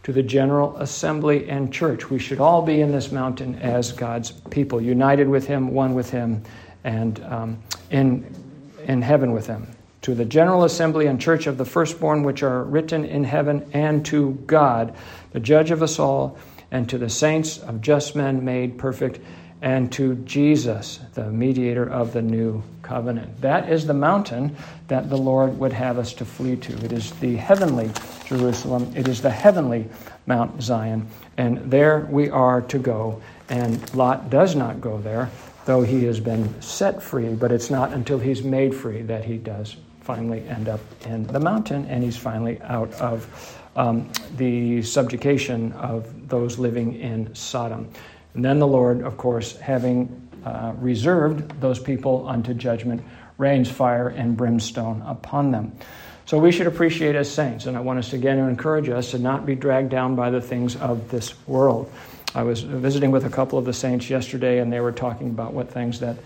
to 0.04 0.12
the 0.14 0.22
general 0.22 0.74
assembly 0.78 1.50
and 1.50 1.70
church. 1.70 2.08
We 2.08 2.18
should 2.18 2.40
all 2.40 2.62
be 2.62 2.80
in 2.80 2.92
this 2.92 3.12
mountain 3.12 3.56
as 3.56 3.92
God's 3.92 4.30
people, 4.30 4.80
united 4.80 5.28
with 5.28 5.46
Him, 5.46 5.74
one 5.74 5.94
with 5.94 6.08
Him, 6.08 6.42
and 6.82 7.22
um, 7.24 7.62
in, 7.90 8.24
in 8.86 9.02
heaven 9.02 9.32
with 9.32 9.46
them. 9.46 9.68
To 10.02 10.14
the 10.14 10.24
general 10.24 10.64
assembly 10.64 11.06
and 11.06 11.20
church 11.20 11.46
of 11.46 11.58
the 11.58 11.64
firstborn 11.64 12.22
which 12.22 12.42
are 12.42 12.62
written 12.62 13.04
in 13.04 13.24
heaven, 13.24 13.68
and 13.72 14.06
to 14.06 14.32
God, 14.46 14.94
the 15.32 15.40
judge 15.40 15.70
of 15.70 15.82
us 15.82 15.98
all, 15.98 16.38
and 16.70 16.88
to 16.88 16.98
the 16.98 17.10
saints 17.10 17.58
of 17.58 17.80
just 17.80 18.16
men 18.16 18.44
made 18.44 18.78
perfect, 18.78 19.20
and 19.62 19.90
to 19.92 20.14
Jesus, 20.16 21.00
the 21.14 21.30
mediator 21.30 21.88
of 21.88 22.12
the 22.12 22.22
new 22.22 22.62
covenant. 22.82 23.40
That 23.40 23.68
is 23.68 23.86
the 23.86 23.94
mountain 23.94 24.54
that 24.88 25.10
the 25.10 25.16
Lord 25.16 25.58
would 25.58 25.72
have 25.72 25.98
us 25.98 26.12
to 26.14 26.24
flee 26.24 26.56
to. 26.56 26.84
It 26.84 26.92
is 26.92 27.10
the 27.12 27.36
heavenly 27.36 27.90
Jerusalem, 28.26 28.92
it 28.94 29.08
is 29.08 29.22
the 29.22 29.30
heavenly 29.30 29.88
Mount 30.26 30.62
Zion, 30.62 31.08
and 31.36 31.70
there 31.70 32.06
we 32.10 32.30
are 32.30 32.60
to 32.62 32.78
go. 32.78 33.22
And 33.48 33.94
Lot 33.94 34.30
does 34.30 34.54
not 34.54 34.80
go 34.80 34.98
there, 34.98 35.30
though 35.66 35.82
he 35.82 36.04
has 36.04 36.18
been 36.18 36.60
set 36.62 37.02
free, 37.02 37.28
but 37.28 37.52
it's 37.52 37.70
not 37.70 37.92
until 37.92 38.18
he's 38.18 38.42
made 38.42 38.74
free 38.74 39.02
that 39.02 39.24
he 39.24 39.36
does 39.36 39.76
finally 40.00 40.48
end 40.48 40.68
up 40.68 40.80
in 41.04 41.26
the 41.26 41.40
mountain 41.40 41.84
and 41.86 42.02
he's 42.02 42.16
finally 42.16 42.60
out 42.62 42.92
of 42.94 43.58
um, 43.74 44.10
the 44.36 44.80
subjugation 44.82 45.72
of 45.72 46.28
those 46.28 46.58
living 46.58 46.94
in 46.94 47.34
Sodom. 47.34 47.90
And 48.34 48.44
then 48.44 48.58
the 48.60 48.66
Lord, 48.66 49.02
of 49.02 49.16
course, 49.16 49.56
having 49.56 50.28
uh, 50.44 50.72
reserved 50.78 51.60
those 51.60 51.80
people 51.80 52.28
unto 52.28 52.54
judgment, 52.54 53.02
rains 53.36 53.68
fire 53.68 54.08
and 54.08 54.36
brimstone 54.36 55.02
upon 55.02 55.50
them. 55.50 55.72
So 56.26 56.38
we 56.38 56.52
should 56.52 56.66
appreciate 56.66 57.14
as 57.14 57.30
saints, 57.30 57.66
and 57.66 57.76
I 57.76 57.80
want 57.80 57.98
us 57.98 58.12
again 58.12 58.38
to 58.38 58.44
encourage 58.44 58.88
us 58.88 59.10
to 59.12 59.18
not 59.18 59.46
be 59.46 59.54
dragged 59.54 59.90
down 59.90 60.16
by 60.16 60.30
the 60.30 60.40
things 60.40 60.76
of 60.76 61.10
this 61.10 61.34
world. 61.46 61.90
I 62.36 62.42
was 62.42 62.60
visiting 62.60 63.12
with 63.12 63.24
a 63.24 63.30
couple 63.30 63.58
of 63.58 63.64
the 63.64 63.72
saints 63.72 64.10
yesterday, 64.10 64.58
and 64.58 64.70
they 64.70 64.80
were 64.80 64.92
talking 64.92 65.30
about 65.30 65.54
what 65.54 65.70
things 65.70 66.00
that 66.00 66.18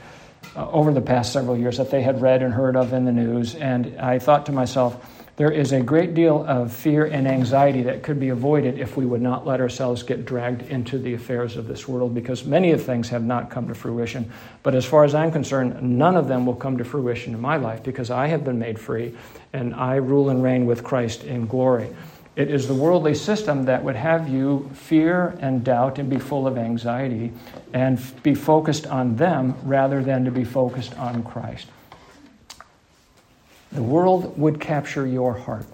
uh, 0.57 0.69
over 0.69 0.93
the 0.93 1.01
past 1.01 1.33
several 1.33 1.57
years 1.57 1.77
that 1.77 1.93
they 1.93 2.03
had 2.03 2.21
read 2.21 2.43
and 2.43 2.53
heard 2.53 2.75
of 2.75 2.93
in 2.93 3.05
the 3.05 3.13
news. 3.13 3.55
And 3.55 3.97
I 4.01 4.19
thought 4.19 4.47
to 4.47 4.53
myself, 4.53 5.07
there 5.37 5.53
is 5.53 5.71
a 5.71 5.81
great 5.81 6.15
deal 6.15 6.45
of 6.45 6.73
fear 6.73 7.05
and 7.05 7.29
anxiety 7.29 7.83
that 7.85 8.03
could 8.03 8.19
be 8.19 8.31
avoided 8.31 8.77
if 8.77 8.97
we 8.97 9.07
would 9.07 9.23
not 9.23 9.47
let 9.47 9.61
ourselves 9.61 10.03
get 10.03 10.25
dragged 10.25 10.63
into 10.63 10.99
the 10.99 11.15
affairs 11.15 11.57
of 11.57 11.69
this 11.69 11.87
world 11.87 12.13
because 12.13 12.45
many 12.45 12.73
of 12.73 12.83
things 12.83 13.09
have 13.11 13.23
not 13.23 13.49
come 13.49 13.69
to 13.69 13.75
fruition. 13.77 14.33
But 14.65 14.75
as 14.75 14.85
far 14.85 15.05
as 15.05 15.15
I'm 15.15 15.31
concerned, 15.31 15.81
none 15.81 16.17
of 16.17 16.27
them 16.27 16.45
will 16.45 16.57
come 16.57 16.77
to 16.79 16.85
fruition 16.85 17.35
in 17.35 17.41
my 17.41 17.57
life 17.57 17.85
because 17.85 18.11
I 18.11 18.27
have 18.27 18.43
been 18.43 18.59
made 18.59 18.81
free 18.81 19.15
and 19.53 19.77
I 19.77 19.95
rule 19.95 20.29
and 20.29 20.43
reign 20.43 20.67
with 20.67 20.83
Christ 20.83 21.23
in 21.23 21.47
glory. 21.47 21.89
It 22.37 22.51
is 22.51 22.69
the 22.69 22.75
worldly 22.75 23.15
system 23.15 23.65
that 23.65 23.83
would 23.83 23.97
have 23.97 24.29
you 24.29 24.71
fear 24.73 25.37
and 25.41 25.65
doubt 25.65 25.99
and 25.99 26.09
be 26.09 26.19
full 26.19 26.47
of 26.47 26.57
anxiety 26.57 27.33
and 27.73 28.01
be 28.23 28.35
focused 28.35 28.87
on 28.87 29.17
them 29.17 29.55
rather 29.65 30.03
than 30.03 30.25
to 30.25 30.31
be 30.31 30.45
focused 30.45 30.97
on 30.97 31.23
Christ. 31.25 31.67
The 33.73 33.83
world 33.83 34.39
would 34.39 34.61
capture 34.61 35.07
your 35.07 35.35
heart, 35.35 35.67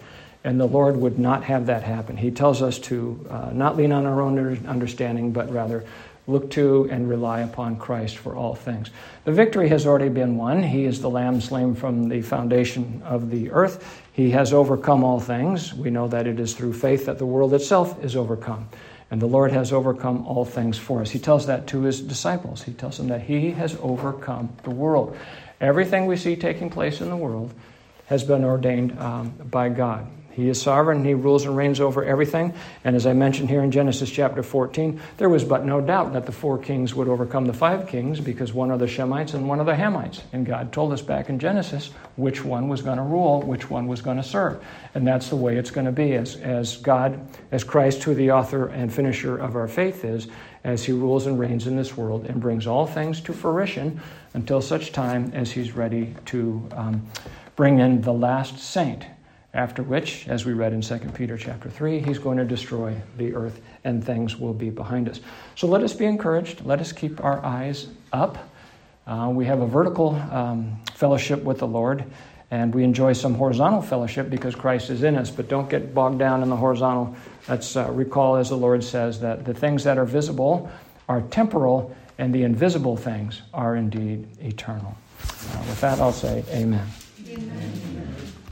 and 0.44 0.58
the 0.60 0.66
Lord 0.66 0.96
would 0.96 1.18
not 1.18 1.44
have 1.44 1.66
that 1.66 1.82
happen. 1.82 2.16
He 2.16 2.30
tells 2.30 2.62
us 2.62 2.78
to 2.80 3.26
uh, 3.30 3.50
not 3.52 3.76
lean 3.76 3.92
on 3.92 4.06
our 4.06 4.20
own 4.20 4.66
understanding, 4.66 5.32
but 5.32 5.50
rather 5.50 5.84
look 6.26 6.50
to 6.50 6.88
and 6.90 7.08
rely 7.08 7.40
upon 7.40 7.76
Christ 7.76 8.18
for 8.18 8.34
all 8.34 8.54
things. 8.54 8.90
The 9.24 9.32
victory 9.32 9.68
has 9.68 9.86
already 9.86 10.08
been 10.08 10.36
won. 10.36 10.62
He 10.62 10.84
is 10.84 11.00
the 11.00 11.10
Lamb 11.10 11.40
slain 11.40 11.74
from 11.74 12.08
the 12.08 12.20
foundation 12.20 13.02
of 13.04 13.30
the 13.30 13.50
earth. 13.50 14.02
He 14.16 14.30
has 14.30 14.54
overcome 14.54 15.04
all 15.04 15.20
things. 15.20 15.74
We 15.74 15.90
know 15.90 16.08
that 16.08 16.26
it 16.26 16.40
is 16.40 16.54
through 16.54 16.72
faith 16.72 17.04
that 17.04 17.18
the 17.18 17.26
world 17.26 17.52
itself 17.52 18.02
is 18.02 18.16
overcome. 18.16 18.66
And 19.10 19.20
the 19.20 19.26
Lord 19.26 19.52
has 19.52 19.74
overcome 19.74 20.26
all 20.26 20.46
things 20.46 20.78
for 20.78 21.02
us. 21.02 21.10
He 21.10 21.18
tells 21.18 21.44
that 21.48 21.66
to 21.66 21.82
his 21.82 22.00
disciples. 22.00 22.62
He 22.62 22.72
tells 22.72 22.96
them 22.96 23.08
that 23.08 23.20
he 23.20 23.50
has 23.50 23.76
overcome 23.82 24.56
the 24.62 24.70
world. 24.70 25.18
Everything 25.60 26.06
we 26.06 26.16
see 26.16 26.34
taking 26.34 26.70
place 26.70 27.02
in 27.02 27.10
the 27.10 27.16
world 27.16 27.52
has 28.06 28.24
been 28.24 28.42
ordained 28.42 28.98
um, 28.98 29.34
by 29.50 29.68
God. 29.68 30.06
He 30.36 30.50
is 30.50 30.60
sovereign, 30.60 31.02
he 31.02 31.14
rules 31.14 31.46
and 31.46 31.56
reigns 31.56 31.80
over 31.80 32.04
everything. 32.04 32.52
And 32.84 32.94
as 32.94 33.06
I 33.06 33.14
mentioned 33.14 33.48
here 33.48 33.62
in 33.62 33.70
Genesis 33.70 34.10
chapter 34.10 34.42
14, 34.42 35.00
there 35.16 35.30
was 35.30 35.44
but 35.44 35.64
no 35.64 35.80
doubt 35.80 36.12
that 36.12 36.26
the 36.26 36.32
four 36.32 36.58
kings 36.58 36.94
would 36.94 37.08
overcome 37.08 37.46
the 37.46 37.54
five 37.54 37.88
kings 37.88 38.20
because 38.20 38.52
one 38.52 38.70
are 38.70 38.76
the 38.76 38.84
Shemites 38.84 39.32
and 39.32 39.48
one 39.48 39.60
are 39.60 39.64
the 39.64 39.72
Hamites. 39.72 40.20
And 40.34 40.44
God 40.44 40.74
told 40.74 40.92
us 40.92 41.00
back 41.00 41.30
in 41.30 41.38
Genesis 41.38 41.88
which 42.16 42.44
one 42.44 42.68
was 42.68 42.82
going 42.82 42.98
to 42.98 43.02
rule, 43.02 43.40
which 43.40 43.70
one 43.70 43.86
was 43.86 44.02
going 44.02 44.18
to 44.18 44.22
serve. 44.22 44.62
And 44.94 45.06
that's 45.06 45.30
the 45.30 45.36
way 45.36 45.56
it's 45.56 45.70
going 45.70 45.86
to 45.86 45.92
be 45.92 46.12
as, 46.12 46.36
as 46.36 46.76
God, 46.76 47.18
as 47.50 47.64
Christ, 47.64 48.02
who 48.02 48.14
the 48.14 48.32
author 48.32 48.68
and 48.68 48.92
finisher 48.92 49.38
of 49.38 49.56
our 49.56 49.68
faith 49.68 50.04
is, 50.04 50.28
as 50.64 50.84
he 50.84 50.92
rules 50.92 51.26
and 51.26 51.38
reigns 51.38 51.66
in 51.66 51.76
this 51.76 51.96
world 51.96 52.26
and 52.26 52.42
brings 52.42 52.66
all 52.66 52.86
things 52.86 53.22
to 53.22 53.32
fruition 53.32 54.02
until 54.34 54.60
such 54.60 54.92
time 54.92 55.30
as 55.32 55.50
he's 55.50 55.72
ready 55.72 56.14
to. 56.26 56.68
Um, 56.72 57.06
bring 57.56 57.78
in 57.78 58.02
the 58.02 58.12
last 58.12 58.58
saint, 58.58 59.06
after 59.56 59.82
which, 59.82 60.28
as 60.28 60.44
we 60.44 60.52
read 60.52 60.74
in 60.74 60.82
2 60.82 60.98
Peter 61.14 61.38
chapter 61.38 61.70
3, 61.70 62.00
he's 62.00 62.18
going 62.18 62.36
to 62.36 62.44
destroy 62.44 62.94
the 63.16 63.34
earth 63.34 63.60
and 63.84 64.04
things 64.04 64.36
will 64.36 64.52
be 64.52 64.68
behind 64.68 65.08
us. 65.08 65.20
So 65.54 65.66
let 65.66 65.82
us 65.82 65.94
be 65.94 66.04
encouraged. 66.04 66.64
Let 66.64 66.78
us 66.80 66.92
keep 66.92 67.24
our 67.24 67.42
eyes 67.44 67.88
up. 68.12 68.36
Uh, 69.06 69.30
we 69.32 69.46
have 69.46 69.62
a 69.62 69.66
vertical 69.66 70.14
um, 70.30 70.78
fellowship 70.94 71.42
with 71.42 71.58
the 71.58 71.66
Lord, 71.66 72.04
and 72.50 72.74
we 72.74 72.84
enjoy 72.84 73.14
some 73.14 73.34
horizontal 73.34 73.80
fellowship 73.80 74.28
because 74.28 74.54
Christ 74.54 74.90
is 74.90 75.02
in 75.02 75.16
us, 75.16 75.30
but 75.30 75.48
don't 75.48 75.70
get 75.70 75.94
bogged 75.94 76.18
down 76.18 76.42
in 76.42 76.50
the 76.50 76.56
horizontal. 76.56 77.16
Let's 77.48 77.76
uh, 77.76 77.90
recall, 77.90 78.36
as 78.36 78.50
the 78.50 78.56
Lord 78.56 78.84
says, 78.84 79.20
that 79.20 79.46
the 79.46 79.54
things 79.54 79.84
that 79.84 79.96
are 79.96 80.04
visible 80.04 80.70
are 81.08 81.22
temporal, 81.22 81.96
and 82.18 82.34
the 82.34 82.42
invisible 82.42 82.96
things 82.96 83.42
are 83.54 83.76
indeed 83.76 84.26
eternal. 84.42 84.96
Uh, 85.20 85.58
with 85.68 85.80
that, 85.80 85.98
I'll 86.00 86.12
say 86.12 86.44
amen. 86.50 86.86
Amen. 87.28 87.95